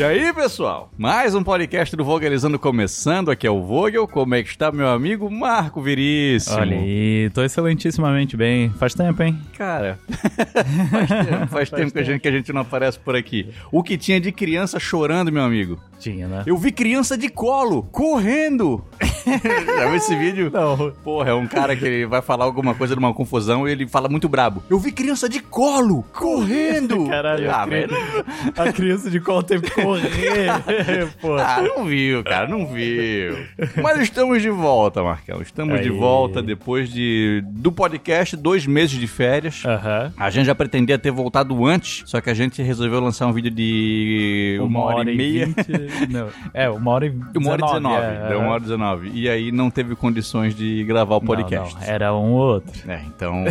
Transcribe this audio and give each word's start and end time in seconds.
E 0.00 0.02
aí, 0.02 0.32
pessoal? 0.32 0.90
Mais 0.96 1.34
um 1.34 1.42
podcast 1.44 1.94
do 1.94 2.02
Vogelizando 2.02 2.58
começando. 2.58 3.30
Aqui 3.30 3.46
é 3.46 3.50
o 3.50 3.62
Vogel. 3.62 4.08
Como 4.08 4.34
é 4.34 4.42
que 4.42 4.48
está, 4.48 4.72
meu 4.72 4.88
amigo 4.88 5.30
Marco 5.30 5.82
Veríssimo? 5.82 6.56
Olha 6.56 6.78
aí, 6.78 7.28
tô 7.34 7.42
excelentissimamente 7.42 8.34
bem. 8.34 8.70
Faz 8.78 8.94
tempo, 8.94 9.22
hein? 9.22 9.38
Cara, 9.58 9.98
faz 10.90 11.10
tempo, 11.10 11.46
faz 11.48 11.68
tempo 11.70 11.92
que, 11.92 11.98
a 11.98 12.02
gente, 12.02 12.20
que 12.22 12.28
a 12.28 12.32
gente 12.32 12.50
não 12.50 12.62
aparece 12.62 12.98
por 12.98 13.14
aqui. 13.14 13.50
O 13.70 13.82
que 13.82 13.98
tinha 13.98 14.18
de 14.18 14.32
criança 14.32 14.80
chorando, 14.80 15.30
meu 15.30 15.42
amigo? 15.42 15.78
Tinha, 15.98 16.26
né? 16.26 16.44
Eu 16.46 16.56
vi 16.56 16.72
criança 16.72 17.18
de 17.18 17.28
colo, 17.28 17.82
correndo. 17.92 18.82
Já 19.76 19.84
viu 19.86 19.96
esse 19.96 20.16
vídeo? 20.16 20.50
Não. 20.50 20.92
Porra, 21.04 21.28
é 21.28 21.34
um 21.34 21.46
cara 21.46 21.76
que 21.76 21.84
ele 21.84 22.06
vai 22.06 22.22
falar 22.22 22.46
alguma 22.46 22.74
coisa 22.74 22.94
numa 22.96 23.12
confusão 23.12 23.68
e 23.68 23.72
ele 23.72 23.86
fala 23.86 24.08
muito 24.08 24.30
brabo. 24.30 24.62
Eu 24.70 24.78
vi 24.78 24.92
criança 24.92 25.28
de 25.28 25.40
colo, 25.40 26.02
correndo. 26.10 27.06
Caralho, 27.06 27.50
ah, 27.50 27.62
a, 27.62 27.66
cri- 27.66 27.86
velho. 27.86 27.96
a 28.56 28.72
criança 28.72 29.10
de 29.10 29.20
qual 29.20 29.42
teve 29.42 29.68
que 29.70 29.89
correr. 29.98 31.08
Pô. 31.20 31.34
Ah, 31.36 31.62
não 31.62 31.84
viu, 31.84 32.22
cara, 32.24 32.48
não 32.48 32.66
viu. 32.66 33.46
Mas 33.82 34.00
estamos 34.00 34.42
de 34.42 34.50
volta, 34.50 35.02
Marcão. 35.02 35.40
Estamos 35.42 35.80
de 35.80 35.88
Aí. 35.88 35.96
volta 35.96 36.42
depois 36.42 36.90
de 36.90 37.42
do 37.46 37.72
podcast, 37.72 38.36
dois 38.36 38.66
meses 38.66 38.98
de 38.98 39.06
férias. 39.06 39.62
Aham. 39.64 40.12
A 40.16 40.30
gente 40.30 40.46
já 40.46 40.54
pretendia 40.54 40.98
ter 40.98 41.10
voltado 41.10 41.64
antes, 41.66 42.02
só 42.06 42.20
que 42.20 42.30
a 42.30 42.34
gente 42.34 42.62
resolveu 42.62 43.00
lançar 43.00 43.26
um 43.26 43.32
vídeo 43.32 43.50
de 43.50 44.58
uma, 44.62 44.80
hora, 44.80 45.10
e 45.10 45.16
meia. 45.16 45.48
Não, 46.08 46.28
é, 46.52 46.68
uma 46.68 46.90
hora 46.90 47.06
e 47.06 47.38
Uma 47.38 47.52
hora 47.52 47.62
e 47.62 47.66
19, 47.66 47.96
é, 48.04 48.28
deu 48.28 48.38
é. 48.38 48.42
uma 48.42 48.50
hora 48.52 48.60
e 48.60 48.62
19. 48.62 49.10
E 49.14 49.28
aí 49.28 49.52
não 49.52 49.70
teve 49.70 49.94
condições 49.94 50.54
de 50.54 50.84
gravar 50.84 51.16
o 51.16 51.20
Não, 51.20 51.26
podcast. 51.26 51.74
não, 51.74 51.82
era 51.82 52.14
um 52.14 52.32
ou 52.32 52.54
outro. 52.54 52.90
É, 52.90 53.02
então 53.06 53.44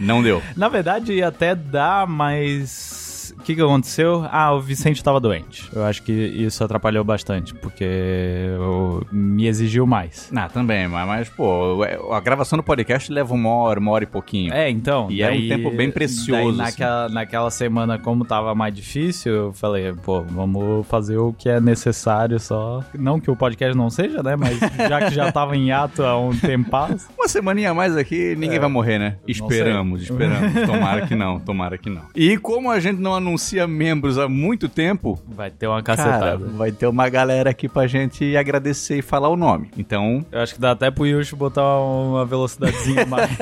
não 0.00 0.22
deu. 0.22 0.42
Na 0.56 0.68
verdade, 0.68 1.12
ia 1.12 1.28
até 1.28 1.54
dar, 1.54 2.06
mas. 2.06 3.07
O 3.48 3.50
que, 3.50 3.54
que 3.56 3.62
aconteceu? 3.62 4.26
Ah, 4.30 4.52
o 4.52 4.60
Vicente 4.60 5.02
tava 5.02 5.18
doente. 5.18 5.70
Eu 5.74 5.82
acho 5.82 6.02
que 6.02 6.12
isso 6.12 6.62
atrapalhou 6.62 7.02
bastante, 7.02 7.54
porque 7.54 7.82
eu- 7.82 9.02
me 9.10 9.46
exigiu 9.46 9.86
mais. 9.86 10.30
Ah, 10.36 10.50
também, 10.50 10.86
mas, 10.86 11.06
mas, 11.06 11.28
pô, 11.30 11.82
a 12.12 12.20
gravação 12.20 12.58
do 12.58 12.62
podcast 12.62 13.10
leva 13.10 13.32
uma 13.32 13.48
hora, 13.48 13.80
uma 13.80 13.90
hora 13.92 14.04
e 14.04 14.06
pouquinho. 14.06 14.52
É, 14.52 14.68
então. 14.68 15.10
E 15.10 15.22
era 15.22 15.34
um 15.34 15.48
tempo 15.48 15.70
bem 15.70 15.90
precioso, 15.90 16.58
daí 16.58 16.66
naquela, 16.66 17.08
naquela 17.08 17.50
semana, 17.50 17.98
como 17.98 18.22
tava 18.22 18.54
mais 18.54 18.74
difícil, 18.74 19.32
eu 19.32 19.52
falei, 19.54 19.94
pô, 19.94 20.20
vamos 20.24 20.86
fazer 20.86 21.16
o 21.16 21.32
que 21.32 21.48
é 21.48 21.58
necessário 21.58 22.38
só. 22.38 22.84
Não 22.94 23.18
que 23.18 23.30
o 23.30 23.36
podcast 23.36 23.74
não 23.74 23.88
seja, 23.88 24.22
né? 24.22 24.36
Mas 24.36 24.58
já 24.90 25.08
que 25.08 25.14
já 25.14 25.32
tava 25.32 25.56
em 25.56 25.72
ato 25.72 26.02
há 26.02 26.18
um 26.18 26.36
tempo. 26.36 26.68
Uma 27.16 27.28
semaninha 27.28 27.70
a 27.70 27.74
mais 27.74 27.96
aqui, 27.96 28.36
ninguém 28.36 28.58
vai 28.58 28.68
morrer, 28.68 28.98
né? 28.98 29.16
Esperamos, 29.26 30.02
sei. 30.06 30.10
esperamos. 30.10 30.66
Tomara 30.66 31.06
que 31.06 31.14
não, 31.14 31.40
tomara 31.40 31.78
que 31.78 31.88
não. 31.88 32.02
E 32.14 32.36
como 32.36 32.70
a 32.70 32.78
gente 32.78 33.00
não 33.00 33.14
anuncia 33.38 33.66
membros 33.68 34.18
há 34.18 34.28
muito 34.28 34.68
tempo, 34.68 35.18
Vai 35.28 35.48
ter 35.50 35.68
uma 35.68 35.80
cara, 35.82 35.96
cacetada. 35.96 36.44
vai 36.48 36.72
ter 36.72 36.86
uma 36.88 37.08
galera 37.08 37.50
aqui 37.50 37.68
pra 37.68 37.86
gente 37.86 38.36
agradecer 38.36 38.98
e 38.98 39.02
falar 39.02 39.28
o 39.28 39.36
nome. 39.36 39.70
Então, 39.78 40.26
Eu 40.32 40.40
acho 40.40 40.54
que 40.54 40.60
dá 40.60 40.72
até 40.72 40.90
pro 40.90 41.06
Yushi 41.06 41.36
botar 41.36 41.78
uma 41.78 42.24
velocidadezinha 42.26 43.06
mais. 43.06 43.30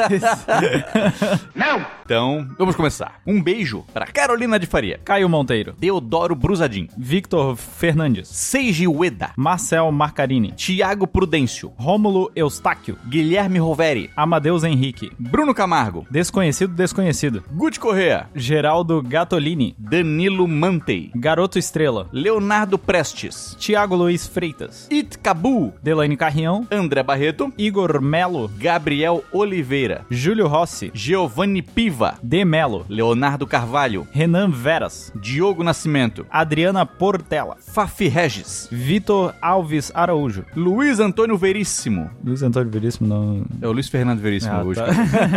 então, 2.04 2.46
vamos 2.58 2.76
começar. 2.76 3.20
Um 3.26 3.42
beijo 3.42 3.84
pra 3.94 4.06
Carolina 4.06 4.58
de 4.58 4.66
Faria, 4.66 5.00
Caio 5.02 5.28
Monteiro. 5.28 5.74
Deodoro 5.78 6.34
Brusadin, 6.34 6.88
Victor 6.96 7.56
Fernandes. 7.56 8.28
Seiji 8.28 8.86
Ueda, 8.86 9.30
Marcel 9.36 9.90
Marcarini. 9.90 10.52
Tiago 10.52 11.06
Prudêncio, 11.06 11.72
Rômulo 11.76 12.30
Eustáquio. 12.36 12.98
Guilherme 13.08 13.58
Roveri, 13.58 14.10
Amadeus 14.14 14.62
Henrique. 14.62 15.10
Bruno 15.18 15.54
Camargo, 15.54 16.06
Desconhecido 16.10 16.74
Desconhecido. 16.74 17.42
Guti 17.52 17.80
Correa, 17.80 18.26
Geraldo 18.34 19.00
Gatolini. 19.02 19.74
Danilo 19.88 20.48
Mantei, 20.48 21.10
Garoto 21.14 21.58
Estrela. 21.58 22.08
Leonardo 22.12 22.76
Prestes, 22.76 23.54
Tiago 23.58 23.94
Luiz 23.94 24.26
Freitas. 24.26 24.88
It 24.90 25.16
Cabu, 25.18 25.72
Delaine 25.80 26.16
Carrião. 26.16 26.66
André 26.70 27.02
Barreto, 27.04 27.52
Igor 27.56 28.00
Melo. 28.02 28.50
Gabriel 28.58 29.22
Oliveira, 29.32 30.04
Júlio 30.10 30.48
Rossi. 30.48 30.90
Giovanni 30.92 31.62
Piva, 31.62 32.18
De 32.20 32.44
Melo. 32.44 32.84
Leonardo 32.88 33.46
Carvalho, 33.46 34.08
Renan 34.10 34.50
Veras. 34.50 35.12
Diogo 35.14 35.62
Nascimento, 35.62 36.26
Adriana 36.30 36.84
Portela. 36.84 37.56
Fafi 37.60 38.08
Regis, 38.08 38.68
Vitor 38.72 39.34
Alves 39.40 39.92
Araújo. 39.94 40.44
Luiz 40.56 40.98
Antônio 40.98 41.36
Veríssimo. 41.36 42.10
Luiz 42.24 42.42
Antônio 42.42 42.70
Veríssimo 42.70 43.08
não. 43.08 43.44
É 43.62 43.68
o 43.68 43.72
Luiz 43.72 43.88
Fernando 43.88 44.18
Veríssimo 44.20 44.52
Ah, 44.54 44.64
hoje. 44.64 44.80
tá. 44.80 44.86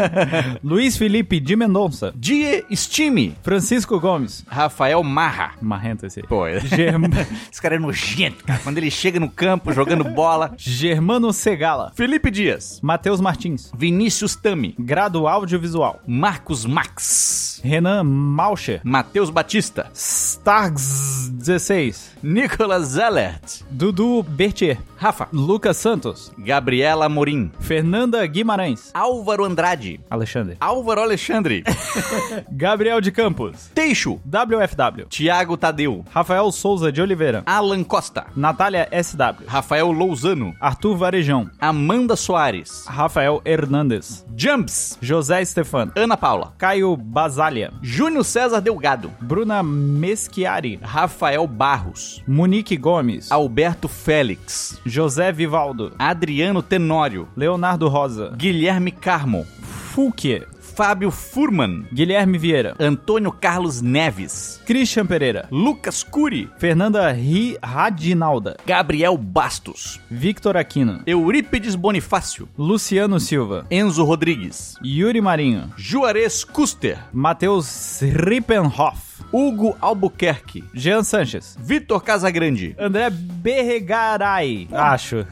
Luiz 0.63 0.97
Felipe 0.97 1.39
de 1.39 1.55
Mendonça. 1.55 2.11
Die 2.15 2.63
Stime, 2.71 3.35
Francisco 3.43 3.99
Gomes. 3.99 4.28
Rafael 4.47 5.03
Marra. 5.03 5.53
Marrento 5.61 6.05
esse 6.05 6.19
aí. 6.21 6.27
Pô, 6.27 6.45
é- 6.47 6.59
Germ... 6.59 7.03
esse 7.51 7.61
cara 7.61 7.75
é 7.75 7.79
nojento, 7.79 8.43
cara. 8.43 8.59
Quando 8.59 8.77
ele 8.77 8.89
chega 8.91 9.19
no 9.19 9.29
campo 9.29 9.71
jogando 9.73 10.03
bola. 10.03 10.53
Germano 10.57 11.33
Segala. 11.33 11.91
Felipe 11.95 12.31
Dias, 12.31 12.79
Matheus 12.81 13.19
Martins. 13.19 13.71
Vinícius 13.75 14.35
Tami, 14.35 14.75
Grado 14.79 15.27
Audiovisual. 15.27 15.99
Marcos 16.07 16.65
Max, 16.65 17.59
Renan 17.63 18.03
Malcher. 18.03 18.81
Matheus 18.83 19.29
Batista, 19.29 19.89
Starks 19.93 21.18
16. 21.27 22.17
Nicolas 22.23 22.87
Zellert, 22.87 23.63
Dudu 23.69 24.23
Bertier. 24.23 24.77
Rafa, 24.97 25.29
Lucas 25.31 25.77
Santos. 25.77 26.31
Gabriela 26.37 27.07
Morim, 27.07 27.49
Fernanda 27.61 28.25
Guimarães. 28.27 28.91
Álvaro 28.93 29.45
Andrade, 29.45 29.99
Alexandre. 30.09 30.57
Álvaro 30.59 31.01
Alexandre, 31.01 31.63
Gabriel 32.51 32.99
de 32.99 33.09
Campos. 33.11 33.69
Teixo, 33.73 34.19
WFW. 34.25 35.05
Tiago 35.09 35.55
Tadeu, 35.55 36.03
Rafael 36.11 36.51
Souza 36.51 36.91
de 36.91 37.01
Oliveira. 37.01 37.43
Alan 37.45 37.83
Costa, 37.83 38.25
Natália 38.35 38.89
SW. 38.91 39.45
Rafael 39.47 39.89
Lousano, 39.91 40.53
Arthur 40.59 40.97
Varejão. 40.97 41.49
Amanda 41.61 42.15
Soares, 42.17 42.85
Rafael 42.85 43.41
Hernandes. 43.45 44.25
Jumps, 44.35 44.97
José 45.01 45.43
Stefano. 45.45 45.93
Ana 45.95 46.17
Paula, 46.17 46.53
Caio 46.57 46.97
Basália. 46.97 47.71
Júnior 47.81 48.25
César 48.25 48.59
Delgado, 48.61 49.09
Bruna 49.21 49.63
Meschiari. 49.63 50.77
Rafael 51.09 51.47
Barros, 51.47 52.23
Munique 52.27 52.77
Gomes. 52.77 53.31
Alberto 53.31 53.87
Félix, 53.87 54.79
José 54.85 55.31
Vivaldo. 55.31 55.91
Adriano 55.97 56.61
Tenório, 56.61 57.27
Leonardo 57.35 57.87
Rosa. 57.87 58.31
Guilherme 58.37 58.91
Carmo, 58.91 59.43
Fulque. 59.43 60.45
Fábio 60.61 61.11
Furman, 61.11 61.85
Guilherme 61.91 62.37
Vieira. 62.37 62.73
Antônio 62.79 63.33
Carlos 63.33 63.81
Neves, 63.81 64.61
Christian 64.65 65.05
Pereira. 65.05 65.45
Lucas 65.51 66.03
Curi, 66.03 66.49
Fernanda 66.57 67.11
Ri 67.11 67.57
Radinalda. 67.61 68.55
Gabriel 68.65 69.17
Bastos, 69.17 69.99
Victor 70.09 70.55
Aquino. 70.55 71.01
Eurípides 71.05 71.75
Bonifácio, 71.75 72.47
Luciano 72.57 73.19
Silva. 73.19 73.65
Enzo 73.69 74.05
Rodrigues, 74.05 74.77
Yuri 74.81 75.19
Marinho. 75.19 75.69
Juarez 75.75 76.45
Custer, 76.45 76.97
Matheus 77.11 77.99
Rippenhoff. 78.01 79.08
Hugo 79.31 79.75
Albuquerque, 79.81 80.63
Jean 80.73 81.03
Sanches. 81.03 81.57
Vitor 81.59 82.01
Casagrande, 82.03 82.75
André 82.79 83.09
Berregaray. 83.09 84.67
Acho. 84.71 85.25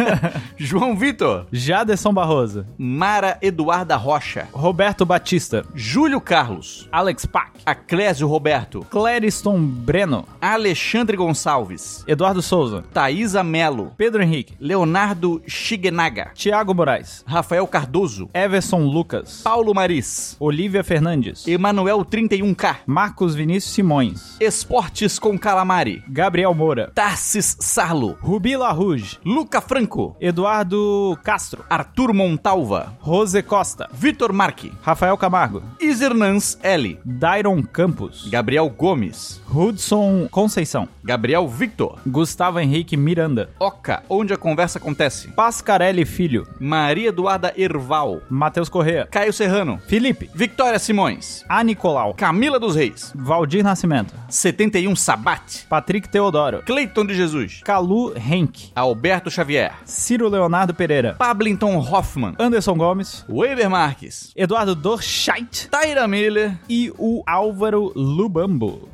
João 0.56 0.96
Vitor, 0.96 1.46
Jaderson 1.52 2.12
Barroso. 2.12 2.66
Mara 2.78 3.38
Eduarda 3.40 3.96
Rocha, 3.96 4.48
Roberto 4.52 5.04
Batista. 5.06 5.64
Júlio 5.74 6.20
Carlos, 6.20 6.88
Alex 6.92 7.26
Pack. 7.26 7.52
Aclésio 7.64 8.28
Roberto, 8.28 8.84
Clériston 8.90 9.58
Breno. 9.64 10.26
Alexandre 10.40 11.16
Gonçalves, 11.16 12.04
Eduardo 12.06 12.42
Souza. 12.42 12.84
Thaisa 12.92 13.42
Melo, 13.42 13.92
Pedro 13.96 14.22
Henrique. 14.22 14.54
Leonardo 14.60 15.40
Shigenaga, 15.46 16.30
Tiago 16.34 16.74
Moraes. 16.74 17.24
Rafael 17.26 17.66
Cardoso, 17.66 18.28
Everson 18.34 18.84
Lucas. 18.84 19.40
Paulo 19.42 19.72
Maris, 19.72 20.36
Olivia 20.38 20.84
Fernandes. 20.84 21.46
Emanuel 21.48 22.04
31K, 22.04 22.76
Marcos 22.86 23.23
Vinícius 23.32 23.72
Simões. 23.72 24.36
Esportes 24.40 25.20
com 25.20 25.38
Calamari, 25.38 26.02
Gabriel 26.08 26.52
Moura. 26.52 26.90
Tarsis 26.92 27.56
Sarlo, 27.60 28.18
Rubi 28.20 28.56
Larouge. 28.56 29.20
Luca 29.24 29.60
Franco, 29.60 30.16
Eduardo 30.20 31.16
Castro. 31.22 31.64
Arthur 31.70 32.12
Montalva, 32.12 32.92
Rose 32.98 33.40
Costa. 33.44 33.88
Vitor 33.92 34.32
Marque, 34.32 34.72
Rafael 34.82 35.16
Camargo. 35.16 35.62
Isernans 35.80 36.58
L, 36.60 36.98
Dairon 37.04 37.62
Campos. 37.62 38.28
Gabriel 38.28 38.68
Gomes, 38.68 39.40
Hudson 39.48 40.26
Conceição. 40.28 40.88
Gabriel 41.04 41.46
Victor, 41.46 41.98
Gustavo 42.06 42.58
Henrique 42.58 42.96
Miranda. 42.96 43.50
Oca, 43.60 44.02
onde 44.08 44.32
a 44.32 44.36
conversa 44.36 44.78
acontece, 44.78 45.28
Pascarelli 45.28 46.04
Filho. 46.04 46.48
Maria 46.58 47.10
Eduarda 47.10 47.52
Erval, 47.56 48.22
Matheus 48.28 48.68
Correa. 48.68 49.06
Caio 49.06 49.32
Serrano, 49.32 49.78
Felipe. 49.86 50.30
Victoria 50.34 50.78
Simões, 50.78 51.44
A 51.48 51.62
Nicolau. 51.62 52.14
Camila 52.14 52.58
dos 52.58 52.74
Reis, 52.74 53.12
Valdir 53.14 53.62
Nascimento. 53.62 54.14
71 54.28 54.94
Sabat, 54.96 55.66
Patrick 55.68 56.08
Teodoro. 56.08 56.62
Cleiton 56.64 57.06
de 57.06 57.14
Jesus, 57.14 57.60
Calu 57.64 58.12
Henk. 58.16 58.70
Alberto 58.74 59.30
Xavier, 59.30 59.72
Ciro 59.84 60.28
Leonardo 60.28 60.74
Pereira. 60.74 61.14
Pablington 61.18 61.76
Hoffman, 61.78 62.34
Anderson 62.38 62.74
Gomes. 62.76 63.24
Weber 63.28 63.70
Marques, 63.70 64.32
Eduardo 64.36 64.74
Dorscheit. 64.74 65.68
Taira 65.70 66.06
Miller, 66.08 66.58
E 66.68 66.92
o 66.98 67.22
Álvaro 67.26 67.92
Lubambo. 67.94 68.88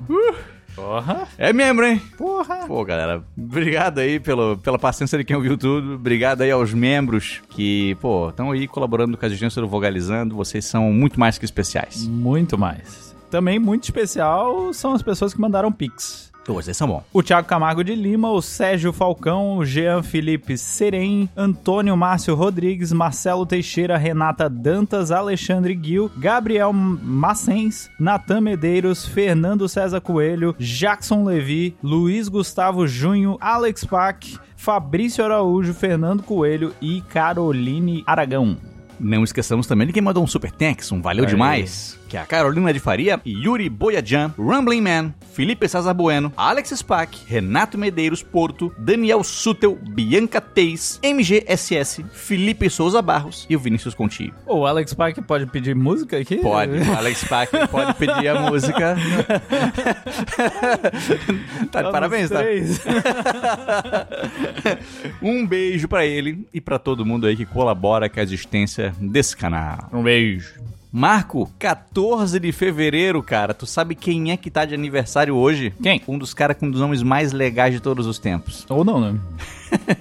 Porra. 0.74 1.28
É 1.36 1.52
membro, 1.52 1.84
hein? 1.84 2.00
Porra. 2.16 2.66
Pô, 2.66 2.84
galera, 2.84 3.22
obrigado 3.36 3.98
aí 3.98 4.18
pelo, 4.20 4.56
pela 4.58 4.78
paciência 4.78 5.18
de 5.18 5.24
quem 5.24 5.36
ouviu 5.36 5.58
tudo. 5.58 5.94
Obrigado 5.94 6.42
aí 6.42 6.50
aos 6.50 6.72
membros 6.72 7.40
que, 7.50 7.96
pô, 8.00 8.30
estão 8.30 8.50
aí 8.52 8.66
colaborando 8.66 9.16
com 9.16 9.26
a 9.26 9.28
agência 9.28 9.60
do 9.60 9.68
Vogalizando. 9.68 10.34
Vocês 10.34 10.64
são 10.64 10.92
muito 10.92 11.18
mais 11.18 11.36
que 11.38 11.44
especiais. 11.44 12.06
Muito 12.06 12.56
mais. 12.56 13.09
Também 13.30 13.58
muito 13.58 13.84
especial 13.84 14.72
são 14.72 14.92
as 14.92 15.02
pessoas 15.02 15.32
que 15.32 15.40
mandaram 15.40 15.70
pix. 15.70 16.30
Pô, 16.44 16.54
vocês 16.54 16.76
são 16.76 16.88
bons. 16.88 17.02
O 17.12 17.22
Thiago 17.22 17.46
Camargo 17.46 17.84
de 17.84 17.94
Lima, 17.94 18.30
o 18.30 18.40
Sérgio 18.40 18.92
Falcão, 18.92 19.58
o 19.58 19.64
Jean 19.64 20.02
Felipe 20.02 20.56
Serem, 20.56 21.28
Antônio 21.36 21.96
Márcio 21.96 22.34
Rodrigues, 22.34 22.92
Marcelo 22.92 23.46
Teixeira, 23.46 23.96
Renata 23.96 24.48
Dantas, 24.48 25.10
Alexandre 25.10 25.78
Gil, 25.80 26.10
Gabriel 26.16 26.72
Massens, 26.72 27.90
Natan 28.00 28.40
Medeiros, 28.40 29.06
Fernando 29.06 29.68
César 29.68 30.00
Coelho, 30.00 30.56
Jackson 30.58 31.24
Levi, 31.24 31.76
Luiz 31.82 32.28
Gustavo 32.28 32.86
Junho, 32.86 33.36
Alex 33.40 33.84
Pac, 33.84 34.36
Fabrício 34.56 35.24
Araújo, 35.24 35.72
Fernando 35.74 36.22
Coelho 36.22 36.74
e 36.80 37.00
Caroline 37.02 38.02
Aragão. 38.06 38.56
Não 38.98 39.22
esqueçamos 39.22 39.66
também 39.66 39.86
de 39.86 39.92
quem 39.92 40.02
mandou 40.02 40.24
um 40.24 40.26
super 40.26 40.50
thanks, 40.50 40.90
um 40.90 41.00
valeu 41.00 41.24
Aí. 41.24 41.30
demais. 41.30 41.99
Que 42.10 42.16
é 42.16 42.20
a 42.20 42.26
Carolina 42.26 42.72
de 42.72 42.80
Faria, 42.80 43.20
Yuri 43.24 43.68
Boyajan, 43.68 44.34
Rumbling 44.36 44.80
Man, 44.80 45.14
Felipe 45.32 45.68
César 45.68 45.94
Bueno, 45.94 46.32
Alex 46.36 46.70
Spack, 46.70 47.20
Renato 47.24 47.78
Medeiros 47.78 48.20
Porto, 48.20 48.74
Daniel 48.76 49.22
Sutel, 49.22 49.76
Bianca 49.76 50.40
Teis, 50.40 50.98
MGSS, 51.04 52.04
Felipe 52.12 52.68
Souza 52.68 53.00
Barros 53.00 53.46
e 53.48 53.54
o 53.54 53.60
Vinícius 53.60 53.94
Conti. 53.94 54.34
O 54.44 54.66
Alex 54.66 54.92
Pac 54.92 55.22
pode 55.22 55.46
pedir 55.46 55.76
música 55.76 56.18
aqui? 56.18 56.38
Pode, 56.38 56.78
o 56.78 56.96
Alex 56.96 57.20
Spack 57.20 57.68
pode 57.68 57.94
pedir 57.94 58.26
a 58.26 58.40
música. 58.40 58.96
tá 61.70 61.82
de 61.82 61.92
parabéns, 61.92 62.28
tá? 62.28 62.40
Um 65.22 65.46
beijo 65.46 65.86
pra 65.86 66.04
ele 66.04 66.44
e 66.52 66.60
pra 66.60 66.76
todo 66.76 67.06
mundo 67.06 67.28
aí 67.28 67.36
que 67.36 67.46
colabora 67.46 68.08
com 68.08 68.18
a 68.18 68.22
existência 68.22 68.92
desse 68.98 69.36
canal. 69.36 69.88
Um 69.92 70.02
beijo. 70.02 70.54
Marco, 70.92 71.48
14 71.56 72.40
de 72.40 72.50
fevereiro, 72.50 73.22
cara. 73.22 73.54
Tu 73.54 73.64
sabe 73.64 73.94
quem 73.94 74.32
é 74.32 74.36
que 74.36 74.50
tá 74.50 74.64
de 74.64 74.74
aniversário 74.74 75.36
hoje? 75.36 75.72
Quem? 75.80 76.02
Um 76.08 76.18
dos 76.18 76.34
caras 76.34 76.56
com 76.56 76.66
um 76.66 76.70
dos 76.70 76.80
nomes 76.80 77.00
mais 77.02 77.32
legais 77.32 77.72
de 77.72 77.80
todos 77.80 78.08
os 78.08 78.18
tempos. 78.18 78.66
Ou 78.68 78.84
não, 78.84 79.00
né? 79.00 79.18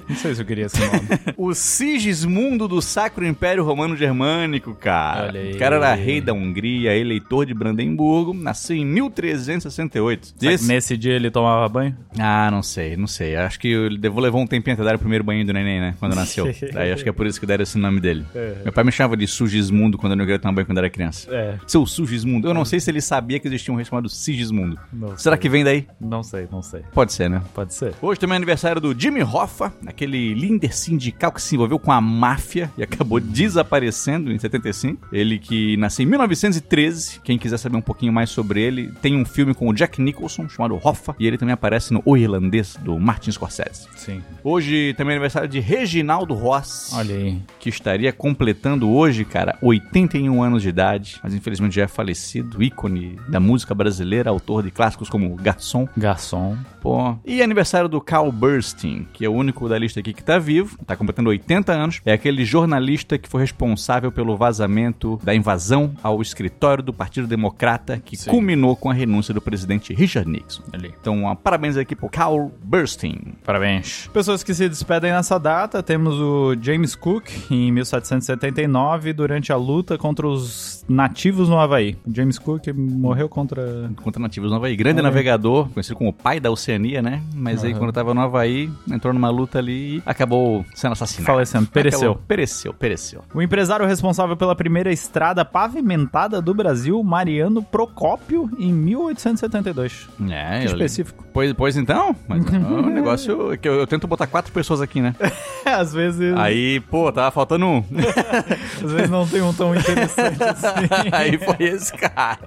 Não 0.08 0.16
sei 0.16 0.36
se 0.36 0.42
eu 0.42 0.46
queria 0.46 0.66
esse 0.66 0.80
nome. 0.80 1.00
O 1.38 1.54
Sigismundo 1.54 2.68
do 2.68 2.82
Sacro 2.82 3.26
Império 3.26 3.64
Romano 3.64 3.96
Germânico, 3.96 4.74
cara. 4.76 5.34
O 5.54 5.58
cara 5.58 5.76
era 5.78 5.94
rei 5.94 6.20
da 6.22 6.34
Hungria, 6.34 6.96
eleitor 6.96 7.46
de 7.46 7.54
Brandemburgo, 7.54 8.34
nasceu 8.34 8.76
em 8.76 8.86
1368. 8.86 10.26
Será 10.28 10.36
que 10.40 10.56
Esse- 10.56 10.68
nesse 10.68 10.98
dia 10.98 11.14
ele 11.14 11.32
tomava 11.32 11.68
banho? 11.70 11.96
Ah, 12.18 12.50
não 12.52 12.62
sei, 12.62 12.96
não 12.98 13.08
sei. 13.08 13.36
Acho 13.36 13.60
que 13.60 13.68
ele 13.70 13.98
levou, 13.98 14.22
levou 14.22 14.42
um 14.42 14.48
tempinho 14.48 14.74
até 14.74 14.84
dar 14.84 14.96
o 14.96 15.00
primeiro 15.00 15.24
banho 15.24 15.46
do 15.46 15.54
neném, 15.54 15.80
né? 15.80 15.96
Quando 16.00 16.16
nasceu. 16.16 16.46
Daí 16.74 16.92
acho 16.92 17.04
que 17.04 17.10
é 17.10 17.14
por 17.14 17.26
isso 17.26 17.40
que 17.40 17.46
deram 17.46 17.64
esse 17.64 17.78
nome 17.78 18.00
dele. 18.00 18.26
É. 18.36 18.56
Meu 18.64 18.74
pai 18.74 18.84
me 18.84 18.92
chamava 18.92 19.16
de 19.16 19.28
Sugismundo 19.28 19.98
quando 19.98 20.14
eu 20.14 20.18
não 20.18 20.26
queria 20.26 20.40
tomar 20.40 20.54
banho 20.54 20.66
quando 20.68 20.78
era 20.80 20.90
criança. 20.90 21.34
É. 21.34 21.56
Seu 21.68 21.86
Sugismundo. 21.86 22.48
Eu 22.48 22.54
não 22.54 22.66
sei 22.66 22.80
se 22.80 22.90
ele 22.92 23.02
sabia 23.02 23.40
que 23.40 23.48
existia 23.48 23.74
um 23.74 23.78
rei 23.78 23.86
chamado 23.86 24.10
Sigismundo. 24.10 24.78
Não 24.92 25.18
Será 25.18 25.36
sei. 25.36 25.42
que 25.42 25.50
vem 25.50 25.64
daí? 25.64 25.88
Não 26.00 26.24
sei, 26.24 26.48
não 26.52 26.62
sei. 26.62 26.82
Pode 26.94 27.14
ser, 27.14 27.30
né? 27.30 27.42
Pode 27.54 27.74
ser. 27.74 27.94
Hoje 28.02 28.20
também 28.20 28.34
é 28.36 28.38
aniversário 28.38 28.82
do 28.82 28.98
Jimmy 29.00 29.22
Hoffa, 29.60 29.74
aquele 29.86 30.34
líder 30.34 30.74
sindical 30.74 31.32
que 31.32 31.42
se 31.42 31.56
envolveu 31.56 31.78
com 31.78 31.92
a 31.92 32.00
máfia 32.00 32.72
e 32.78 32.84
acabou 32.84 33.20
desaparecendo 33.20 34.32
em 34.32 34.40
75. 34.40 35.10
Ele 35.12 35.38
que 35.38 35.76
nasceu 35.78 36.04
em 36.04 36.08
1913. 36.08 37.20
Quem 37.22 37.38
quiser 37.38 37.58
saber 37.58 37.76
um 37.76 37.82
pouquinho 37.82 38.14
mais 38.14 38.30
sobre 38.30 38.62
ele, 38.62 38.92
tem 39.02 39.16
um 39.16 39.26
filme 39.26 39.54
com 39.54 39.68
o 39.68 39.74
Jack 39.74 40.02
Nicholson 40.02 40.48
chamado 40.48 40.80
Hoffa 40.82 41.16
e 41.20 41.28
ele 41.28 41.38
também 41.38 41.54
aparece 41.54 41.94
no 41.94 42.02
O 42.06 42.16
Irlandês 42.16 42.78
do 42.82 42.98
Martin 42.98 43.32
Scorsese. 43.32 43.88
Sim. 43.96 44.22
Hoje 44.44 44.94
também 44.96 45.14
é 45.14 45.16
aniversário 45.16 45.50
de 45.50 45.60
Reginaldo 45.60 46.34
Ross. 46.34 46.92
Olha 46.94 47.16
aí. 47.16 47.42
Que 47.60 47.70
estaria 47.70 48.14
completando 48.14 48.90
hoje, 48.90 49.26
cara, 49.26 49.58
81 49.62 50.42
anos 50.42 50.62
de 50.62 50.70
idade, 50.70 51.20
mas 51.22 51.34
infelizmente 51.34 51.76
já 51.76 51.84
é 51.84 51.88
falecido, 51.88 52.64
ícone 52.64 53.18
da 53.28 53.40
música 53.40 53.76
brasileira, 53.76 54.30
autor 54.30 54.64
de 54.64 54.72
clássicos 54.72 55.10
como 55.10 55.36
Garçom, 55.36 55.88
Garçom. 55.98 56.58
Pô. 56.82 57.18
E 57.26 57.42
aniversário 57.42 57.90
do 57.90 58.00
Carl 58.00 58.32
Burstein, 58.32 59.08
que 59.14 59.26
é 59.26 59.30
o 59.30 59.34
único 59.50 59.68
da 59.68 59.78
lista 59.78 60.00
aqui 60.00 60.14
que 60.14 60.24
tá 60.24 60.38
vivo, 60.38 60.78
tá 60.86 60.96
completando 60.96 61.30
80 61.30 61.74
anos. 61.74 62.02
É 62.06 62.14
aquele 62.14 62.46
jornalista 62.46 63.18
que 63.18 63.28
foi 63.28 63.42
responsável 63.42 64.12
pelo 64.12 64.38
vazamento 64.38 65.20
da 65.24 65.34
invasão 65.34 65.92
ao 66.04 66.22
escritório 66.22 66.84
do 66.84 66.94
Partido 66.94 67.28
Democrata, 67.28 68.00
que 68.04 68.16
Sim. 68.16 68.30
culminou 68.30 68.76
com 68.76 68.90
a 68.90 68.94
renúncia 68.94 69.34
do 69.34 69.42
presidente 69.42 69.94
Richard 69.94 70.30
Nixon. 70.30 70.64
Ali. 70.72 70.94
Então, 71.02 71.36
parabéns 71.44 71.76
aqui 71.78 71.96
pro 71.96 72.10
Carl 72.10 72.52
Burstein. 72.64 73.20
Parabéns. 73.44 74.08
Pessoas 74.14 74.44
que 74.44 74.54
se 74.54 74.70
despedem 74.70 75.12
nessa 75.12 75.40
data, 75.40 75.82
temos 75.82 76.16
o 76.16 76.56
James 76.62 76.96
Cook, 76.96 77.30
em 77.50 77.72
1779, 77.72 79.14
durante 79.14 79.52
a 79.52 79.56
luta 79.56 79.98
contra 79.98 80.28
os 80.28 80.86
nativos 80.88 81.50
no 81.50 81.60
Havaí. 81.60 81.98
James 82.12 82.38
Cook 82.38 82.68
morreu 82.76 83.28
contra... 83.28 83.90
Contra 84.04 84.22
nativos 84.22 84.52
no 84.52 84.58
Havaí. 84.58 84.76
Grande 84.76 85.00
Olha 85.00 85.08
aí. 85.08 85.14
navegador, 85.14 85.70
conhecido 85.70 85.96
como 85.96 86.12
o 86.12 86.14
pai 86.14 86.40
da 86.40 86.52
Oceania, 86.52 87.02
né? 87.02 87.22
Mas 87.34 87.64
aí, 87.64 87.72
Aham. 87.72 87.80
quando 87.80 87.94
tava 87.94 88.14
no 88.14 88.22
Havaí, 88.22 88.70
entrou 88.92 89.14
numa 89.14 89.30
luta 89.30 89.39
ali 89.58 89.98
e 89.98 90.04
acabou 90.06 90.66
sendo 90.74 90.94
assassinado. 90.94 91.26
Falecendo, 91.26 91.68
pereceu. 91.68 92.12
Acabou- 92.12 92.24
Pereceu, 92.28 92.74
pereceu. 92.74 93.24
O 93.34 93.42
empresário 93.42 93.86
responsável 93.86 94.36
pela 94.36 94.56
primeira 94.56 94.92
estrada 94.92 95.44
pavimentada 95.46 96.42
do 96.42 96.54
Brasil, 96.54 97.02
Mariano 97.04 97.62
Procópio, 97.64 98.50
em 98.58 98.72
1872. 98.74 100.08
É, 100.30 100.60
Que 100.60 100.66
específico. 100.66 101.26
Pois, 101.34 101.54
pois 101.54 101.78
então, 101.78 102.16
mas 102.28 102.46
é 102.54 102.58
um 102.58 102.90
negócio 102.90 103.58
que 103.58 103.68
eu, 103.68 103.76
eu 103.76 103.88
tento 103.88 104.08
botar 104.08 104.28
quatro 104.28 104.52
pessoas 104.52 104.82
aqui, 104.82 105.02
né? 105.02 105.16
Às 105.66 105.94
vezes, 105.94 106.36
Aí, 106.36 106.80
pô, 106.80 107.12
tava 107.12 107.30
faltando 107.32 107.66
um. 107.66 107.84
às 108.84 108.92
vezes 108.92 109.10
não 109.10 109.28
tem 109.28 109.42
um 109.42 109.54
tão 109.54 109.76
interessante 109.76 110.42
assim. 110.44 110.68
Aí 111.12 111.38
foi 111.38 111.56
esse 111.68 111.94
cara. 111.94 112.40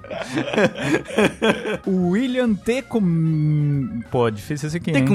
William 1.87 2.53
T. 2.53 2.81
Com... 2.81 4.01
Pô, 4.11 4.29
difícil 4.29 4.67
esse 4.67 4.77
aqui, 4.77 4.91
Tem 4.91 5.01
hein? 5.03 5.07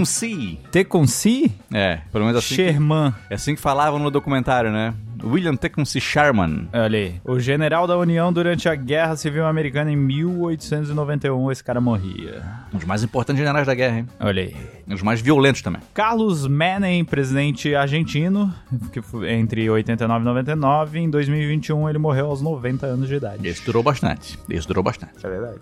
É, 1.72 1.98
pelo 2.10 2.24
menos 2.24 2.38
assim. 2.38 2.56
que- 2.56 2.64
Sherman. 2.72 3.12
é 3.28 3.34
assim 3.34 3.54
que 3.54 3.60
falavam 3.60 3.98
no 3.98 4.10
documentário, 4.10 4.70
né? 4.72 4.94
William 5.22 5.56
Tecumseh 5.56 6.00
Sherman. 6.00 6.68
Olha 6.72 6.98
aí. 6.98 7.14
O 7.24 7.38
general 7.40 7.86
da 7.86 7.98
União 7.98 8.32
durante 8.32 8.68
a 8.68 8.74
Guerra 8.76 9.16
Civil 9.16 9.44
Americana 9.44 9.90
em 9.90 9.96
1891, 9.96 11.50
esse 11.50 11.62
cara 11.64 11.80
morria. 11.80 12.42
Um 12.72 12.76
dos 12.78 12.86
mais 12.86 13.02
importantes 13.02 13.38
generais 13.40 13.66
da 13.66 13.74
guerra, 13.74 13.98
hein? 13.98 14.06
Olha 14.20 14.42
aí. 14.44 14.56
Um 14.86 14.92
dos 14.92 15.02
mais 15.02 15.20
violentos 15.20 15.60
também. 15.60 15.82
Carlos 15.92 16.46
Menem, 16.46 17.04
presidente 17.04 17.74
argentino, 17.74 18.54
que 18.92 19.02
foi 19.02 19.30
entre 19.32 19.68
89 19.68 20.22
e 20.22 20.24
99. 20.24 20.98
Em 21.00 21.10
2021 21.10 21.88
ele 21.88 21.98
morreu 21.98 22.26
aos 22.26 22.40
90 22.40 22.86
anos 22.86 23.08
de 23.08 23.14
idade. 23.16 23.46
Esse 23.46 23.64
durou 23.66 23.82
bastante. 23.82 24.38
Esse 24.48 24.66
durou 24.68 24.82
bastante. 24.84 25.14
É 25.24 25.28
verdade. 25.28 25.58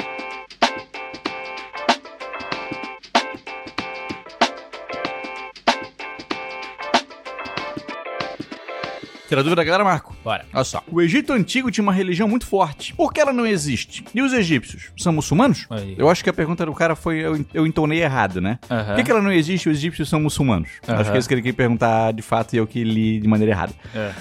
Tira 9.29 9.43
dúvida, 9.43 9.65
galera, 9.65 9.83
Marco? 9.85 10.15
Bora. 10.23 10.45
Olha 10.55 10.65
só. 10.65 10.83
O 10.91 11.03
Egito 11.03 11.33
Antigo 11.33 11.71
tinha 11.71 11.83
uma 11.83 11.93
religião 11.93 12.29
muito 12.29 12.47
forte. 12.47 12.95
Por 12.95 13.13
que 13.13 13.21
ela 13.21 13.33
não 13.33 13.45
existe? 13.47 14.05
E 14.15 14.23
os 14.23 14.33
egípcios? 14.33 14.91
São 14.97 15.13
muçulmanos? 15.13 15.67
Aí. 15.69 15.95
Eu 15.99 16.09
acho 16.09 16.23
que 16.23 16.31
a 16.31 16.33
pergunta 16.33 16.65
do 16.65 16.73
cara 16.73 16.95
foi. 16.95 17.19
Eu, 17.19 17.45
eu 17.53 17.67
entonei 17.67 18.03
errado, 18.03 18.41
né? 18.41 18.59
Por 18.87 18.97
que, 18.97 19.03
que 19.05 19.11
ela 19.11 19.21
não 19.23 19.33
existe 19.33 19.67
e 19.69 19.73
os 19.73 19.79
egípcios 19.79 20.09
são 20.09 20.21
muçulmanos? 20.21 20.69
Acho 20.87 21.11
que 21.11 21.17
é 21.17 21.19
isso 21.19 21.29
que 21.29 21.35
ele 21.35 21.43
queria 21.43 21.57
perguntar 21.57 22.13
de 22.13 22.23
fato 22.23 22.55
e 22.55 22.57
eu 22.59 22.67
que 22.67 22.85
li 22.85 23.19
de 23.19 23.27
maneira 23.27 23.53
errada. 23.53 23.73
É. 23.95 24.13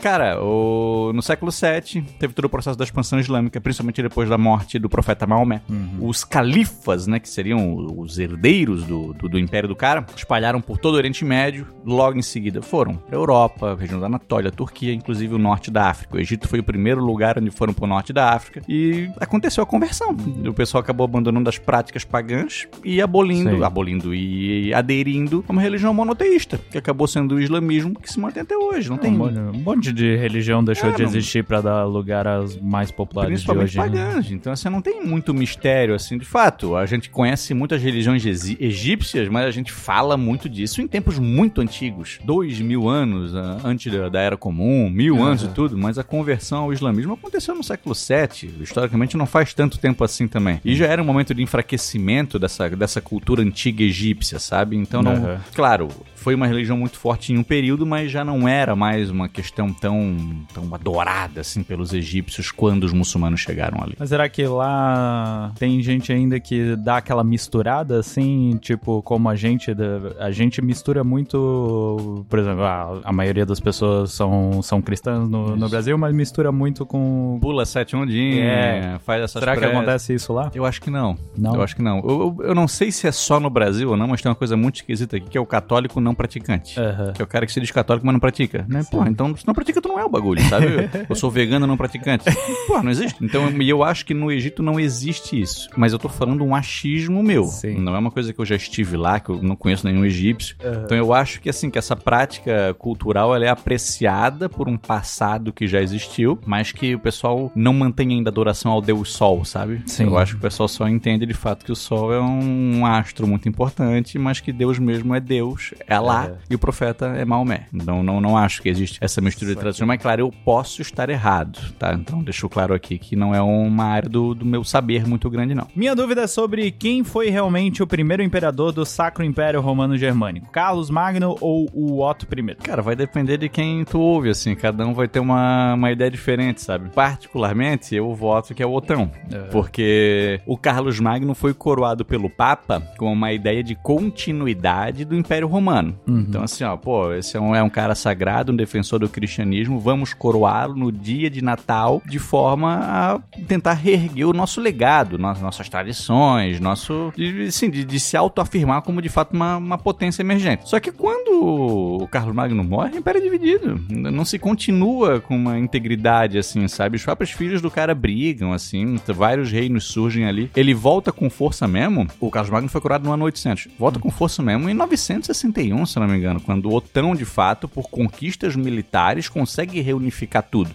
Cara, 0.00 0.40
o- 0.42 1.12
no 1.14 1.20
século 1.22 1.50
VII 1.52 2.02
teve 2.18 2.32
todo 2.32 2.46
o 2.46 2.48
processo 2.48 2.78
da 2.78 2.84
expansão 2.84 3.18
islâmica, 3.20 3.60
principalmente 3.60 4.02
depois 4.02 4.28
da 4.28 4.38
morte 4.38 4.78
do 4.78 4.88
profeta 4.88 5.26
Maomé. 5.26 5.60
Os 6.00 6.24
califas, 6.24 7.06
né, 7.06 7.18
que 7.18 7.28
seriam 7.28 7.74
os 7.98 8.18
herdeiros 8.18 8.84
do, 8.84 9.12
do, 9.12 9.28
do 9.28 9.38
império 9.38 9.68
do 9.68 9.76
cara, 9.76 10.06
espalharam 10.16 10.60
por 10.60 10.78
todo 10.78 10.94
o 10.94 10.96
Oriente 10.96 11.24
Médio. 11.24 11.66
Logo 11.84 12.18
em 12.18 12.22
seguida 12.22 12.62
foram 12.62 12.96
para 12.96 13.16
Europa, 13.16 13.76
região 13.78 14.00
da 14.00 14.06
Anatólia, 14.06 14.50
Turquia, 14.54 14.92
inclusive 14.92 15.34
o 15.34 15.38
norte 15.38 15.70
da 15.70 15.88
África. 15.90 16.16
O 16.16 16.20
Egito 16.20 16.48
foi 16.48 16.60
o 16.60 16.62
primeiro 16.62 17.04
lugar 17.04 17.38
onde 17.38 17.50
foram 17.50 17.72
para 17.74 17.84
o 17.84 17.88
norte 17.88 18.12
da 18.12 18.30
África 18.30 18.62
e 18.68 19.08
aconteceu 19.20 19.62
a 19.62 19.66
conversão. 19.66 20.16
O 20.46 20.52
pessoal 20.52 20.80
acabou 20.82 21.04
abandonando 21.04 21.48
as 21.48 21.58
práticas 21.58 22.04
pagãs 22.04 22.66
e 22.84 23.00
abolindo, 23.02 23.56
Sim. 23.56 23.62
abolindo 23.62 24.14
e 24.14 24.72
aderindo 24.72 25.44
a 25.48 25.52
uma 25.52 25.60
religião 25.62 25.92
monoteísta, 25.92 26.58
que 26.70 26.78
acabou 26.78 27.06
sendo 27.06 27.34
o 27.36 27.40
islamismo 27.40 27.94
que 27.98 28.10
se 28.10 28.18
mantém 28.20 28.42
até 28.42 28.56
hoje. 28.56 28.88
Não 28.88 28.96
tem 28.98 29.12
Um 29.12 29.52
monte, 29.62 29.92
de 29.92 30.16
religião 30.16 30.62
deixou 30.64 30.90
É, 30.90 30.92
de 30.92 31.02
existir 31.02 31.44
pra 31.44 31.60
dar 31.60 31.84
lugar 31.84 32.26
às 32.26 32.56
mais 32.60 32.90
populares 32.90 33.42
de 33.42 33.50
hoje. 33.50 33.76
né? 33.78 33.84
pagãs. 33.84 34.30
Então, 34.30 34.52
assim, 34.52 34.68
não 34.68 34.80
tem 34.80 35.04
muito 35.04 35.32
mistério, 35.34 35.94
assim, 35.94 36.16
de 36.18 36.24
fato. 36.24 36.76
A 36.76 36.86
gente 36.86 37.10
conhece 37.10 37.52
muitas 37.54 37.82
religiões 37.82 38.24
egípcias, 38.60 39.28
mas 39.28 39.46
a 39.46 39.50
gente 39.50 39.72
fala 39.72 40.16
muito 40.16 40.48
disso 40.48 40.80
em 40.80 40.86
tempos 40.86 41.18
muito 41.18 41.60
antigos. 41.60 42.18
Dois 42.24 42.60
mil 42.60 42.88
anos 42.88 43.34
ah, 43.34 43.58
antes 43.64 43.92
da, 43.92 44.08
da 44.08 44.20
Era 44.20 44.36
Comum, 44.44 44.90
mil 44.90 45.16
Aham. 45.16 45.28
anos 45.28 45.42
e 45.42 45.48
tudo, 45.48 45.78
mas 45.78 45.96
a 45.96 46.04
conversão 46.04 46.64
ao 46.64 46.72
islamismo 46.74 47.14
aconteceu 47.14 47.54
no 47.54 47.64
século 47.64 47.94
VII. 47.94 48.62
Historicamente 48.62 49.16
não 49.16 49.24
faz 49.24 49.54
tanto 49.54 49.78
tempo 49.78 50.04
assim 50.04 50.28
também. 50.28 50.60
E 50.62 50.76
já 50.76 50.84
era 50.84 51.00
um 51.00 51.04
momento 51.06 51.32
de 51.34 51.42
enfraquecimento 51.42 52.38
dessa, 52.38 52.68
dessa 52.68 53.00
cultura 53.00 53.40
antiga 53.40 53.82
egípcia, 53.82 54.38
sabe? 54.38 54.76
Então 54.76 55.02
não. 55.02 55.14
Uhum. 55.14 55.38
Claro, 55.54 55.88
foi 56.24 56.34
uma 56.34 56.46
religião 56.46 56.78
muito 56.78 56.96
forte 56.98 57.34
em 57.34 57.36
um 57.36 57.42
período, 57.42 57.84
mas 57.84 58.10
já 58.10 58.24
não 58.24 58.48
era 58.48 58.74
mais 58.74 59.10
uma 59.10 59.28
questão 59.28 59.70
tão, 59.70 60.16
tão 60.54 60.74
adorada 60.74 61.42
assim 61.42 61.62
pelos 61.62 61.92
egípcios 61.92 62.50
quando 62.50 62.84
os 62.84 62.94
muçulmanos 62.94 63.40
chegaram 63.40 63.82
ali. 63.82 63.94
Mas 63.98 64.08
será 64.08 64.26
que 64.26 64.46
lá 64.46 65.52
tem 65.58 65.82
gente 65.82 66.10
ainda 66.10 66.40
que 66.40 66.76
dá 66.76 66.96
aquela 66.96 67.22
misturada 67.22 67.98
assim, 67.98 68.58
tipo, 68.62 69.02
como 69.02 69.28
a 69.28 69.36
gente, 69.36 69.70
a 70.18 70.30
gente 70.30 70.62
mistura 70.62 71.04
muito, 71.04 72.24
por 72.26 72.38
exemplo, 72.38 72.62
a, 72.62 73.00
a 73.04 73.12
maioria 73.12 73.44
das 73.44 73.60
pessoas 73.60 74.12
são, 74.12 74.62
são 74.62 74.80
cristãs 74.80 75.28
no, 75.28 75.54
no 75.54 75.68
Brasil, 75.68 75.98
mas 75.98 76.14
mistura 76.14 76.50
muito 76.50 76.86
com... 76.86 77.38
Pula 77.38 77.66
sete 77.66 77.94
ondinhas, 77.94 78.46
É. 78.46 78.98
faz 79.04 79.24
essas 79.24 79.40
Será 79.40 79.58
que 79.58 79.64
acontece 79.66 80.14
isso 80.14 80.32
lá? 80.32 80.50
Eu 80.54 80.64
acho 80.64 80.80
que 80.80 80.88
não. 80.88 81.18
Não? 81.36 81.54
Eu 81.54 81.62
acho 81.62 81.76
que 81.76 81.82
não. 81.82 81.98
Eu, 81.98 82.34
eu, 82.38 82.46
eu 82.48 82.54
não 82.54 82.66
sei 82.66 82.90
se 82.90 83.06
é 83.06 83.12
só 83.12 83.38
no 83.38 83.50
Brasil 83.50 83.90
ou 83.90 83.96
não, 83.98 84.08
mas 84.08 84.22
tem 84.22 84.30
uma 84.30 84.34
coisa 84.34 84.56
muito 84.56 84.76
esquisita 84.76 85.18
aqui, 85.18 85.28
que 85.28 85.36
é 85.36 85.40
o 85.40 85.44
católico 85.44 86.00
não 86.00 86.13
praticante. 86.14 86.78
Aham. 86.78 87.12
Que 87.12 87.22
é 87.22 87.24
o 87.24 87.28
cara 87.28 87.46
que 87.46 87.52
se 87.52 87.60
diz 87.60 87.70
católico, 87.70 88.06
mas 88.06 88.12
não 88.12 88.20
pratica. 88.20 88.64
Né? 88.68 88.82
Pô, 88.90 89.04
então 89.04 89.36
se 89.36 89.46
não 89.46 89.54
pratica, 89.54 89.80
tu 89.80 89.88
não 89.88 89.98
é 89.98 90.04
o 90.04 90.08
bagulho, 90.08 90.42
sabe? 90.48 90.66
eu 91.08 91.16
sou 91.16 91.30
vegano 91.30 91.66
não 91.66 91.76
praticante. 91.76 92.24
Pô, 92.66 92.82
não 92.82 92.90
existe. 92.90 93.24
Então, 93.24 93.50
e 93.50 93.68
eu 93.68 93.82
acho 93.82 94.04
que 94.04 94.14
no 94.14 94.30
Egito 94.30 94.62
não 94.62 94.78
existe 94.78 95.40
isso. 95.40 95.68
Mas 95.76 95.92
eu 95.92 95.98
tô 95.98 96.08
falando 96.08 96.44
um 96.44 96.54
achismo 96.54 97.22
meu. 97.22 97.44
Sim. 97.44 97.78
Não 97.78 97.94
é 97.94 97.98
uma 97.98 98.10
coisa 98.10 98.32
que 98.32 98.40
eu 98.40 98.44
já 98.44 98.56
estive 98.56 98.96
lá, 98.96 99.20
que 99.20 99.30
eu 99.30 99.42
não 99.42 99.56
conheço 99.56 99.86
nenhum 99.86 100.04
egípcio. 100.04 100.56
Então 100.84 100.96
eu 100.96 101.12
acho 101.12 101.40
que 101.40 101.48
assim, 101.48 101.70
que 101.70 101.78
essa 101.78 101.96
prática 101.96 102.74
cultural 102.78 103.34
ela 103.34 103.44
é 103.44 103.48
apreciada 103.48 104.48
por 104.48 104.68
um 104.68 104.76
passado 104.76 105.52
que 105.52 105.66
já 105.66 105.80
existiu, 105.80 106.38
mas 106.46 106.72
que 106.72 106.94
o 106.94 106.98
pessoal 106.98 107.50
não 107.54 107.72
mantém 107.72 108.10
ainda 108.10 108.30
adoração 108.30 108.72
ao 108.72 108.80
Deus 108.80 109.12
Sol, 109.12 109.44
sabe? 109.44 109.82
Sim. 109.86 110.04
Eu 110.04 110.18
acho 110.18 110.32
que 110.32 110.38
o 110.38 110.42
pessoal 110.42 110.68
só 110.68 110.88
entende 110.88 111.26
de 111.26 111.34
fato 111.34 111.64
que 111.64 111.72
o 111.72 111.76
Sol 111.76 112.12
é 112.12 112.20
um 112.20 112.84
astro 112.84 113.26
muito 113.26 113.48
importante, 113.48 114.18
mas 114.18 114.40
que 114.40 114.52
Deus 114.52 114.78
mesmo 114.78 115.14
é 115.14 115.20
Deus, 115.20 115.72
é 115.86 115.94
lá, 116.04 116.26
É. 116.26 116.34
e 116.50 116.54
o 116.54 116.58
profeta 116.58 117.06
é 117.06 117.24
Maomé. 117.24 117.66
Então 117.72 118.02
não, 118.02 118.20
não 118.20 118.36
acho 118.36 118.62
que 118.62 118.68
existe 118.68 118.98
essa 119.00 119.20
mistura 119.20 119.52
de 119.54 119.60
tradição, 119.60 119.86
mas 119.86 120.00
claro, 120.00 120.20
eu 120.22 120.30
posso 120.44 120.80
estar 120.82 121.08
errado, 121.10 121.58
tá? 121.78 121.92
Então 121.94 122.22
deixo 122.22 122.48
claro 122.48 122.74
aqui 122.74 122.98
que 122.98 123.16
não 123.16 123.34
é 123.34 123.40
uma 123.40 123.84
área 123.84 124.08
do, 124.08 124.34
do 124.34 124.44
meu 124.44 124.64
saber 124.64 125.06
muito 125.06 125.28
grande, 125.30 125.54
não. 125.54 125.66
Minha 125.74 125.94
dúvida 125.94 126.22
é 126.22 126.26
sobre 126.26 126.70
quem 126.70 127.02
foi 127.04 127.30
realmente 127.30 127.82
o 127.82 127.86
primeiro 127.86 128.22
imperador 128.22 128.72
do 128.72 128.84
Sacro 128.84 129.24
Império 129.24 129.60
Romano 129.60 129.96
Germânico, 129.96 130.50
Carlos 130.50 130.90
Magno 130.90 131.36
ou 131.40 131.68
o 131.72 132.02
Otto 132.02 132.26
I? 132.34 132.54
Cara, 132.56 132.82
vai 132.82 132.96
depender 132.96 133.38
de 133.38 133.48
quem 133.48 133.84
tu 133.84 133.98
ouve, 134.00 134.28
assim. 134.30 134.54
Cada 134.54 134.86
um 134.86 134.92
vai 134.94 135.08
ter 135.08 135.20
uma, 135.20 135.74
uma 135.74 135.90
ideia 135.90 136.10
diferente, 136.10 136.60
sabe? 136.62 136.90
Particularmente, 136.94 137.94
eu 137.94 138.14
voto 138.14 138.54
que 138.54 138.62
é 138.62 138.66
o 138.66 138.72
Otão. 138.72 139.10
Porque 139.50 140.40
o 140.46 140.56
Carlos 140.56 140.98
Magno 141.00 141.34
foi 141.34 141.54
coroado 141.54 142.04
pelo 142.04 142.28
Papa 142.28 142.80
com 142.98 143.12
uma 143.12 143.32
ideia 143.32 143.62
de 143.62 143.74
continuidade 143.74 145.04
do 145.04 145.14
Império 145.16 145.46
Romano. 145.48 145.93
Então, 146.06 146.42
assim, 146.42 146.64
ó, 146.64 146.76
pô, 146.76 147.12
esse 147.12 147.36
é 147.36 147.40
um, 147.40 147.54
é 147.54 147.62
um 147.62 147.70
cara 147.70 147.94
sagrado, 147.94 148.52
um 148.52 148.56
defensor 148.56 148.98
do 148.98 149.08
cristianismo. 149.08 149.78
Vamos 149.78 150.12
coroá-lo 150.14 150.74
no 150.74 150.90
dia 150.92 151.28
de 151.30 151.42
Natal 151.42 152.02
de 152.06 152.18
forma 152.18 152.78
a 152.82 153.18
tentar 153.46 153.74
reerguer 153.74 154.26
o 154.28 154.32
nosso 154.32 154.60
legado, 154.60 155.18
no- 155.18 155.34
nossas 155.34 155.68
tradições, 155.68 156.60
nosso. 156.60 157.12
De, 157.16 157.42
assim, 157.46 157.70
de, 157.70 157.84
de 157.84 158.00
se 158.00 158.16
autoafirmar 158.16 158.82
como 158.82 159.00
de 159.02 159.08
fato 159.08 159.32
uma, 159.34 159.56
uma 159.56 159.78
potência 159.78 160.22
emergente. 160.22 160.68
Só 160.68 160.78
que 160.80 160.90
quando 160.92 162.02
o 162.02 162.08
Carlos 162.08 162.34
Magno 162.34 162.62
morre, 162.64 162.92
o 162.94 162.98
império 162.98 163.20
é 163.20 163.22
dividido. 163.24 163.80
Não 163.90 164.24
se 164.24 164.38
continua 164.38 165.20
com 165.20 165.36
uma 165.36 165.58
integridade, 165.58 166.38
assim, 166.38 166.66
sabe? 166.68 166.96
Os 166.96 167.04
próprios 167.04 167.30
filhos 167.30 167.60
do 167.60 167.70
cara 167.70 167.94
brigam, 167.94 168.52
assim, 168.52 168.98
vários 169.08 169.50
reinos 169.50 169.84
surgem 169.84 170.26
ali. 170.26 170.50
Ele 170.56 170.74
volta 170.74 171.12
com 171.12 171.28
força 171.30 171.66
mesmo. 171.68 172.06
O 172.20 172.30
Carlos 172.30 172.50
Magno 172.50 172.68
foi 172.68 172.80
curado 172.80 173.04
no 173.04 173.12
ano 173.12 173.24
800. 173.24 173.68
Volta 173.78 173.98
com 173.98 174.10
força 174.10 174.42
mesmo 174.42 174.68
em 174.68 174.74
961, 174.74 175.83
se 175.86 175.98
não 175.98 176.06
me 176.06 176.16
engano, 176.16 176.40
quando 176.40 176.66
o 176.66 176.74
Otão, 176.74 177.14
de 177.14 177.24
fato, 177.24 177.68
por 177.68 177.88
conquistas 177.88 178.56
militares, 178.56 179.28
consegue 179.28 179.80
reunificar 179.80 180.42
tudo. 180.42 180.70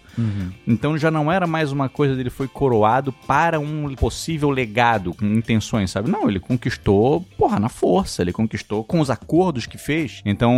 Então 0.68 0.98
já 0.98 1.10
não 1.10 1.32
era 1.32 1.48
mais 1.48 1.72
uma 1.72 1.90
coisa 1.90 2.16
dele 2.16 2.30
foi 2.30 2.48
coroado 2.48 3.12
para 3.12 3.60
um 3.60 3.96
possível 3.96 4.50
legado, 4.50 5.14
com 5.14 5.26
intenções, 5.26 5.92
sabe? 5.92 6.10
Não, 6.10 6.30
ele 6.30 6.40
conquistou, 6.40 7.26
porra, 7.38 7.60
na 7.60 7.70
força, 7.70 8.22
ele 8.22 8.32
conquistou 8.34 8.84
com 8.84 9.00
os 9.00 9.10
acordos 9.10 9.66
que 9.66 9.78
fez. 9.78 10.22
Então, 10.26 10.52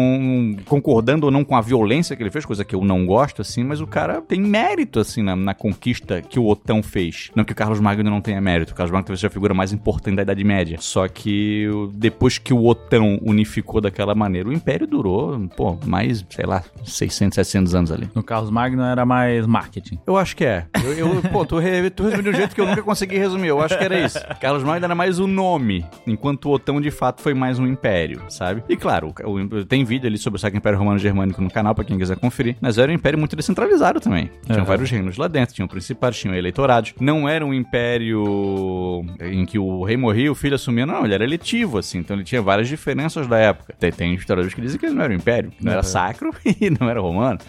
concordando 0.65 1.25
ou 1.25 1.31
não 1.31 1.43
com 1.43 1.55
a 1.55 1.61
violência 1.61 2.15
que 2.15 2.23
ele 2.23 2.31
fez, 2.31 2.45
coisa 2.45 2.65
que 2.65 2.75
eu 2.75 2.83
não 2.83 3.05
gosto, 3.05 3.41
assim, 3.41 3.63
mas 3.63 3.81
o 3.81 3.87
cara 3.87 4.21
tem 4.21 4.41
mérito, 4.41 4.99
assim, 4.99 5.21
na, 5.21 5.35
na 5.35 5.53
conquista 5.53 6.21
que 6.21 6.39
o 6.39 6.47
Otão 6.47 6.81
fez. 6.81 7.31
Não 7.35 7.43
que 7.43 7.53
o 7.53 7.55
Carlos 7.55 7.79
Magno 7.79 8.09
não 8.09 8.21
tenha 8.21 8.41
mérito, 8.41 8.73
o 8.73 8.75
Carlos 8.75 8.91
Magno 8.91 9.05
talvez 9.05 9.19
seja 9.19 9.27
a 9.27 9.31
figura 9.31 9.53
mais 9.53 9.71
importante 9.71 10.15
da 10.15 10.21
Idade 10.23 10.43
Média. 10.43 10.77
Só 10.79 11.07
que 11.07 11.67
depois 11.93 12.37
que 12.37 12.53
o 12.53 12.65
Otão 12.65 13.19
unificou 13.21 13.81
daquela 13.81 14.15
maneira, 14.15 14.30
o 14.47 14.53
Império 14.53 14.87
durou, 14.87 15.39
pô, 15.55 15.77
mais, 15.85 16.25
sei 16.29 16.45
lá, 16.45 16.63
600, 16.83 17.35
700 17.35 17.75
anos 17.75 17.91
ali. 17.91 18.09
No 18.15 18.23
Carlos 18.23 18.49
Magno 18.49 18.83
era 18.83 19.05
mais 19.05 19.45
marketing. 19.45 19.99
Eu 20.05 20.17
acho 20.17 20.35
que 20.35 20.45
é. 20.45 20.65
Eu, 20.83 20.93
eu- 20.93 21.21
pô, 21.31 21.45
tu, 21.45 21.57
re, 21.59 21.89
tu 21.89 22.03
resumiu 22.03 22.23
de 22.23 22.29
um 22.29 22.33
jeito 22.33 22.55
que 22.55 22.61
eu 22.61 22.65
nunca 22.67 22.81
consegui 22.83 23.17
resumir. 23.17 23.47
Eu 23.47 23.61
acho 23.61 23.77
que 23.77 23.83
era 23.83 23.99
isso. 23.99 24.19
Carlos 24.39 24.63
Magno 24.63 24.85
era 24.85 24.95
mais 24.95 25.19
um 25.19 25.27
nome, 25.27 25.85
enquanto 26.07 26.45
o 26.45 26.51
Otão 26.53 26.79
de 26.81 26.91
fato 26.91 27.21
foi 27.21 27.33
mais 27.33 27.59
um 27.59 27.67
império, 27.67 28.21
sabe? 28.29 28.63
E 28.69 28.75
claro, 28.75 29.13
o, 29.25 29.31
o- 29.39 29.65
tem 29.65 29.83
vídeo 29.83 30.07
ali 30.07 30.17
sobre 30.17 30.37
o 30.37 30.39
Sacro 30.39 30.57
Império 30.57 30.77
Romano 30.79 30.99
Germânico 30.99 31.41
no 31.41 31.49
canal, 31.49 31.73
pra 31.75 31.83
quem 31.83 31.97
quiser 31.97 32.17
conferir. 32.17 32.55
Mas 32.61 32.77
era 32.77 32.91
um 32.91 32.95
império 32.95 33.17
muito 33.19 33.35
descentralizado 33.35 33.99
também. 33.99 34.29
Tinham 34.45 34.59
Aham. 34.59 34.65
vários 34.65 34.89
reinos 34.89 35.17
lá 35.17 35.27
dentro, 35.27 35.53
tinham 35.55 35.67
principados, 35.67 36.19
tinham 36.19 36.35
eleitorados. 36.35 36.93
Não 36.99 37.27
era 37.27 37.45
um 37.45 37.53
império 37.53 39.03
em 39.19 39.45
que 39.45 39.57
o 39.59 39.83
rei 39.83 39.97
morria 39.97 40.25
e 40.25 40.29
o 40.29 40.35
filho 40.35 40.55
assumia, 40.55 40.85
não, 40.85 41.05
ele 41.05 41.13
era 41.13 41.23
eletivo, 41.23 41.77
assim. 41.77 41.99
Então 41.99 42.15
ele 42.15 42.23
tinha 42.23 42.41
várias 42.41 42.67
diferenças 42.67 43.27
da 43.27 43.37
época. 43.37 43.73
Tem, 43.79 43.91
tem 43.91 44.13
historiadores 44.21 44.53
que 44.53 44.61
dizem 44.61 44.79
que 44.79 44.85
ele 44.85 44.95
não 44.95 45.03
era 45.03 45.13
um 45.13 45.15
império, 45.15 45.51
que 45.51 45.63
não 45.63 45.71
era 45.71 45.81
Aham. 45.81 45.87
sacro 45.89 46.33
e 46.45 46.69
não 46.69 46.89
era 46.89 47.01
romano. 47.01 47.39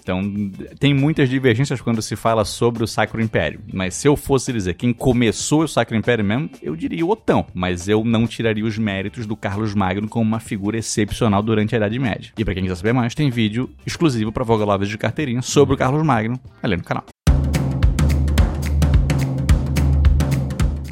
Então, 0.00 0.22
tem 0.78 0.94
muitas 0.94 1.28
divergências 1.28 1.80
quando 1.80 2.00
se 2.02 2.16
fala 2.16 2.44
sobre 2.44 2.82
o 2.82 2.86
Sacro 2.86 3.20
Império. 3.20 3.60
Mas 3.72 3.94
se 3.94 4.08
eu 4.08 4.16
fosse 4.16 4.52
dizer 4.52 4.74
quem 4.74 4.92
começou 4.92 5.62
o 5.62 5.68
Sacro 5.68 5.96
Império 5.96 6.24
mesmo, 6.24 6.50
eu 6.62 6.74
diria 6.76 7.04
o 7.04 7.10
Otão. 7.10 7.46
Mas 7.54 7.88
eu 7.88 8.04
não 8.04 8.26
tiraria 8.26 8.64
os 8.64 8.78
méritos 8.78 9.26
do 9.26 9.36
Carlos 9.36 9.74
Magno 9.74 10.08
como 10.08 10.24
uma 10.24 10.40
figura 10.40 10.78
excepcional 10.78 11.42
durante 11.42 11.74
a 11.74 11.78
Idade 11.78 11.98
Média. 11.98 12.32
E 12.38 12.44
pra 12.44 12.54
quem 12.54 12.62
quiser 12.62 12.76
saber 12.76 12.92
mais, 12.92 13.14
tem 13.14 13.30
vídeo 13.30 13.68
exclusivo 13.86 14.32
pra 14.32 14.44
Voga 14.44 14.64
Lovers 14.64 14.90
de 14.90 14.98
carteirinha 14.98 15.42
sobre 15.42 15.74
o 15.74 15.78
Carlos 15.78 16.02
Magno 16.04 16.38
ali 16.62 16.76
no 16.76 16.84
canal. 16.84 17.04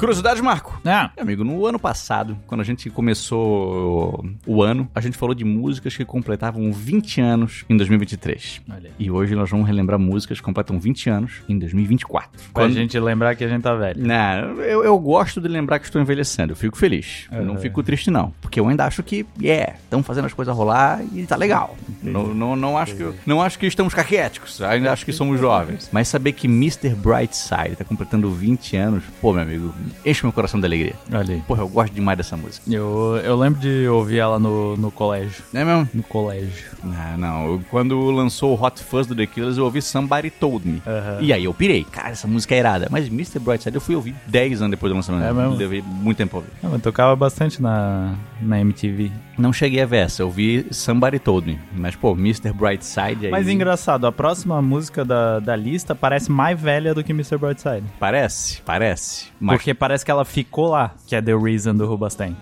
Curiosidade, 0.01 0.41
Marco. 0.41 0.81
Ah, 0.83 1.11
Meu 1.15 1.21
amigo, 1.23 1.43
no 1.43 1.63
ano 1.63 1.77
passado, 1.77 2.35
quando 2.47 2.61
a 2.61 2.63
gente 2.63 2.89
começou 2.89 4.25
o 4.47 4.63
ano, 4.63 4.89
a 4.95 4.99
gente 4.99 5.15
falou 5.15 5.35
de 5.35 5.45
músicas 5.45 5.95
que 5.95 6.03
completavam 6.03 6.73
20 6.73 7.21
anos 7.21 7.63
em 7.69 7.77
2023. 7.77 8.61
olha. 8.67 8.89
E 8.97 9.11
hoje 9.11 9.35
nós 9.35 9.47
vamos 9.51 9.67
relembrar 9.67 9.99
músicas 9.99 10.39
que 10.39 10.43
completam 10.43 10.79
20 10.79 11.07
anos 11.07 11.33
em 11.47 11.55
2024. 11.59 12.31
Pra 12.51 12.63
Quando- 12.63 12.73
gente 12.73 12.99
lembrar 12.99 13.35
que 13.35 13.43
a 13.43 13.47
gente 13.47 13.61
tá 13.61 13.75
velho. 13.75 14.03
Não, 14.03 14.59
eu, 14.63 14.83
eu 14.83 14.97
gosto 14.97 15.39
de 15.39 15.47
lembrar 15.47 15.77
que 15.77 15.85
estou 15.85 16.01
envelhecendo. 16.01 16.53
Eu 16.53 16.57
fico 16.57 16.75
feliz. 16.79 17.27
Eu 17.31 17.45
não 17.45 17.53
Uhum. 17.53 17.59
fico 17.61 17.83
triste, 17.83 18.09
não. 18.09 18.33
Porque 18.41 18.59
eu 18.59 18.67
ainda 18.67 18.85
acho 18.85 19.03
que, 19.03 19.23
yeah, 19.39 19.75
estamos 19.83 20.07
fazendo 20.07 20.25
as 20.25 20.33
coisas 20.33 20.55
rolar 20.57 20.99
e 21.13 21.27
tá 21.27 21.35
legal. 21.35 21.77
Não, 22.01 22.33
não, 22.33 22.55
não, 22.55 22.75
acho 22.75 22.95
que, 22.95 23.07
não 23.23 23.39
acho 23.39 23.59
que 23.59 23.67
estamos 23.67 23.93
caquéticos. 23.93 24.63
Ainda 24.63 24.91
acho 24.91 25.05
que 25.05 25.13
somos 25.13 25.39
jovens. 25.39 25.89
Mas 25.91 26.07
saber 26.07 26.31
que 26.31 26.47
Mr. 26.47 26.95
Brightside 26.95 27.75
tá 27.77 27.83
completando 27.85 28.31
20 28.31 28.75
anos, 28.75 29.03
pô, 29.21 29.31
meu 29.31 29.43
amigo, 29.43 29.71
enche 30.05 30.23
meu 30.23 30.31
coração 30.33 30.59
de 30.59 30.65
alegria. 30.65 30.93
Olha 31.11 31.35
aí. 31.35 31.41
Porra, 31.47 31.61
eu 31.63 31.67
gosto 31.67 31.93
demais 31.93 32.17
dessa 32.17 32.35
música. 32.37 32.63
Eu, 32.71 33.19
eu 33.23 33.35
lembro 33.37 33.59
de 33.59 33.87
ouvir 33.87 34.17
ela 34.19 34.39
no, 34.39 34.75
no 34.77 34.91
colégio. 34.91 35.43
Não 35.53 35.61
é 35.61 35.65
mesmo? 35.65 35.89
No 35.93 36.03
colégio. 36.03 36.65
Ah, 36.83 37.15
não. 37.17 37.45
Eu- 37.45 37.61
Quando 37.69 37.99
lançou 38.11 38.57
o 38.57 38.63
Hot 38.63 38.81
Fuzz 38.83 39.07
do 39.07 39.15
The 39.15 39.25
Killers, 39.25 39.57
eu 39.57 39.63
ouvi 39.65 39.81
Somebody 39.81 40.29
Told 40.29 40.67
Me. 40.67 40.81
Aham. 40.85 41.17
E 41.21 41.31
aí 41.33 41.43
eu 41.45 41.53
pirei. 41.53 41.83
Cara, 41.83 42.09
essa 42.09 42.27
música 42.27 42.55
é 42.55 42.59
irada. 42.59 42.87
Mas 42.89 43.07
Mr. 43.07 43.39
Brightside 43.39 43.75
eu 43.75 43.81
fui 43.81 43.95
ouvir 43.95 44.15
10 44.27 44.61
anos 44.61 44.71
depois 44.71 44.91
do 44.91 44.95
lançamento. 44.95 45.23
É 45.23 45.33
mesmo? 45.33 45.55
Levei 45.55 45.81
muito 45.81 46.17
tempo 46.17 46.29
pra 46.31 46.39
ouvir. 46.39 46.51
Não, 46.63 46.71
mas 46.71 46.81
tocava 46.81 47.15
bastante 47.15 47.61
na, 47.61 48.15
na 48.41 48.59
MTV. 48.59 49.11
Não 49.37 49.51
cheguei 49.53 49.81
a 49.81 49.85
ver 49.85 49.97
essa, 50.05 50.21
eu 50.21 50.29
vi 50.29 50.65
Somebody 50.71 51.17
Told 51.19 51.47
Me. 51.47 51.59
Mas, 51.75 51.95
pô, 51.95 52.11
Mr. 52.11 52.51
Brightside 52.53 53.25
aí... 53.25 53.31
Mas 53.31 53.47
engraçado, 53.47 54.05
a 54.05 54.11
próxima 54.11 54.61
música 54.61 55.03
da, 55.03 55.39
da 55.39 55.55
lista 55.55 55.95
parece 55.95 56.31
mais 56.31 56.59
velha 56.59 56.93
do 56.93 57.03
que 57.03 57.11
Mr. 57.11 57.37
Brightside. 57.37 57.83
Parece, 57.99 58.61
parece. 58.61 59.27
Mas 59.39 59.57
Porque 59.57 59.73
parece 59.81 60.05
que 60.05 60.11
ela 60.11 60.23
ficou 60.23 60.69
lá, 60.69 60.93
que 61.07 61.15
é 61.15 61.21
The 61.23 61.35
Reason 61.35 61.73
do 61.73 61.87
Rubastank. 61.87 62.35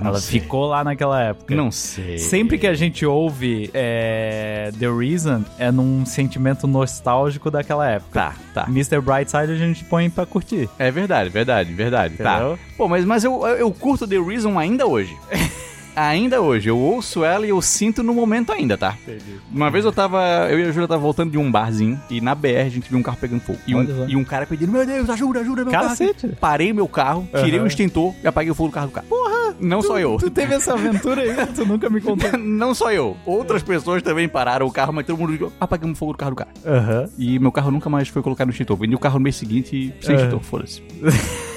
não 0.00 0.08
ela 0.08 0.18
sei. 0.18 0.40
ficou 0.40 0.64
lá 0.66 0.82
naquela 0.82 1.22
época. 1.22 1.54
Não 1.54 1.70
sei. 1.70 2.16
Sempre 2.16 2.56
que 2.56 2.66
a 2.66 2.72
gente 2.72 3.04
ouve 3.04 3.70
é, 3.74 4.72
The 4.78 4.86
Reason, 4.88 5.44
é 5.58 5.70
num 5.70 6.06
sentimento 6.06 6.66
nostálgico 6.66 7.50
daquela 7.50 7.86
época. 7.86 8.18
Tá, 8.18 8.34
tá. 8.54 8.64
Mr. 8.66 8.98
Brightside 9.02 9.52
a 9.52 9.56
gente 9.56 9.84
põe 9.84 10.08
pra 10.08 10.24
curtir. 10.24 10.66
É 10.78 10.90
verdade, 10.90 11.28
verdade, 11.28 11.70
verdade. 11.74 12.16
Tá. 12.16 12.36
Entendeu? 12.36 12.58
Pô, 12.78 12.88
mas, 12.88 13.04
mas 13.04 13.24
eu, 13.24 13.46
eu 13.46 13.70
curto 13.70 14.08
The 14.08 14.18
Reason 14.18 14.58
ainda 14.58 14.86
hoje. 14.86 15.14
Ainda 15.96 16.40
hoje, 16.40 16.68
eu 16.68 16.78
ouço 16.78 17.24
ela 17.24 17.46
e 17.46 17.50
eu 17.50 17.62
sinto 17.62 18.02
no 18.02 18.12
momento 18.14 18.52
ainda, 18.52 18.76
tá? 18.76 18.96
Entendi. 19.06 19.38
Uma 19.52 19.70
vez 19.70 19.84
eu 19.84 19.92
tava, 19.92 20.20
eu 20.50 20.58
e 20.58 20.62
a 20.64 20.72
Júlia 20.72 20.88
tava 20.88 21.00
voltando 21.00 21.30
de 21.30 21.38
um 21.38 21.50
barzinho 21.50 22.00
e 22.10 22.20
na 22.20 22.34
BR 22.34 22.48
a 22.66 22.68
gente 22.68 22.88
viu 22.90 22.98
um 22.98 23.02
carro 23.02 23.16
pegando 23.20 23.40
fogo. 23.40 23.58
E 23.66 23.74
um, 23.74 24.08
e 24.08 24.16
um 24.16 24.24
cara 24.24 24.46
pedindo, 24.46 24.72
meu 24.72 24.84
Deus, 24.84 25.08
ajuda, 25.08 25.40
ajuda, 25.40 25.62
meu 25.64 25.72
Cacete. 25.72 26.22
carro. 26.26 26.36
Parei 26.40 26.72
meu 26.72 26.88
carro, 26.88 27.28
tirei 27.44 27.56
Aham. 27.56 27.64
o 27.64 27.66
extintor 27.66 28.12
e 28.22 28.26
apaguei 28.26 28.50
o 28.50 28.54
fogo 28.54 28.70
do 28.70 28.72
carro 28.74 28.86
do 28.88 28.92
cara. 28.92 29.06
Porra! 29.08 29.54
Não 29.60 29.80
só 29.82 29.98
eu. 30.00 30.16
Tu 30.16 30.30
teve 30.30 30.52
essa 30.54 30.72
aventura 30.74 31.22
aí, 31.22 31.46
tu 31.54 31.64
nunca 31.64 31.88
me 31.88 32.00
contou. 32.00 32.28
Não 32.38 32.74
só 32.74 32.90
eu. 32.92 33.16
Outras 33.24 33.62
pessoas 33.62 34.02
também 34.02 34.28
pararam 34.28 34.66
o 34.66 34.70
carro, 34.72 34.92
mas 34.92 35.06
todo 35.06 35.16
mundo 35.16 35.30
ligou, 35.30 35.52
apagamos 35.60 35.96
o 35.96 35.98
fogo 35.98 36.12
do 36.12 36.18
carro 36.18 36.32
do 36.32 36.36
cara. 36.36 36.50
Aham. 36.66 37.08
E 37.16 37.38
meu 37.38 37.52
carro 37.52 37.70
nunca 37.70 37.88
mais 37.88 38.08
foi 38.08 38.20
colocado 38.20 38.48
no 38.48 38.52
extintor. 38.52 38.76
Vendi 38.76 38.96
o 38.96 38.98
carro 38.98 39.18
no 39.18 39.22
mês 39.22 39.36
seguinte 39.36 39.76
e 40.00 40.04
sem 40.04 40.14
É. 40.16 40.18
extintor, 40.18 40.40
foda-se. 40.40 40.82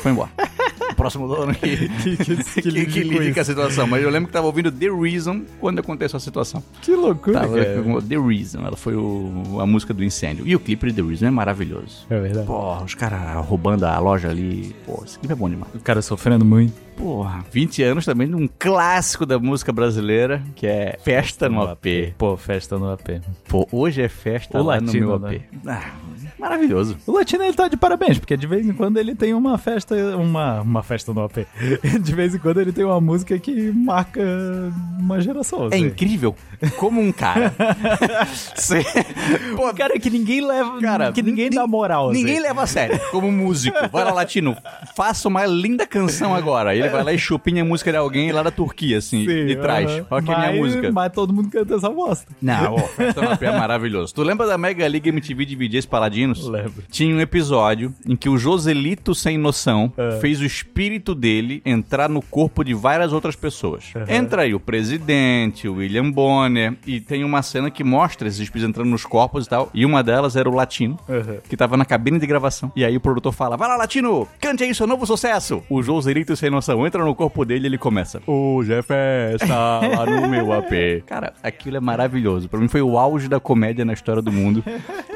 Foi 0.04 0.12
embora. 0.12 0.30
Próximo 0.98 1.28
dono 1.28 1.54
que, 1.56 1.88
Que- 2.62 2.62
que- 2.62 2.86
que 2.86 3.10
que, 3.10 3.34
com 3.34 3.40
a 3.40 3.44
situação. 3.46 3.88
Mas 3.88 4.04
eu 4.04 4.10
lembro 4.10 4.28
que 4.28 4.34
tava 4.34 4.48
ouvindo 4.48 4.70
The 4.72 4.88
Reason 4.90 5.44
quando 5.60 5.80
aconteceu 5.80 6.18
a 6.18 6.20
situação. 6.20 6.62
Que 6.82 6.92
loucura, 6.96 7.40
Tava 7.42 7.56
cara. 7.64 8.02
The 8.02 8.18
Reason, 8.18 8.60
ela 8.66 8.76
foi 8.76 8.96
o- 8.96 9.60
a 9.62 9.66
música 9.66 9.94
do 9.94 10.04
incêndio. 10.04 10.46
E 10.48 10.56
o 10.56 10.60
clipe 10.60 10.88
de 10.88 10.94
The 11.02 11.08
Reason 11.08 11.28
é 11.28 11.32
maravilhoso. 11.32 12.06
É 12.10 12.20
verdade. 12.20 12.48
Porra, 12.48 12.84
os 12.84 12.96
caras 12.96 13.46
roubando 13.46 13.86
a 13.86 13.98
loja 14.00 14.30
ali. 14.30 14.76
Pô, 14.86 15.02
esse 15.06 15.18
clipe 15.20 15.32
é 15.32 15.36
bom 15.36 15.50
demais. 15.50 15.74
O 15.76 15.80
cara 15.80 16.02
sofrendo 16.02 16.44
muito. 16.44 16.74
Porra, 16.98 17.46
20 17.52 17.84
anos 17.84 18.06
também 18.06 18.28
de 18.28 18.34
um 18.34 18.50
clássico 18.58 19.24
da 19.24 19.38
música 19.38 19.72
brasileira, 19.72 20.42
que 20.56 20.66
é 20.66 20.98
Festa 21.04 21.48
no 21.48 21.62
AP. 21.62 22.14
Pô, 22.18 22.36
festa 22.36 22.80
no 22.80 22.90
AP. 22.92 23.22
Pô, 23.48 23.68
hoje 23.72 24.02
é 24.02 24.10
festa 24.10 24.60
O 24.60 24.64
lá 24.64 24.76
latino, 24.80 25.12
no 25.12 25.20
meu 25.20 25.28
AP. 25.30 25.42
Ah, 25.68 25.92
maravilhoso. 26.40 26.98
O 27.06 27.12
Latino 27.12 27.44
ele 27.44 27.54
tá 27.54 27.68
de 27.68 27.78
parabéns, 27.78 28.18
porque 28.20 28.36
de 28.38 28.48
vez 28.48 28.66
em 28.68 28.74
quando 28.74 28.98
ele 28.98 29.16
tem 29.16 29.34
uma 29.34 29.58
festa, 29.58 29.96
uma, 30.18 30.62
uma 30.62 30.84
festa 30.84 31.14
no 31.14 31.22
AP. 31.24 31.38
De 32.02 32.14
vez 32.16 32.34
em 32.36 32.40
quando 32.40 32.60
ele 32.62 32.72
tem 32.72 32.84
uma 32.86 33.00
música 33.02 33.38
que 33.40 33.72
marca 33.72 34.22
uma 35.00 35.20
geração. 35.22 35.66
É 35.66 35.68
assim. 35.76 35.86
incrível 35.86 36.36
como 36.78 37.02
um 37.02 37.12
cara. 37.12 37.54
Cê- 38.56 38.84
Pô, 39.56 39.74
cara 39.74 40.00
que 40.00 40.10
ninguém 40.10 40.46
leva, 40.46 40.80
Cara, 40.82 41.12
que 41.12 41.22
ninguém 41.22 41.50
nin- 41.50 41.56
dá 41.56 41.66
moral. 41.68 42.10
assim. 42.10 42.20
Ninguém 42.24 42.40
leva 42.40 42.64
a 42.64 42.68
sério 42.68 43.00
como 43.12 43.32
músico. 43.32 43.78
Vai 43.92 44.04
lá, 44.04 44.12
latino, 44.12 44.56
faça 44.96 45.28
uma 45.28 45.46
linda 45.46 45.86
canção 45.86 46.34
agora. 46.36 46.76
Ele 46.76 46.90
vai 46.90 47.04
lá 47.04 47.14
e 47.14 47.18
chupinha 47.18 47.62
a 47.64 47.66
música 47.66 47.92
de 47.92 47.98
alguém 47.98 48.32
lá 48.32 48.44
da 48.44 48.52
Turquia, 48.52 48.98
assim, 48.98 49.26
Sim, 49.26 49.46
de 49.46 49.56
trás. 49.56 49.90
aham. 49.90 50.06
Olha 50.10 50.24
que 50.26 50.32
é 50.32 50.38
minha 50.38 50.54
música. 50.62 50.92
Mas 50.92 51.12
todo 51.14 51.34
mundo 51.34 51.50
canta 51.50 51.76
essa 51.76 51.90
bosta. 51.90 52.32
Não, 52.42 52.76
ó, 52.76 52.80
Festa 52.80 53.22
no 53.22 53.32
AP 53.32 53.42
é 53.44 53.52
maravilhoso. 53.52 54.14
Tu 54.14 54.24
lembra 54.24 54.46
da 54.48 54.58
Mega 54.58 54.88
League 54.88 55.08
MTV 55.10 55.46
de 55.46 55.56
DJs 55.56 55.86
Lembro. 56.36 56.84
Tinha 56.92 57.16
um 57.16 57.20
episódio 57.20 57.94
em 58.08 58.16
que 58.16 58.30
o 58.30 58.38
Joselito 58.38 59.14
sem 59.16 59.38
noção 59.38 59.92
É. 59.98 60.20
fez 60.20 60.40
o 60.42 60.46
espírito 60.46 61.14
dele 61.16 61.62
entrar 61.66 62.10
no 62.10 62.22
corpo 62.22 62.64
de 62.64 62.74
várias 62.74 63.14
outras 63.14 63.36
pessoas. 63.36 63.94
Entra 64.08 64.44
aí 64.44 64.54
o 64.54 64.60
presidente, 64.60 65.68
o 65.68 65.76
William 65.76 66.10
Bonner, 66.12 66.74
e 66.86 67.00
tem 67.00 67.24
uma 67.24 67.42
cena 67.42 67.70
que 67.72 67.84
mostra 67.84 68.28
esses 68.28 68.40
espíritos 68.40 68.70
entrando 68.70 68.90
nos 68.90 69.06
corpos 69.06 69.46
e 69.46 69.50
tal. 69.50 69.70
E 69.74 69.86
uma 69.86 70.04
delas 70.04 70.36
era 70.36 70.50
o 70.50 70.54
latino, 70.54 70.98
Uhum. 71.08 71.38
que 71.48 71.56
tava 71.58 71.78
na 71.78 71.86
cabine 71.86 72.20
de 72.20 72.28
gravação. 72.28 72.72
E 72.76 72.84
aí 72.84 72.96
o 72.96 73.00
produtor 73.02 73.32
fala: 73.34 73.56
Vai 73.58 73.68
lá, 73.68 73.76
latino, 73.78 74.28
cante 74.40 74.64
aí 74.64 74.74
seu 74.74 74.88
novo 74.88 75.06
sucesso. 75.06 75.62
O 75.70 75.82
Joselito 75.84 76.36
sem 76.36 76.50
noção 76.50 76.86
entra 76.86 77.04
no 77.04 77.14
corpo 77.16 77.46
dele 77.46 77.66
e 77.66 77.68
ele 77.70 77.78
começa: 77.78 78.22
Hoje 78.26 78.74
é 78.74 78.82
festa 78.82 79.46
lá 79.56 80.06
no 80.06 80.28
meu 80.28 80.52
AP. 80.54 81.04
Cara, 81.06 81.34
aquilo 81.44 81.78
é 81.78 81.80
maravilhoso. 81.80 82.50
Pra 82.50 82.60
mim 82.60 82.68
foi 82.68 82.82
o 82.82 82.98
auge 82.98 83.28
da 83.28 83.40
comédia 83.40 83.86
na 83.86 83.94
história 83.94 84.22
do 84.22 84.32
mundo. 84.32 84.64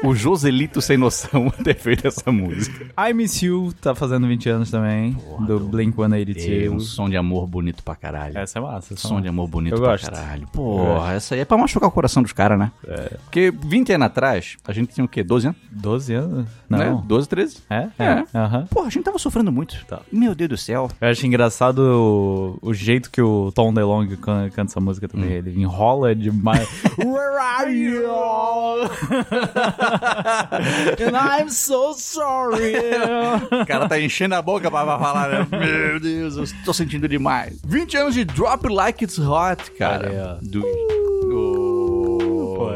O 0.02 0.14
Joselito 0.14 0.80
sem 0.80 0.96
noção 1.02 1.50
ter 1.62 1.76
feito 1.76 2.06
essa 2.08 2.32
música. 2.32 2.86
I 3.08 3.12
Miss 3.12 3.42
You 3.42 3.72
tá 3.80 3.94
fazendo 3.94 4.26
20 4.26 4.48
anos 4.48 4.70
também, 4.70 5.16
do 5.46 5.60
Blink 5.60 5.92
É 6.00 6.04
um 6.04 6.08
182. 6.08 6.84
som 6.88 7.08
de 7.10 7.16
amor 7.16 7.46
bonito 7.46 7.82
pra 7.82 7.94
caralho. 7.94 8.38
Essa 8.38 8.58
é 8.58 8.62
massa. 8.62 8.94
essa 8.94 9.06
é 9.06 9.08
Som 9.08 9.20
de 9.20 9.28
amor 9.28 9.48
bonito 9.48 9.74
Eu 9.74 9.80
pra 9.80 9.90
gosto. 9.92 10.10
caralho. 10.10 10.46
Porra, 10.48 11.12
essa 11.14 11.34
aí 11.34 11.40
é 11.40 11.44
pra 11.44 11.58
machucar 11.58 11.88
o 11.88 11.92
coração 11.92 12.22
dos 12.22 12.32
caras, 12.32 12.58
né? 12.58 12.72
É. 12.86 13.16
Porque 13.24 13.50
20 13.50 13.92
anos 13.92 14.06
atrás, 14.06 14.56
a 14.66 14.72
gente 14.72 14.94
tinha 14.94 15.04
o 15.04 15.08
quê? 15.08 15.22
12 15.22 15.48
anos? 15.48 15.58
12 15.70 16.14
anos? 16.14 16.46
Né? 16.68 16.86
Não. 16.90 17.00
12, 17.02 17.28
13? 17.28 17.58
É? 17.68 17.88
É. 17.98 18.24
Aham. 18.34 18.66
Porra, 18.70 18.86
a 18.86 18.90
gente 18.90 19.04
tava 19.04 19.18
sofrendo 19.18 19.52
muito. 19.52 19.76
Tá. 19.86 20.00
Meu 20.10 20.34
Deus 20.34 20.48
do 20.50 20.56
céu. 20.56 20.88
Eu 21.00 21.08
acho 21.08 21.26
engraçado 21.26 21.78
o, 21.80 22.58
o 22.70 22.74
jeito 22.74 23.10
que 23.10 23.20
o 23.20 23.52
Tom 23.52 23.72
DeLonge 23.74 24.16
can- 24.16 24.48
canta 24.50 24.72
essa 24.72 24.80
música 24.80 25.06
também. 25.08 25.28
Hum. 25.30 25.32
Ele 25.32 25.60
enrola 25.60 26.14
demais. 26.14 26.68
Where 26.98 27.36
are 27.38 27.70
you? 27.72 28.02
And 31.00 31.16
I'm 31.16 31.50
so 31.50 31.94
sorry. 31.94 32.72
O 33.62 33.66
cara 33.66 33.88
tá 33.88 34.00
enchendo 34.00 34.34
a 34.34 34.42
boca 34.42 34.70
pra 34.70 34.98
falar, 34.98 35.28
né? 35.28 35.46
Meu 35.50 36.00
Deus, 36.00 36.36
eu 36.36 36.44
tô 36.64 36.72
sentindo 36.72 37.08
demais. 37.08 37.58
20 37.64 37.96
anos 37.96 38.14
de 38.14 38.24
Drop 38.24 38.68
Like 38.68 39.04
It's 39.04 39.18
Hot, 39.18 39.70
cara. 39.72 40.38
Ó. 40.40 40.44
Do... 40.44 40.62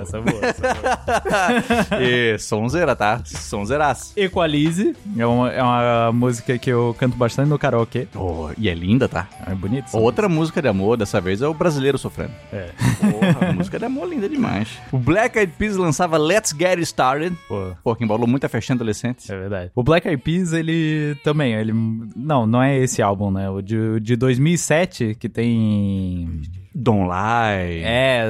Essa 0.07 0.19
é 0.19 0.21
boa. 0.21 0.45
Essa 0.45 0.67
é 0.67 0.75
boa. 0.75 2.01
E 2.01 2.39
sonzeira, 2.39 2.95
tá? 2.95 3.21
Sonzeiraço. 3.25 4.13
Equalize 4.17 4.95
é 5.17 5.27
uma, 5.27 5.51
é 5.53 5.63
uma 5.63 6.13
música 6.13 6.57
que 6.59 6.71
eu 6.71 6.95
canto 6.99 7.17
bastante 7.17 7.49
no 7.49 7.59
karaokê. 7.59 8.07
Oh, 8.15 8.51
e 8.57 8.69
é 8.69 8.75
linda, 8.75 9.09
tá? 9.09 9.29
É 9.47 9.55
bonito. 9.55 9.87
essa 9.87 9.99
Outra 9.99 10.29
música 10.29 10.63
de 10.63 10.69
amor, 10.69 10.97
dessa 10.97 11.21
vez 11.21 11.43
é 11.43 11.49
o 11.49 11.55
brasileiro 11.55 11.99
sofrendo. 11.99 12.33
música. 12.53 12.67
Porra, 13.01 13.53
música 13.53 13.79
de 13.79 13.85
amor 13.85 14.09
linda 14.09 14.29
demais. 14.29 14.69
O 14.93 14.99
Black 14.99 15.39
Eyed 15.39 15.53
Peas 15.59 15.77
lançava 15.77 16.17
Let's 16.17 16.51
Get 16.51 16.71
It 16.71 16.83
Started. 16.83 17.37
É. 17.51 17.73
Pô. 17.83 17.97
Que 17.97 18.05
embalou 18.05 18.27
muita 18.27 18.49
festinha 18.49 18.75
adolescente. 18.75 19.31
É 19.31 19.37
verdade. 19.37 19.71
O 19.75 19.83
Black 19.83 20.07
Eyed 20.07 20.23
Peas, 20.23 20.53
ele 20.53 21.17
também, 21.25 21.55
ele... 21.55 21.73
Não, 22.15 22.47
não 22.47 22.63
é 22.63 22.77
esse 22.79 23.03
álbum, 23.03 23.31
né? 23.31 23.49
O 23.51 23.61
de, 23.61 23.77
o 23.77 24.01
de 24.01 24.17
2007, 24.17 25.17
que 25.19 25.29
tem... 25.29 26.43
Don't 26.79 27.05
Lie. 27.09 27.83
É, 27.85 28.27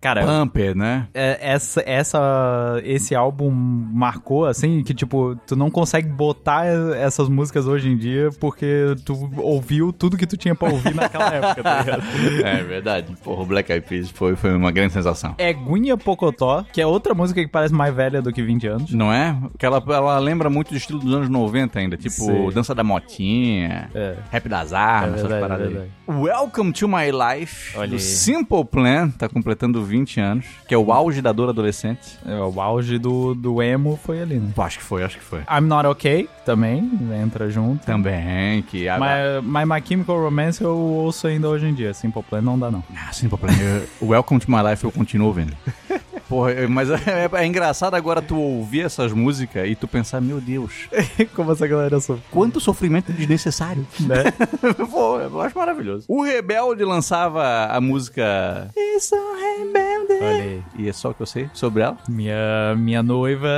cara... 0.00 0.24
Pumper, 0.24 0.76
né? 0.76 1.08
é, 1.12 1.36
essa, 1.40 1.82
essa, 1.84 2.80
esse 2.84 3.14
álbum 3.14 3.50
marcou, 3.50 4.46
assim, 4.46 4.82
que, 4.84 4.94
tipo, 4.94 5.34
tu 5.46 5.56
não 5.56 5.68
consegue 5.70 6.08
botar 6.08 6.66
essas 6.66 7.28
músicas 7.28 7.66
hoje 7.66 7.88
em 7.90 7.96
dia 7.96 8.30
porque 8.38 8.94
tu 9.04 9.28
ouviu 9.38 9.92
tudo 9.92 10.16
que 10.16 10.26
tu 10.26 10.36
tinha 10.36 10.54
pra 10.54 10.70
ouvir 10.70 10.94
naquela 10.94 11.28
época, 11.34 11.62
tá 11.62 11.80
ligado? 11.80 12.02
É 12.44 12.62
verdade. 12.62 13.14
Porra, 13.24 13.42
o 13.42 13.46
Black 13.46 13.70
Eyed 13.72 13.84
Peas 13.86 14.10
foi, 14.10 14.36
foi 14.36 14.54
uma 14.54 14.70
grande 14.70 14.92
sensação. 14.92 15.34
É 15.38 15.52
Guinha 15.52 15.96
Pocotó, 15.96 16.64
que 16.72 16.80
é 16.80 16.86
outra 16.86 17.14
música 17.14 17.40
que 17.42 17.48
parece 17.48 17.74
mais 17.74 17.92
velha 17.94 18.22
do 18.22 18.32
que 18.32 18.42
20 18.42 18.66
anos. 18.68 18.92
Não 18.94 19.12
é? 19.12 19.36
Porque 19.50 19.66
ela, 19.66 19.82
ela 19.88 20.18
lembra 20.18 20.48
muito 20.48 20.70
do 20.70 20.76
estilo 20.76 21.00
dos 21.00 21.12
anos 21.12 21.28
90 21.28 21.78
ainda. 21.78 21.96
Tipo, 21.96 22.10
Sim. 22.10 22.50
Dança 22.50 22.74
da 22.74 22.84
Motinha, 22.84 23.90
É. 23.94 24.14
Rap 24.30 24.48
das 24.48 24.72
Armas, 24.72 25.10
É 25.10 25.14
essas 25.18 25.28
verdade, 25.28 25.40
paradas 25.42 25.66
é 25.66 25.68
aí. 25.68 25.74
verdade. 25.74 26.22
Welcome 26.22 26.72
to 26.72 26.88
My 26.88 27.10
Life, 27.10 27.76
Olha 27.76 27.87
do 27.88 27.94
aí. 27.94 28.00
Simple 28.00 28.64
Plan, 28.64 29.10
tá 29.10 29.28
completando 29.28 29.82
20 29.84 30.20
anos, 30.20 30.46
que 30.66 30.74
é 30.74 30.78
o 30.78 30.92
auge 30.92 31.20
da 31.22 31.32
dor 31.32 31.48
adolescente. 31.48 32.18
É, 32.26 32.34
O 32.40 32.60
auge 32.60 32.98
do, 32.98 33.34
do 33.34 33.62
emo 33.62 33.98
foi 34.02 34.22
ali, 34.22 34.36
né? 34.36 34.50
Pô, 34.54 34.62
acho 34.62 34.78
que 34.78 34.84
foi, 34.84 35.02
acho 35.04 35.18
que 35.18 35.24
foi. 35.24 35.40
I'm 35.50 35.62
Not 35.66 35.86
Okay, 35.88 36.28
também, 36.44 36.90
entra 37.22 37.50
junto. 37.50 37.84
Também, 37.84 38.62
que... 38.62 38.88
a- 38.88 38.98
Mas 38.98 39.42
My, 39.44 39.64
My 39.74 39.82
Chemical 39.86 40.20
Romance 40.20 40.62
eu 40.62 40.76
ouço 40.76 41.26
ainda 41.26 41.48
hoje 41.48 41.66
em 41.66 41.74
dia. 41.74 41.92
Simple 41.94 42.22
Plan 42.22 42.40
não 42.42 42.58
dá, 42.58 42.70
não. 42.70 42.82
Ah, 42.94 43.12
Simple 43.12 43.38
Plan. 43.38 43.52
eu- 44.00 44.08
Welcome 44.08 44.40
to 44.40 44.50
My 44.50 44.62
Life 44.70 44.84
eu 44.84 44.92
continuo 44.92 45.32
vendo. 45.32 45.56
Porra, 46.28 46.52
eu- 46.52 46.68
mas 46.68 46.90
é, 47.06 47.28
é 47.32 47.46
engraçado 47.46 47.94
agora 47.94 48.20
tu 48.20 48.38
ouvir 48.38 48.82
essas 48.82 49.12
músicas 49.12 49.66
e 49.68 49.74
tu 49.74 49.88
pensar, 49.88 50.20
meu 50.20 50.40
Deus, 50.40 50.88
Como 51.34 51.52
essa 51.52 51.66
galera 51.66 51.98
sofre, 52.00 52.22
quanto 52.30 52.60
sofrimento 52.60 53.12
desnecessário. 53.12 53.86
né? 54.00 54.24
Pô, 54.90 55.18
eu 55.20 55.40
acho 55.40 55.56
maravilhoso. 55.58 56.04
O 56.08 56.22
Rebelde 56.22 56.84
lançava 56.84 57.66
a 57.66 57.80
música. 57.80 58.68
Isso, 58.76 59.14
Rebelde. 59.14 60.12
Olha 60.22 60.42
aí. 60.42 60.62
E 60.76 60.88
é 60.88 60.92
só 60.92 61.10
o 61.10 61.14
que 61.14 61.22
eu 61.22 61.26
sei 61.26 61.48
sobre 61.54 61.82
ela. 61.82 61.96
Minha, 62.08 62.74
minha 62.76 63.02
noiva 63.02 63.48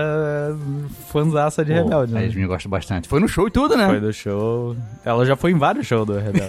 fanzaça 1.08 1.64
de 1.64 1.72
Rebelde, 1.72 2.12
A 2.14 2.20
né? 2.20 2.26
Yasmin 2.26 2.46
gosta 2.46 2.68
bastante. 2.68 3.08
Foi 3.08 3.20
no 3.20 3.28
show 3.28 3.46
e 3.48 3.50
tudo, 3.50 3.76
né? 3.76 3.86
Foi 3.86 4.00
do 4.00 4.12
show. 4.12 4.76
Ela 5.04 5.24
já 5.24 5.36
foi 5.36 5.50
em 5.52 5.58
vários 5.58 5.86
shows 5.86 6.06
do 6.06 6.14
Rebelde. 6.18 6.48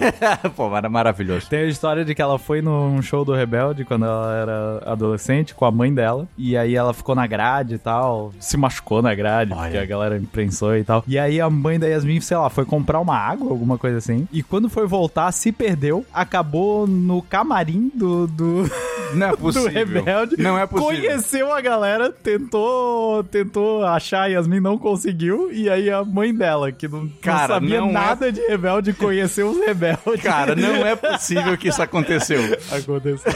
Pô, 0.54 0.74
era 0.76 0.88
maravilhoso. 0.88 1.48
Tem 1.48 1.60
a 1.60 1.66
história 1.66 2.04
de 2.04 2.14
que 2.14 2.22
ela 2.22 2.38
foi 2.38 2.60
num 2.60 3.00
show 3.02 3.24
do 3.24 3.32
Rebelde 3.34 3.84
quando 3.84 4.04
ela 4.04 4.34
era 4.34 4.82
adolescente 4.92 5.54
com 5.54 5.64
a 5.64 5.70
mãe 5.70 5.92
dela. 5.92 6.11
E 6.36 6.56
aí 6.56 6.74
ela 6.74 6.92
ficou 6.92 7.14
na 7.14 7.26
grade 7.26 7.74
e 7.74 7.78
tal. 7.78 8.32
Se 8.40 8.56
machucou 8.56 9.02
na 9.02 9.14
grade, 9.14 9.52
Olha. 9.52 9.62
porque 9.62 9.78
a 9.78 9.86
galera 9.86 10.16
imprensou 10.16 10.76
e 10.76 10.84
tal. 10.84 11.04
E 11.06 11.18
aí 11.18 11.40
a 11.40 11.48
mãe 11.50 11.78
da 11.78 11.86
Yasmin, 11.86 12.20
sei 12.20 12.36
lá, 12.36 12.48
foi 12.50 12.64
comprar 12.64 13.00
uma 13.00 13.16
água, 13.16 13.50
alguma 13.50 13.78
coisa 13.78 13.98
assim. 13.98 14.26
E 14.32 14.42
quando 14.42 14.68
foi 14.68 14.86
voltar, 14.86 15.30
se 15.32 15.52
perdeu. 15.52 16.04
Acabou 16.12 16.86
no 16.86 17.22
camarim 17.22 17.90
do, 17.94 18.26
do, 18.26 18.70
Não 19.14 19.26
é 19.28 19.30
do 19.32 19.36
possível. 19.38 19.70
Rebelde. 19.70 20.36
Não 20.38 20.58
é 20.58 20.66
possível. 20.66 20.94
Conheceu 21.10 21.52
a 21.52 21.60
galera, 21.60 22.10
tentou, 22.10 23.22
tentou 23.24 23.84
achar 23.84 24.22
a 24.22 24.26
Yasmin, 24.26 24.60
não 24.60 24.78
conseguiu. 24.78 25.50
E 25.52 25.68
aí 25.68 25.90
a 25.90 26.04
mãe 26.04 26.34
dela, 26.34 26.72
que 26.72 26.88
não, 26.88 27.02
não 27.04 27.10
Cara, 27.20 27.54
sabia 27.54 27.80
não 27.80 27.88
é- 27.90 27.92
nada 27.92 28.32
de 28.32 28.40
Rebelde, 28.42 28.92
conheceu 28.92 29.50
os 29.50 29.58
rebeldes. 29.66 30.22
Cara, 30.22 30.54
não 30.56 30.86
é 30.86 30.94
possível 30.96 31.56
que 31.56 31.68
isso 31.68 31.82
aconteceu. 31.82 32.40
Aconteceu. 32.70 33.32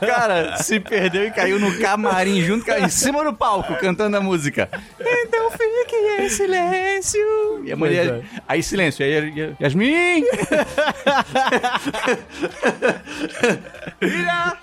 Cara, 0.00 0.56
se 0.58 0.80
perdeu 0.80 1.24
e 1.26 1.30
caiu 1.32 1.58
no 1.58 1.78
camarim 1.78 2.40
junto, 2.44 2.64
caiu 2.64 2.84
em 2.84 2.88
cima 2.88 3.24
do 3.24 3.32
palco, 3.32 3.74
cantando 3.76 4.16
a 4.16 4.20
música. 4.20 4.68
Então 5.00 5.50
fique 5.50 5.94
é 6.18 6.28
silêncio. 6.28 7.20
E 7.64 7.72
a 7.72 7.76
mulher. 7.76 8.06
É. 8.06 8.22
Aí 8.48 8.62
silêncio. 8.62 9.04
Aí 9.04 9.16
aí, 9.16 9.54
Yasmin! 9.60 10.24
Filha! 13.98 14.56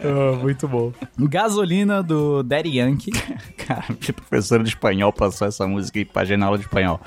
Ah, 0.00 0.36
muito 0.40 0.68
bom. 0.68 0.92
Gasolina 1.18 2.02
do 2.02 2.42
Daddy 2.42 2.78
Yankee. 2.78 3.10
Cara, 3.66 3.84
minha 3.88 4.12
professora 4.12 4.62
de 4.62 4.70
espanhol 4.70 5.12
passou 5.12 5.46
essa 5.48 5.66
música 5.66 5.98
aí 5.98 6.04
pra 6.04 6.24
gente 6.24 6.38
na 6.38 6.46
aula 6.46 6.58
de 6.58 6.64
espanhol. 6.64 7.00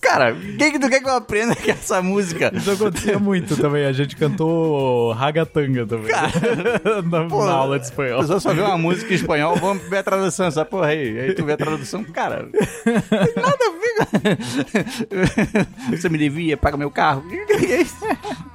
Cara, 0.00 0.32
o 0.32 0.56
que, 0.56 0.72
que 0.72 0.78
tu 0.78 0.88
quer 0.88 1.00
que 1.00 1.08
eu 1.08 1.16
aprenda 1.16 1.56
com 1.56 1.70
essa 1.70 2.00
música? 2.02 2.52
Isso 2.54 2.70
acontecia 2.70 3.18
muito 3.18 3.56
também. 3.56 3.84
A 3.86 3.92
gente 3.92 4.16
cantou 4.16 5.12
ragatanga 5.12 5.86
também. 5.86 6.12
na, 7.10 7.24
Pô, 7.28 7.44
na 7.44 7.52
aula 7.52 7.78
de 7.78 7.84
A 7.84 7.88
espanhol. 7.88 8.20
pessoa 8.20 8.40
só 8.40 8.52
vê 8.54 8.60
uma 8.60 8.78
música 8.78 9.12
em 9.12 9.16
espanhol, 9.16 9.56
vamos 9.56 9.82
ver 9.88 9.98
a 9.98 10.02
tradução, 10.02 10.46
essa 10.46 10.64
porra 10.64 10.88
aí. 10.88 11.18
Aí 11.18 11.34
tu 11.34 11.44
vê 11.44 11.52
a 11.52 11.56
tradução, 11.56 12.04
cara. 12.04 12.48
Nada 12.52 13.64
a 13.66 13.70
ver. 13.70 13.85
Você 15.90 16.08
me 16.08 16.18
devia, 16.18 16.56
paga 16.56 16.76
meu 16.76 16.90
carro. 16.90 17.22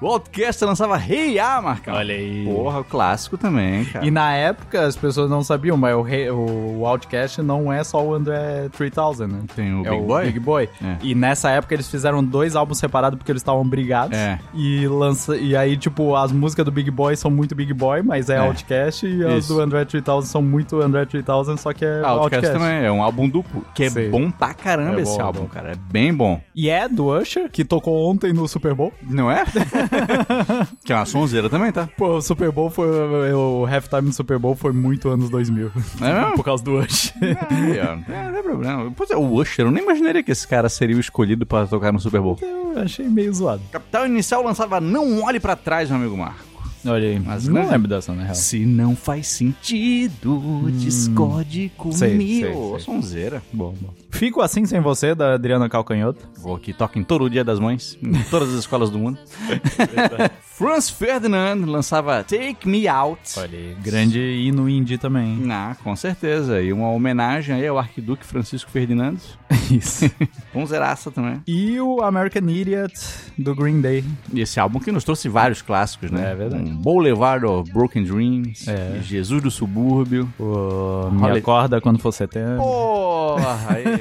O 0.01 0.07
Outcast 0.07 0.65
lançava 0.65 0.97
Hey 0.97 1.35
Ya, 1.35 1.61
Marcão. 1.61 1.93
Olha 1.93 2.15
aí. 2.15 2.43
Porra, 2.43 2.79
o 2.79 2.83
clássico 2.83 3.37
também, 3.37 3.85
cara. 3.85 4.03
E 4.03 4.09
na 4.09 4.33
época 4.33 4.83
as 4.83 4.95
pessoas 4.95 5.29
não 5.29 5.43
sabiam, 5.43 5.77
mas 5.77 5.93
o, 5.95 6.79
o 6.79 6.87
Outcast 6.87 7.39
não 7.43 7.71
é 7.71 7.83
só 7.83 8.03
o 8.03 8.11
André 8.15 8.67
3000, 8.75 9.27
né? 9.27 9.41
Tem 9.55 9.71
o 9.75 9.85
é 9.85 9.91
Big 9.91 10.01
o 10.01 10.05
Boy? 10.07 10.25
Big 10.25 10.39
Boy. 10.39 10.69
É. 10.83 10.95
E 11.03 11.13
nessa 11.13 11.51
época 11.51 11.75
eles 11.75 11.87
fizeram 11.87 12.23
dois 12.23 12.55
álbuns 12.55 12.79
separados 12.79 13.15
porque 13.19 13.31
eles 13.31 13.41
estavam 13.43 13.63
brigados. 13.63 14.17
É. 14.17 14.39
E, 14.55 14.87
lança... 14.87 15.37
e 15.37 15.55
aí, 15.55 15.77
tipo, 15.77 16.15
as 16.15 16.31
músicas 16.31 16.65
do 16.65 16.71
Big 16.71 16.89
Boy 16.89 17.15
são 17.15 17.29
muito 17.29 17.53
Big 17.53 17.71
Boy, 17.71 18.01
mas 18.01 18.27
é, 18.27 18.37
É. 18.37 18.39
Outcast. 18.39 19.05
E 19.05 19.23
as 19.23 19.43
Isso. 19.45 19.53
do 19.53 19.61
André 19.61 19.85
3000 19.85 20.23
são 20.23 20.41
muito 20.41 20.81
André 20.81 21.05
3000, 21.05 21.57
só 21.57 21.73
que 21.73 21.85
é 21.85 22.01
Ah, 22.03 22.09
Outcast 22.09 22.35
Outcast. 22.47 22.53
também 22.59 22.85
é 22.87 22.91
um 22.91 23.03
álbum 23.03 23.29
duplo, 23.29 23.63
que 23.75 23.83
é 23.83 23.89
Sei. 23.91 24.09
bom 24.09 24.31
pra 24.31 24.51
caramba 24.55 24.99
É 24.99 25.03
esse 25.03 25.15
bom, 25.15 25.25
álbum, 25.25 25.30
bom. 25.31 25.45
cara. 25.47 25.71
É 25.71 25.75
bem 25.75 26.13
bom. 26.13 26.41
E 26.55 26.69
é 26.69 26.87
do 26.87 27.07
Usher, 27.17 27.49
que 27.49 27.63
tocou 27.63 28.09
ontem 28.09 28.33
no 28.33 28.47
Super 28.47 28.73
Bowl. 28.73 28.91
Não 29.01 29.31
é? 29.31 29.43
que 30.83 30.93
é 30.93 30.95
uma 30.95 31.05
sonzeira 31.05 31.49
também, 31.49 31.71
tá? 31.71 31.87
Pô, 31.97 32.17
o 32.17 32.21
Super 32.21 32.51
Bowl 32.51 32.69
foi. 32.69 32.87
O 33.33 33.65
halftime 33.65 34.09
do 34.09 34.13
Super 34.13 34.37
Bowl 34.39 34.55
foi 34.55 34.71
muito 34.71 35.09
anos 35.09 35.29
2000. 35.29 35.71
É 36.01 36.13
mesmo? 36.13 36.35
Por 36.35 36.43
causa 36.43 36.63
do 36.63 36.79
Usher. 36.79 37.13
Ó. 37.21 38.11
É, 38.11 38.31
não 38.31 38.39
é 38.39 38.43
problema. 38.43 38.91
Pois 38.95 39.09
é, 39.11 39.15
o 39.15 39.33
Usher, 39.33 39.65
eu 39.65 39.71
nem 39.71 39.83
imaginaria 39.83 40.23
que 40.23 40.31
esse 40.31 40.47
cara 40.47 40.69
seria 40.69 40.95
o 40.95 40.99
escolhido 40.99 41.45
pra 41.45 41.65
tocar 41.65 41.91
no 41.91 41.99
Super 41.99 42.21
Bowl. 42.21 42.37
Eu 42.41 42.79
achei 42.81 43.07
meio 43.07 43.33
zoado. 43.33 43.61
Capital 43.71 44.05
Inicial 44.05 44.43
lançava 44.43 44.79
Não 44.81 45.23
Olhe 45.23 45.39
Pra 45.39 45.55
Trás, 45.55 45.89
meu 45.89 45.99
amigo 45.99 46.17
Marco. 46.17 46.51
Olha 46.85 47.07
aí. 47.09 47.19
Mas 47.19 47.47
não 47.47 47.63
né? 47.63 47.71
lembro 47.71 47.87
dessa, 47.87 48.13
na 48.13 48.23
real. 48.23 48.35
Se 48.35 48.65
não 48.65 48.95
faz 48.95 49.27
sentido, 49.27 50.71
discorde 50.71 51.71
comigo. 51.77 51.97
Sei, 51.97 52.17
sei, 52.17 52.53
sei. 52.53 52.79
Sonzeira. 52.79 53.43
Bom, 53.53 53.75
bom. 53.79 53.93
Fico 54.11 54.41
assim 54.41 54.65
sem 54.65 54.79
você, 54.79 55.15
da 55.15 55.33
Adriana 55.33 55.67
Calcanhoto. 55.69 56.27
Vou 56.37 56.55
aqui, 56.55 56.73
toca 56.73 56.99
em 56.99 57.03
todo 57.03 57.23
o 57.25 57.29
Dia 57.29 57.43
das 57.43 57.59
Mães, 57.59 57.97
em 58.03 58.11
todas 58.29 58.49
as 58.49 58.59
escolas 58.59 58.89
do 58.89 58.99
mundo. 58.99 59.17
Franz 60.61 60.89
Ferdinand 60.91 61.65
lançava 61.65 62.23
Take 62.23 62.67
Me 62.69 62.87
Out. 62.87 63.19
Olha 63.39 63.57
aí. 63.57 63.75
Grande 63.83 64.19
hino 64.19 64.69
indie 64.69 64.97
também. 64.97 65.41
Ah, 65.49 65.75
com 65.83 65.95
certeza. 65.95 66.61
E 66.61 66.71
uma 66.71 66.89
homenagem 66.91 67.55
aí 67.55 67.65
ao 67.67 67.79
Arquiduque 67.79 68.23
Francisco 68.23 68.69
Ferdinando. 68.69 69.19
Isso. 69.71 70.05
Bonzeraça 70.53 71.09
também. 71.09 71.41
e 71.47 71.79
o 71.79 72.01
American 72.03 72.47
Idiot, 72.47 72.93
do 73.39 73.55
Green 73.55 73.81
Day. 73.81 74.03
E 74.31 74.41
esse 74.41 74.59
álbum 74.59 74.79
que 74.79 74.91
nos 74.91 75.03
trouxe 75.03 75.27
vários 75.29 75.61
clássicos, 75.63 76.11
né? 76.11 76.31
É 76.31 76.35
verdade. 76.35 76.63
Um 76.69 76.75
Boulevard 76.75 77.43
of 77.45 77.71
Broken 77.71 78.03
Dreams, 78.03 78.67
É. 78.67 78.99
Jesus 79.01 79.41
do 79.41 79.49
Subúrbio. 79.49 80.31
O 80.39 81.09
Me 81.11 81.39
Acorda 81.39 81.81
Quando 81.81 81.97
For 81.99 82.11
Setembro. 82.11 82.57
Porra! 82.57 83.79
e- 83.79 84.00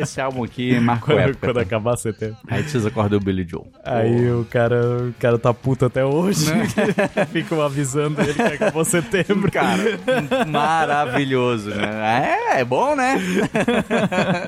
esse 0.00 0.20
álbum 0.20 0.44
aqui 0.44 0.78
marcou 0.80 1.14
Quando, 1.14 1.28
época. 1.28 1.38
quando 1.46 1.56
tá? 1.56 1.62
acabar 1.62 1.96
setembro. 1.96 2.36
Aí 2.48 2.62
vocês 2.62 2.84
acordam 2.86 3.18
o 3.18 3.22
Billy 3.22 3.46
Joel. 3.48 3.66
Aí 3.84 4.30
o 4.32 4.44
cara, 4.44 5.08
o 5.08 5.14
cara 5.18 5.38
tá 5.38 5.52
puto 5.52 5.86
até 5.86 6.04
hoje. 6.04 6.46
Ficam 7.32 7.62
avisando 7.62 8.20
ele 8.20 8.34
que 8.34 8.42
acabou 8.42 8.84
setembro. 8.86 9.50
Cara, 9.50 9.82
maravilhoso, 10.46 11.70
né? 11.70 12.36
É, 12.54 12.60
é 12.60 12.64
bom, 12.64 12.94
né? 12.94 13.18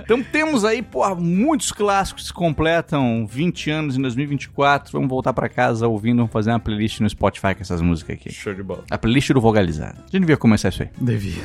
então 0.04 0.22
temos 0.22 0.64
aí, 0.64 0.82
porra, 0.82 1.14
muitos 1.14 1.72
clássicos 1.72 2.30
que 2.30 2.34
completam 2.34 3.26
20 3.26 3.70
anos 3.70 3.96
em 3.96 4.02
2024. 4.02 4.92
Vamos 4.92 5.08
voltar 5.08 5.32
pra 5.32 5.48
casa 5.48 5.86
ouvindo, 5.86 6.18
vamos 6.18 6.32
fazer 6.32 6.50
uma 6.50 6.60
playlist 6.60 7.00
no 7.00 7.08
Spotify 7.08 7.54
com 7.54 7.62
essas 7.62 7.80
músicas 7.80 8.16
aqui. 8.16 8.32
Show 8.32 8.54
de 8.54 8.62
bola. 8.62 8.84
A 8.90 8.98
playlist 8.98 9.30
do 9.32 9.40
Vogalizado. 9.40 9.98
A 9.98 10.10
gente 10.10 10.20
devia 10.20 10.36
começar 10.36 10.68
isso 10.68 10.82
aí. 10.82 10.90
Devia. 11.00 11.42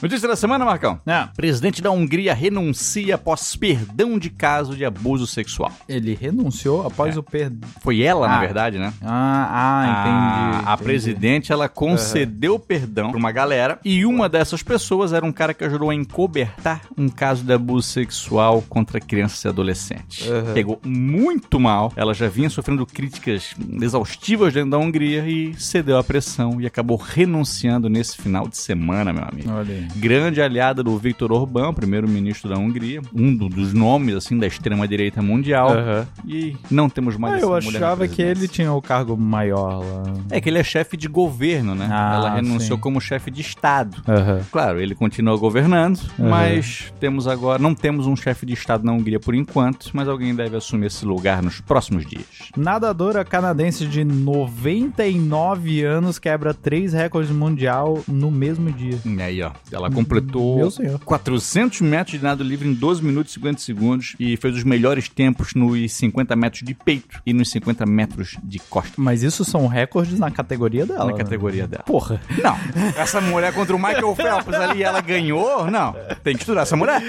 Notícia 0.00 0.28
da 0.28 0.36
semana, 0.36 0.64
Marcão. 0.64 1.00
Não, 1.04 1.28
Presidente 1.36 1.82
da 1.82 1.90
Hungria 1.90 2.32
renuncia 2.32 3.16
após 3.16 3.56
perdão 3.56 4.16
de 4.18 4.30
caso 4.30 4.76
de 4.76 4.84
abuso 4.84 5.26
sexual. 5.26 5.72
ele 5.88 6.16
renunciou 6.20 6.86
após 6.86 7.16
o 7.16 7.22
perdão. 7.22 7.68
Foi 7.80 8.02
ela, 8.02 8.28
na 8.28 8.36
Ah. 8.36 8.40
verdade, 8.40 8.78
né? 8.78 8.92
Ah, 9.02 9.48
ah, 9.50 9.84
entendi. 9.90 10.66
A, 10.66 10.70
a 10.70 10.74
entendi. 10.74 10.82
presidente, 10.84 11.52
ela 11.52 11.68
concedeu 11.68 12.58
perdão 12.58 13.10
pra 13.10 13.18
uma 13.18 13.32
galera 13.32 13.78
e 13.84 14.04
uma 14.06 14.28
dessas 14.28 14.62
pessoas 14.62 15.12
era 15.12 15.24
um 15.24 15.32
cara 15.32 15.52
que 15.52 15.64
ajudou 15.64 15.90
a 15.90 15.94
encobertar 15.94 16.82
um 16.96 17.08
caso 17.08 17.42
de 17.42 17.52
abuso 17.52 17.88
sexual 17.88 18.62
contra 18.68 19.00
crianças 19.00 19.44
e 19.44 19.48
adolescentes. 19.48 20.26
Uhum. 20.28 20.54
Pegou 20.54 20.80
muito 20.84 21.58
mal, 21.58 21.92
ela 21.96 22.14
já 22.14 22.28
vinha 22.28 22.48
sofrendo 22.50 22.86
críticas 22.86 23.54
exaustivas 23.82 24.54
dentro 24.54 24.70
da 24.70 24.78
Hungria 24.78 25.26
e 25.28 25.54
cedeu 25.54 25.98
à 25.98 26.04
pressão 26.04 26.60
e 26.60 26.66
acabou 26.66 26.96
renunciando 26.96 27.88
nesse 27.88 28.16
final 28.16 28.46
de 28.46 28.56
semana, 28.56 29.12
meu 29.12 29.24
amigo. 29.24 29.50
Olha 29.50 29.74
aí. 29.74 29.87
Grande 29.96 30.40
aliada 30.40 30.82
do 30.82 30.96
Viktor 30.98 31.32
Orbán, 31.32 31.72
primeiro-ministro 31.74 32.48
da 32.48 32.56
Hungria, 32.58 33.00
um 33.14 33.34
do- 33.34 33.48
dos 33.48 33.72
nomes 33.72 34.14
assim 34.14 34.38
da 34.38 34.46
extrema-direita 34.46 35.20
mundial. 35.22 35.70
Aham. 35.72 36.06
E 36.26 36.56
não 36.70 36.88
temos 36.88 37.16
mais 37.16 37.34
Ah, 37.34 37.36
essa 37.38 37.46
eu 37.46 37.54
achava 37.54 38.06
que 38.08 38.22
ele 38.22 38.46
tinha 38.48 38.72
o 38.72 38.80
cargo 38.80 39.16
maior 39.16 39.82
lá. 39.84 40.02
É 40.30 40.40
que 40.40 40.48
ele 40.48 40.58
é 40.58 40.64
chefe 40.64 40.96
de 40.96 41.08
governo, 41.08 41.74
né? 41.74 41.88
Ah, 41.90 42.14
Ela 42.16 42.34
renunciou 42.36 42.76
sim. 42.76 42.82
como 42.82 43.00
chefe 43.00 43.30
de 43.30 43.40
Estado. 43.40 44.02
Aham. 44.06 44.40
Claro, 44.52 44.80
ele 44.80 44.94
continua 44.94 45.36
governando, 45.36 45.98
Uhum. 46.18 46.28
mas 46.28 46.92
temos 47.00 47.26
agora, 47.26 47.60
não 47.60 47.74
temos 47.74 48.06
um 48.06 48.14
chefe 48.16 48.46
de 48.46 48.52
Estado 48.54 48.84
na 48.84 48.92
Hungria 48.92 49.18
por 49.18 49.34
enquanto, 49.34 49.90
mas 49.92 50.08
alguém 50.08 50.34
deve 50.34 50.56
assumir 50.56 50.86
esse 50.86 51.04
lugar 51.04 51.42
nos 51.42 51.60
próximos 51.60 52.06
dias. 52.06 52.24
Nadadora 52.56 53.24
canadense 53.24 53.86
de 53.86 54.04
99 54.04 55.82
anos 55.84 56.18
quebra 56.18 56.52
três 56.54 56.92
recordes 56.92 57.30
mundial 57.30 58.02
no 58.06 58.30
mesmo 58.30 58.70
dia. 58.70 58.98
E 59.04 59.22
aí, 59.22 59.42
ó, 59.42 59.50
ela 59.78 59.90
completou 59.90 60.56
Meu 60.56 60.70
senhor. 60.70 60.98
400 61.00 61.80
metros 61.80 62.18
de 62.18 62.24
nado 62.24 62.42
livre 62.42 62.68
em 62.68 62.74
12 62.74 63.02
minutos 63.02 63.32
e 63.32 63.34
50 63.34 63.60
segundos 63.60 64.16
e 64.18 64.36
fez 64.36 64.56
os 64.56 64.64
melhores 64.64 65.08
tempos 65.08 65.54
nos 65.54 65.92
50 65.92 66.36
metros 66.36 66.62
de 66.62 66.74
peito 66.74 67.20
e 67.24 67.32
nos 67.32 67.50
50 67.50 67.86
metros 67.86 68.36
de 68.42 68.58
costa. 68.58 68.92
Mas 68.96 69.22
isso 69.22 69.44
são 69.44 69.66
recordes 69.66 70.18
na 70.18 70.30
categoria 70.30 70.84
dela. 70.84 71.06
Na 71.06 71.12
né? 71.12 71.18
categoria 71.18 71.66
dela. 71.66 71.84
Porra. 71.84 72.20
Não, 72.42 72.56
essa 72.96 73.20
mulher 73.20 73.52
contra 73.52 73.74
o 73.74 73.78
Michael 73.78 74.14
Phelps 74.16 74.54
ali, 74.54 74.82
ela 74.82 75.00
ganhou? 75.00 75.70
Não, 75.70 75.94
tem 76.22 76.34
que 76.34 76.42
estudar 76.42 76.62
essa 76.62 76.76
mulher. 76.76 77.02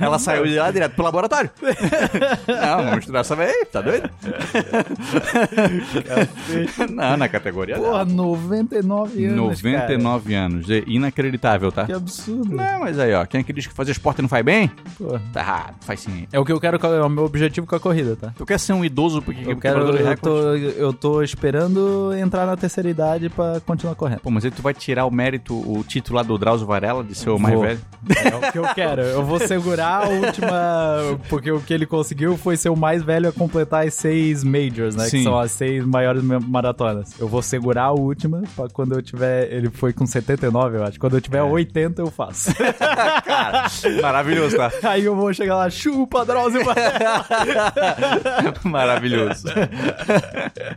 Ela 0.00 0.18
saiu 0.18 0.44
de 0.44 0.56
lá 0.56 0.70
direto 0.70 0.94
pro 0.94 1.04
laboratório. 1.04 1.50
Não, 2.46 2.84
vamos 2.84 3.00
estudar 3.00 3.20
essa 3.20 3.36
velha, 3.36 3.66
tá 3.66 3.80
doido? 3.80 4.10
Não, 6.92 7.16
na 7.16 7.28
categoria 7.28 7.76
Porra, 7.76 8.04
dela. 8.04 8.06
99 8.16 9.26
anos. 9.26 9.36
99 9.36 10.34
anos, 10.34 10.70
é 10.70 10.82
inacreditável, 10.86 11.70
tá? 11.76 11.86
Que 11.86 11.92
absurdo. 11.92 12.54
Não, 12.56 12.80
mas 12.80 12.98
aí, 12.98 13.12
ó, 13.14 13.24
quem 13.26 13.40
é 13.40 13.44
que 13.44 13.52
diz 13.52 13.66
que 13.66 13.72
fazer 13.74 13.92
esporte 13.92 14.20
não 14.22 14.28
faz 14.28 14.44
bem? 14.44 14.70
Porra. 14.98 15.22
Tá 15.32 15.40
errado, 15.40 15.74
faz 15.80 16.00
sim. 16.00 16.26
É 16.32 16.38
o 16.40 16.44
que 16.44 16.52
eu 16.52 16.60
quero, 16.60 16.76
é 16.84 17.02
o 17.02 17.08
meu 17.08 17.24
objetivo 17.24 17.66
com 17.66 17.76
a 17.76 17.80
corrida, 17.80 18.16
tá? 18.16 18.32
Tu 18.36 18.44
quer 18.46 18.58
ser 18.58 18.72
um 18.72 18.84
idoso 18.84 19.20
porque 19.22 19.42
Eu 19.50 19.56
quero, 19.56 19.96
eu 19.96 20.16
tô, 20.16 20.54
eu 20.54 20.92
tô 20.92 21.22
esperando 21.22 22.12
entrar 22.14 22.46
na 22.46 22.56
terceira 22.56 22.88
idade 22.88 23.28
pra 23.28 23.60
continuar 23.60 23.94
correndo. 23.94 24.20
Pô, 24.20 24.30
mas 24.30 24.44
aí 24.44 24.50
tu 24.50 24.62
vai 24.62 24.74
tirar 24.74 25.04
o 25.06 25.10
mérito, 25.10 25.54
o 25.54 25.84
título 25.84 26.16
lá 26.16 26.22
do 26.22 26.36
Drauzio 26.38 26.66
Varela 26.66 27.04
de 27.04 27.14
ser 27.14 27.30
o 27.30 27.38
mais 27.38 27.58
velho? 27.60 27.80
É 28.24 28.34
o 28.48 28.52
que 28.52 28.58
eu 28.58 28.74
quero. 28.74 29.02
Eu 29.02 29.24
vou 29.24 29.38
segurar 29.38 30.04
a 30.06 30.08
última. 30.08 31.18
Porque 31.28 31.50
o 31.50 31.60
que 31.60 31.72
ele 31.74 31.86
conseguiu 31.86 32.36
foi 32.36 32.56
ser 32.56 32.68
o 32.68 32.76
mais 32.76 33.02
velho 33.02 33.28
a 33.28 33.32
completar 33.32 33.86
as 33.86 33.94
seis 33.94 34.42
majors, 34.44 34.94
né? 34.96 35.04
Sim. 35.06 35.18
Que 35.18 35.22
são 35.24 35.38
as 35.38 35.50
seis 35.52 35.84
maiores 35.84 36.22
ma- 36.22 36.40
maratonas. 36.40 37.18
Eu 37.18 37.28
vou 37.28 37.42
segurar 37.42 37.84
a 37.84 37.92
última 37.92 38.42
pra 38.54 38.68
quando 38.68 38.94
eu 38.94 39.02
tiver. 39.02 39.52
Ele 39.52 39.70
foi 39.70 39.92
com 39.92 40.06
79, 40.06 40.78
eu 40.78 40.84
acho. 40.84 40.98
Quando 41.00 41.16
eu 41.16 41.20
tiver 41.20 41.42
80, 41.66 42.02
eu 42.02 42.10
faço. 42.10 42.50
Cara, 43.24 43.66
maravilhoso, 44.00 44.56
tá? 44.56 44.70
Aí 44.84 45.04
eu 45.04 45.14
vou 45.16 45.32
chegar 45.34 45.56
lá, 45.56 45.68
chupa, 45.70 46.24
Drauzio. 46.24 46.60
Maravilhoso. 48.64 49.48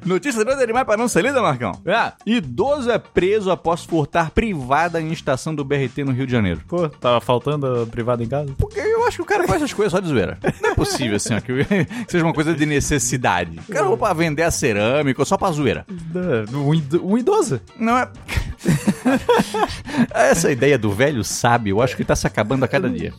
Notícia 0.06 0.44
do 0.44 0.60
demais 0.66 0.86
para 0.86 0.98
não 0.98 1.08
ser 1.08 1.24
lida, 1.24 1.42
Marcão. 1.42 1.72
ah, 1.88 2.14
Idoso 2.26 2.92
é 2.92 2.98
preso 2.98 3.52
após 3.52 3.84
furtar 3.84 4.32
privada 4.32 5.00
em 5.02 5.12
estação 5.12 5.54
do 5.56 5.64
BRT 5.64 6.04
no 6.04 6.12
Rio 6.12 6.26
de 6.26 6.32
Janeiro. 6.32 6.62
pô, 6.68 6.90
tava 6.90 7.22
faltando 7.22 7.88
privado 7.92 8.24
em 8.24 8.28
casa? 8.28 8.54
Porque 8.58 8.80
eu 8.80 9.06
acho 9.06 9.18
que 9.18 9.22
o 9.24 9.26
cara 9.26 9.46
faz 9.48 9.62
essas 9.62 9.74
coisas 9.74 9.92
só 9.92 10.00
de 10.00 10.08
zoeira. 10.08 10.38
Não 10.62 10.72
é 10.72 10.76
possível, 10.76 11.16
assim, 11.16 11.36
ó, 11.36 11.40
que 11.42 11.54
seja 12.08 12.24
uma 12.26 12.34
coisa 12.34 12.54
de 12.54 12.66
necessidade. 12.66 13.60
O 13.68 13.72
cara 13.72 13.86
vou 13.86 13.98
pra 13.98 14.14
vender 14.14 14.44
a 14.44 14.52
cerâmica 14.52 15.24
só 15.26 15.38
pra 15.38 15.52
zoeira. 15.52 15.86
Ido- 16.76 17.06
um 17.06 17.18
idoso. 17.18 17.62
Não 17.78 17.98
é. 17.98 18.08
Essa 20.14 20.52
ideia 20.52 20.78
do 20.78 20.92
velho 20.92 21.24
sábio, 21.24 21.72
eu 21.78 21.82
acho 21.82 21.96
que 21.96 22.04
tá 22.04 22.16
se 22.16 22.28
acabando 22.28 22.64
a 22.66 22.68
cada 22.68 22.90
dia. 22.90 23.14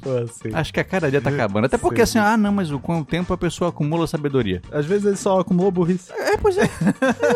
Acho 0.52 0.72
que 0.72 0.80
a 0.80 0.84
cada 0.84 1.10
dia 1.10 1.20
tá 1.20 1.30
acabando. 1.30 1.66
Até 1.66 1.76
porque 1.78 2.02
assim, 2.02 2.18
ah, 2.18 2.36
não, 2.36 2.52
mas 2.52 2.70
com 2.70 3.00
o 3.00 3.04
tempo 3.04 3.32
a 3.32 3.38
pessoa 3.38 3.70
acumula 3.70 4.06
sabedoria. 4.06 4.62
Às 4.72 4.86
vezes 4.86 5.06
ele 5.06 5.16
só 5.16 5.40
acumulou 5.40 5.70
burrice. 5.70 6.12
É, 6.12 6.36
pois 6.36 6.56
é. 6.58 6.64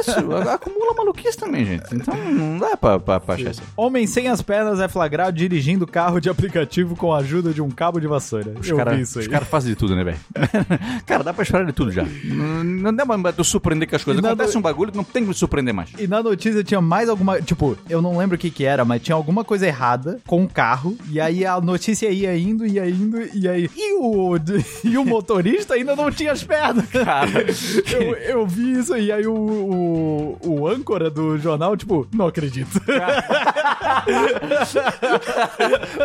Isso, 0.01 0.33
acumula 0.51 0.95
maluquice 0.95 1.37
também, 1.37 1.65
gente. 1.65 1.95
Então 1.95 2.15
não 2.17 2.59
dá 2.59 2.77
pra, 2.77 2.99
pra, 2.99 3.21
pra 3.21 3.35
achar 3.35 3.51
assim. 3.51 3.63
Homem 3.77 4.07
sem 4.07 4.29
as 4.29 4.43
pernas 4.43 4.81
é 4.81 4.89
flagrado 4.89 5.37
dirigindo 5.37 5.87
carro 5.87 6.21
de 6.21 6.29
aplicativo 6.29 6.97
com 6.97 7.13
a 7.13 7.19
ajuda 7.19 7.53
de 7.53 7.63
um 7.63 7.71
cabo 7.71 8.01
de 8.01 8.07
vassoura. 8.07 8.55
Os 8.59 8.69
Eu 8.69 8.77
cara- 8.77 8.95
vi 8.95 9.03
isso 9.03 9.19
aí. 9.19 9.25
Os 9.25 9.31
caras 9.31 9.49
fazem 9.49 9.71
de 9.71 9.77
tudo, 9.77 9.95
né, 9.97 10.05
velho? 10.05 10.19
cara, 11.07 11.23
dá 11.23 11.33
pra 11.33 11.43
esperar 11.43 11.67
de 11.67 11.73
tudo 11.73 11.91
já. 11.91 12.05
Não, 12.25 12.95
dá 12.95 13.05
pra 13.07 13.45
surpreender 13.45 13.89
com 13.89 13.97
as 13.97 14.05
coisas. 14.05 14.25
Acontece 14.25 14.57
um 14.57 14.63
bagulho, 14.63 14.93
não 14.95 15.05
tem 15.05 15.23
que 15.23 15.29
me 15.29 15.35
surpreender 15.35 15.75
mais. 15.75 15.91
E 15.99 16.07
na 16.07 16.23
notícia 16.23 16.63
tinha 16.63 16.81
mais 16.81 17.09
alguma. 17.09 17.41
Tipo, 17.41 17.77
eu 17.95 18.03
não 18.03 18.19
lembro 18.19 18.37
o 18.37 18.39
que 18.39 18.51
que 18.51 18.65
era, 18.65 18.85
mas 18.85 19.03
tinha 19.03 19.15
alguma 19.15 19.45
coisa 19.45 19.67
errada 19.67 20.21
com 20.27 20.45
o 20.45 20.49
carro. 20.49 20.97
E 21.11 21.21
aí 21.21 21.47
a 21.47 21.61
notícia 21.61 22.11
ia 22.11 22.37
indo, 22.37 22.67
ia 22.67 22.89
indo, 22.89 23.21
e 23.35 23.49
aí. 23.49 23.71
E 23.75 23.95
o, 23.95 24.35
e 24.85 24.99
o 24.99 25.05
motorista 25.05 25.75
ainda 25.75 25.95
não 25.95 26.11
tinha 26.11 26.33
as 26.33 26.43
pernas. 26.43 26.87
Cara, 26.87 27.31
Eu, 27.95 28.15
eu 28.15 28.47
vi 28.47 28.79
isso 28.79 28.97
e 28.97 29.13
aí 29.13 29.27
o, 29.27 29.35
o, 29.35 30.39
o 30.43 30.67
âncora 30.69 31.11
do 31.11 31.39
jornal, 31.39 31.77
tipo, 31.77 32.07
não 32.13 32.27
acredito. 32.27 32.81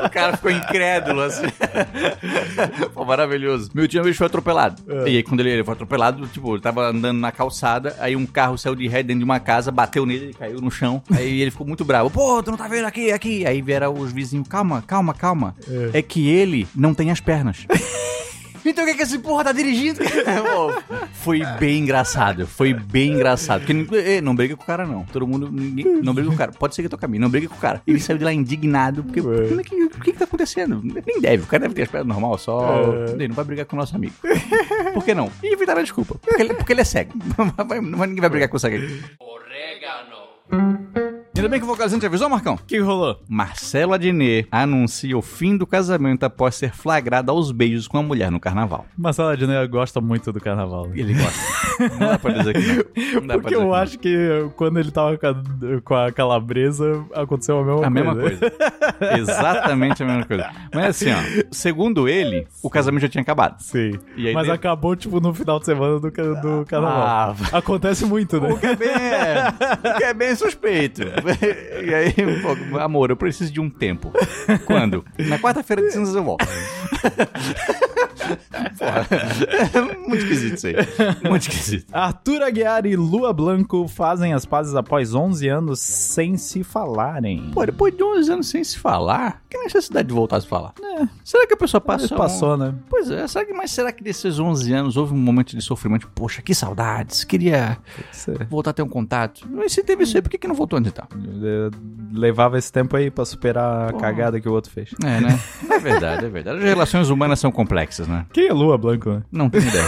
o 0.06 0.10
cara 0.10 0.36
ficou 0.38 0.52
incrédulo, 0.52 1.21
assim. 1.21 1.47
Pô, 2.93 3.06
maravilhoso. 3.06 3.69
Meu 3.73 3.88
tio 3.88 4.04
vez 4.04 4.15
foi 4.15 4.28
atropelado. 4.28 4.82
É. 4.88 5.10
E 5.10 5.17
aí, 5.17 5.23
quando 5.23 5.39
ele, 5.39 5.52
ele 5.52 5.63
foi 5.63 5.73
atropelado, 5.73 6.28
tipo, 6.28 6.54
ele 6.54 6.62
tava 6.62 6.89
andando 6.89 7.19
na 7.19 7.32
calçada, 7.32 7.95
aí 7.99 8.15
um 8.15 8.25
carro 8.25 8.58
saiu 8.58 8.75
de 8.75 8.88
ré 8.88 9.02
dentro 9.02 9.19
de 9.19 9.25
uma 9.25 9.39
casa, 9.39 9.71
bateu 9.71 10.06
nele, 10.06 10.25
ele 10.25 10.34
caiu 10.34 10.62
no 10.62 10.69
chão. 10.69 11.02
Aí 11.12 11.41
ele 11.41 11.52
ficou 11.52 11.65
muito 11.65 11.79
bravo. 11.86 12.10
Pô, 12.10 12.42
tu 12.44 12.52
não 12.52 12.58
tá 12.58 12.68
vendo 12.68 12.86
aqui, 12.86 13.12
aqui. 13.12 13.46
Aí 13.46 13.62
vieram 13.62 13.94
os 13.94 14.12
vizinhos, 14.12 14.48
calma, 14.48 14.82
calma, 14.86 15.13
calma. 15.13 15.56
É. 15.94 16.00
É, 16.00 16.02
que 16.02 16.28
ele 16.30 16.68
não 16.76 16.94
tem 16.94 17.12
as 17.12 17.20
pernas. 17.20 17.65
Então 18.65 18.84
o 18.84 18.88
que, 18.88 18.94
que 18.94 19.04
esse 19.04 19.18
porra 19.20 19.46
tá 19.46 19.52
dirigindo? 19.54 20.00
Pô, 20.04 20.98
foi 21.13 21.42
bem 21.60 21.80
engraçado, 21.80 22.46
foi 22.46 22.74
bem 22.74 23.13
engraçado. 23.13 23.62
Porque 23.65 24.20
não 24.22 24.36
briga 24.36 24.56
com 24.58 24.62
o 24.63 24.65
cara, 24.65 24.86
não. 24.86 25.06
Todo 25.06 25.26
mundo. 25.26 25.50
Ninguém, 25.50 26.02
não 26.04 26.13
briga 26.13 26.28
com 26.28 26.36
o 26.36 26.38
cara. 26.38 26.52
Pode 26.52 26.76
ser 26.76 26.82
que 26.82 26.88
eu 26.88 26.89
tô 26.89 26.98
caminho, 26.98 27.22
não 27.22 27.30
briga 27.30 27.48
com 27.48 27.56
o 27.56 27.58
cara. 27.58 27.82
Ele 27.88 28.02
saiu 28.02 28.18
de 28.18 28.26
lá 28.26 28.34
indignado, 28.34 29.02
porque. 29.02 29.22
É 29.22 29.63
que- 29.63 29.84
O 29.86 29.89
que, 30.02 30.12
que 30.12 30.20
tá 30.20 30.26
acontecendo? 30.26 30.82
Nem 30.84 31.22
deve, 31.22 31.44
o 31.44 31.48
cara 31.48 31.62
deve 31.63 31.74
ter 31.74 31.84
as 31.84 31.88
pernas 31.89 32.08
normal, 32.10 32.38
só. 32.38 32.84
É. 33.08 33.12
Ele 33.13 33.30
não 33.30 33.36
vai 33.36 33.46
brigar 33.46 33.65
com 33.65 33.78
o 33.78 33.80
nosso 33.80 33.96
amigo. 33.96 34.13
Por 34.94 35.06
que 35.06 35.15
não? 35.15 35.32
E 35.42 35.54
inventaram 35.54 35.80
a 35.80 35.84
desculpa. 35.84 36.15
Porque 36.22 36.42
ele, 36.42 36.54
porque 36.54 36.74
ele 36.74 36.82
é 36.82 36.86
cego. 36.86 37.13
Ninguém 38.08 38.20
vai 38.20 38.30
brigar 38.30 38.50
com 38.50 38.58
o 38.58 38.60
cego 38.60 38.76
aqui. 38.76 39.02
Ainda 41.39 41.47
bem 41.47 41.60
que 41.62 41.65
o 41.65 41.69
vocalizante 41.69 42.06
avisou, 42.06 42.28
Marcão. 42.28 42.56
O 42.56 42.58
que 42.58 42.78
rolou? 42.80 43.17
Marcelo 43.25 43.93
Adnet 43.93 44.45
anuncia 44.52 45.17
o 45.17 45.21
fim 45.21 45.56
do 45.56 45.65
casamento 45.65 46.25
após 46.25 46.56
ser 46.56 46.73
flagrado 46.73 47.32
aos 47.32 47.54
beijos 47.54 47.88
com 47.88 47.97
a 47.97 48.04
mulher 48.04 48.30
no 48.30 48.41
carnaval. 48.41 48.86
Marcelo 48.97 49.30
Adnet 49.30 49.65
gosta 49.69 50.02
muito 50.02 50.34
do 50.34 50.41
carnaval. 50.41 50.89
Ele 50.93 51.13
gosta. 51.13 51.39
Não 51.97 52.08
dá 52.10 52.19
pra 52.19 52.32
dizer 52.34 52.54
que 52.54 53.13
não. 53.13 53.21
não 53.21 53.28
dá 53.28 53.34
Porque 53.36 53.56
eu 53.56 53.69
que 53.69 53.75
acho 53.75 53.99
que 53.99 54.49
quando 54.58 54.80
ele 54.82 54.91
tava 54.91 55.17
com 55.17 55.28
a, 55.28 55.82
com 55.82 55.95
a 55.95 56.12
calabresa, 56.12 57.06
aconteceu 57.15 57.60
a 57.60 57.63
mesma 57.63 57.80
não. 57.80 57.84
A 57.86 57.89
mesma 57.89 58.15
coisa. 58.15 58.38
coisa. 58.38 59.17
Exatamente 59.17 60.04
a 60.04 60.06
mesma 60.06 60.25
coisa. 60.25 60.52
Mas 60.73 60.86
assim, 60.88 61.12
ó, 61.12 61.43
segundo 61.52 62.10
ele, 62.10 62.47
o 62.62 62.69
casamento 62.69 63.04
já 63.04 63.08
tinha 63.08 63.21
acabado. 63.21 63.62
Sim. 63.62 63.93
Mas 64.34 64.49
acabou, 64.49 64.93
tipo, 64.93 65.21
no 65.21 65.34
final 65.34 65.58
de 65.58 65.67
semana 65.67 66.02
do, 66.02 66.12
do 66.12 66.65
carnaval. 66.67 67.02
Ah, 67.02 67.36
Acontece 67.58 68.06
muito, 68.06 68.41
né? 68.41 68.52
O 68.52 68.58
que 68.58 68.65
é 68.65 68.75
bem, 68.75 68.89
o 68.89 69.97
que 69.97 70.04
é 70.04 70.13
bem 70.13 70.36
suspeito. 70.36 71.04
E 71.82 71.94
aí, 71.94 72.13
pô, 72.13 72.78
amor, 72.78 73.10
eu 73.10 73.15
preciso 73.18 73.52
de 73.52 73.60
um 73.60 73.70
tempo. 73.70 74.12
Quando? 74.65 75.04
Na 75.18 75.39
quarta-feira 75.39 75.82
de 75.82 75.92
cinzas 75.92 76.13
eu 76.13 76.24
volto. 76.24 76.46
Porra, 78.78 79.08
é 79.12 79.98
muito 80.08 80.18
esquisito 80.18 80.56
isso 80.56 80.68
aí. 80.68 80.76
Muito 81.28 81.42
esquisito. 81.44 81.86
Arthur 81.92 82.44
Aguiar 82.44 82.86
e 82.86 82.96
Lua 82.96 83.34
Blanco 83.34 83.88
fazem 83.88 84.34
as 84.34 84.46
pazes 84.46 84.76
após 84.76 85.13
11 85.13 85.48
anos 85.48 85.80
sem 85.80 86.38
se 86.38 86.63
falarem. 86.63 87.52
Pô, 87.54 87.65
depois 87.65 87.96
de 87.96 88.04
11 88.04 88.32
anos 88.32 88.50
sem 88.50 88.63
se 88.63 88.78
falar, 88.78 89.42
que 89.50 89.58
necessidade 89.58 90.08
de 90.08 90.13
voltar 90.13 90.38
a 90.38 90.42
se 90.42 90.48
falar? 90.48 90.74
Será 91.24 91.48
que 91.48 91.54
a 91.54 91.58
pessoa 91.58 91.82
passou? 91.82 92.18
Passou, 92.18 92.58
né? 92.58 92.74
Pois 92.89 93.10
é, 93.10 93.28
será 93.28 93.46
que, 93.46 93.54
mas 93.54 93.72
será 93.72 93.92
que 93.92 94.04
desses 94.04 94.39
11 94.39 94.74
anos 94.74 94.98
houve 94.98 95.13
um 95.13 95.18
momento 95.18 95.56
de 95.56 95.62
sofrimento? 95.62 96.10
Poxa, 96.13 96.42
que 96.42 96.54
saudades, 96.54 97.24
queria 97.24 97.78
voltar 98.50 98.72
a 98.72 98.74
ter 98.74 98.82
um 98.84 98.89
contato. 98.89 99.48
Mas 99.50 99.74
se 99.74 99.84
teve 99.84 100.04
isso 100.04 100.15
aí, 100.18 100.22
por 100.22 100.30
que, 100.30 100.38
que 100.38 100.48
não 100.48 100.56
voltou 100.56 100.78
antes 100.80 100.92
então? 100.92 101.08
Levava 102.12 102.58
esse 102.58 102.71
tempo 102.71 102.95
aí 102.95 103.12
pra 103.12 103.23
superar 103.25 103.89
a 103.89 103.93
cagada 103.93 104.39
que 104.39 104.49
o 104.49 104.51
outro 104.53 104.71
fez. 104.71 104.89
É, 105.03 105.21
né? 105.21 105.39
É 105.69 105.79
verdade, 105.79 106.25
é 106.25 106.29
verdade. 106.29 106.58
As 106.58 106.63
relações 106.63 107.10
humanas 107.10 107.39
são 107.39 107.51
complexas, 107.51 108.08
né? 108.08 108.25
Quem 108.34 108.47
é 108.47 108.53
Lua 108.53 108.77
Blanco, 108.77 109.10
né? 109.12 109.21
Não 109.32 109.49
tenho 109.49 109.67
ideia. 109.67 109.84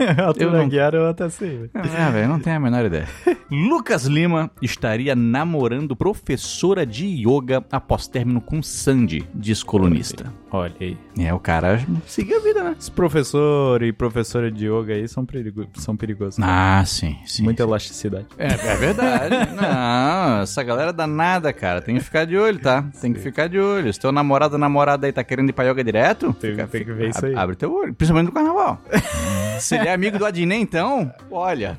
Arthur 0.26 0.42
Eu 0.44 0.50
não- 0.52 0.60
Aguiar 0.62 0.94
eu 0.94 1.08
até 1.08 1.28
sei. 1.28 1.58
velho. 1.58 1.70
É, 1.74 2.10
velho, 2.10 2.28
não 2.28 2.40
tenho 2.40 2.56
a 2.56 2.60
menor 2.60 2.84
ideia. 2.86 3.06
Lucas 3.50 4.04
Lima 4.06 4.50
estaria 4.62 5.14
namorando 5.16 5.96
professora 5.96 6.86
de 6.86 7.06
yoga 7.06 7.64
após 7.70 8.06
término 8.06 8.40
com 8.40 8.62
Sandy, 8.62 9.24
diz 9.34 9.62
colunista. 9.62 10.32
Olha 10.52 10.72
aí. 10.80 10.96
É, 11.18 11.32
o 11.34 11.38
cara 11.38 11.84
seguiu 12.06 12.38
a 12.38 12.40
vida, 12.40 12.62
né? 12.62 12.76
Esse 12.78 12.90
professor 12.90 13.82
e 13.82 13.92
professora 13.92 14.50
de 14.50 14.66
yoga 14.66 14.94
aí 14.94 15.06
são, 15.08 15.24
perigo 15.26 15.66
são 15.74 15.96
perigosos. 15.96 16.38
Ah, 16.42 16.82
sim, 16.86 17.16
sim. 17.26 17.42
Muita 17.42 17.62
elasticidade. 17.64 18.26
É, 18.38 18.46
é 18.46 18.76
verdade. 18.76 19.34
Não, 19.54 20.42
essa 20.42 20.62
galera 20.62 20.90
é 20.90 20.92
danada, 20.92 21.52
cara. 21.52 21.80
Tem 21.80 21.96
que 21.96 22.00
ficar 22.04 22.24
de 22.24 22.36
olho, 22.36 22.58
tá? 22.58 22.84
Tem 23.00 23.12
que 23.12 23.18
ficar 23.20 23.48
de 23.48 23.58
olho. 23.58 23.92
Se 23.92 23.98
teu 23.98 24.12
namorado 24.12 24.54
ou 24.54 24.58
namorada 24.60 25.06
aí 25.06 25.12
tá 25.12 25.24
querendo 25.24 25.48
ir 25.50 25.52
pra 25.52 25.64
yoga 25.64 25.82
direto, 25.82 26.32
Tem- 26.34 26.56
tem 26.56 26.84
que 26.84 26.92
ver 26.92 27.10
isso 27.10 27.24
aí. 27.26 27.34
Abre 27.34 27.56
teu 27.56 27.72
olho, 27.72 27.92
principalmente 27.94 28.28
no 28.28 28.32
carnaval. 28.34 28.80
Se 29.60 29.74
ele 29.76 29.88
é 29.88 29.92
amigo 29.92 30.18
do 30.18 30.24
Adnei, 30.24 30.58
então, 30.58 31.12
olha. 31.30 31.78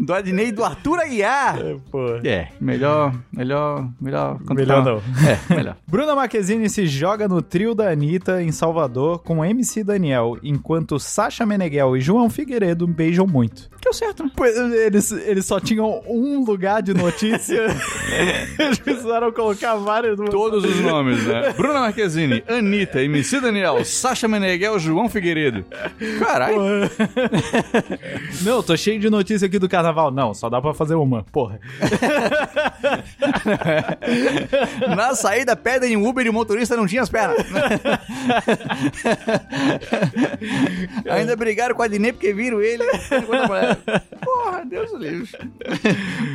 do 0.00 0.14
Adnei 0.28 0.52
do 0.52 0.62
Arthur 0.62 1.00
Aguiar. 1.00 1.58
É, 1.58 1.76
pô. 1.90 2.06
É, 2.22 2.48
melhor, 2.60 3.14
melhor, 3.32 3.88
melhor. 3.98 4.38
Melhor 4.50 4.84
não. 4.84 5.02
É, 5.26 5.54
melhor. 5.54 5.76
Bruna 5.88 6.14
Marquezine 6.14 6.68
se 6.68 6.86
joga 6.86 7.26
no 7.26 7.40
trio 7.40 7.74
da 7.74 7.90
Anitta 7.90 8.42
em 8.42 8.52
Salvador 8.52 9.20
com 9.20 9.42
MC 9.44 9.82
Daniel, 9.82 10.36
enquanto 10.42 10.98
Sasha 10.98 11.46
Meneghel 11.46 11.96
e 11.96 12.00
João 12.00 12.28
Figueiredo 12.28 12.86
beijam 12.86 13.26
muito. 13.26 13.70
Deu 13.82 13.92
certo, 13.92 14.24
né? 14.24 14.30
Pois, 14.36 14.54
Eles, 14.56 15.10
eles 15.12 15.46
só 15.46 15.58
tinham 15.58 16.02
um 16.06 16.44
lugar 16.44 16.82
de 16.82 16.92
notícia. 16.92 17.58
eles 18.58 18.78
precisaram 18.78 19.32
colocar 19.32 19.76
vários. 19.76 20.18
Todos 20.30 20.64
os 20.64 20.80
nomes, 20.80 21.24
né? 21.26 21.54
Bruna 21.56 21.80
Marquezine, 21.80 22.44
Anitta, 22.46 23.02
MC 23.02 23.40
Daniel, 23.40 23.82
Sasha 23.84 24.28
Meneghel, 24.28 24.78
João 24.78 25.08
Figueiredo. 25.08 25.64
Caralho. 26.18 26.58
Não, 28.42 28.62
tô 28.62 28.76
cheio 28.76 29.00
de 29.00 29.08
notícia 29.08 29.46
aqui 29.46 29.58
do 29.58 29.68
carnaval. 29.68 30.10
Não, 30.18 30.34
só 30.34 30.50
dá 30.50 30.60
pra 30.60 30.74
fazer 30.74 30.96
uma. 30.96 31.22
Porra. 31.22 31.60
Na 34.96 35.14
saída, 35.14 35.54
pedem 35.54 35.96
um 35.96 36.08
Uber 36.08 36.26
e 36.26 36.28
o 36.28 36.32
motorista 36.32 36.76
não 36.76 36.88
tinha 36.88 37.02
as 37.02 37.08
pernas. 37.08 37.38
Ainda 41.08 41.36
brigaram 41.36 41.76
com 41.76 41.82
a 41.82 41.84
Adnei 41.84 42.12
porque 42.12 42.32
viram 42.32 42.60
ele. 42.60 42.82
Porra, 44.24 44.64
Deus 44.66 44.90
do 44.90 44.98
livre. 44.98 45.28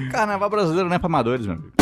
Carnaval 0.09 0.49
brasileiro 0.49 0.87
não 0.87 0.95
é 0.95 0.99
pra 0.99 1.07
amadores, 1.07 1.45
meu 1.45 1.55
amigo. 1.55 1.73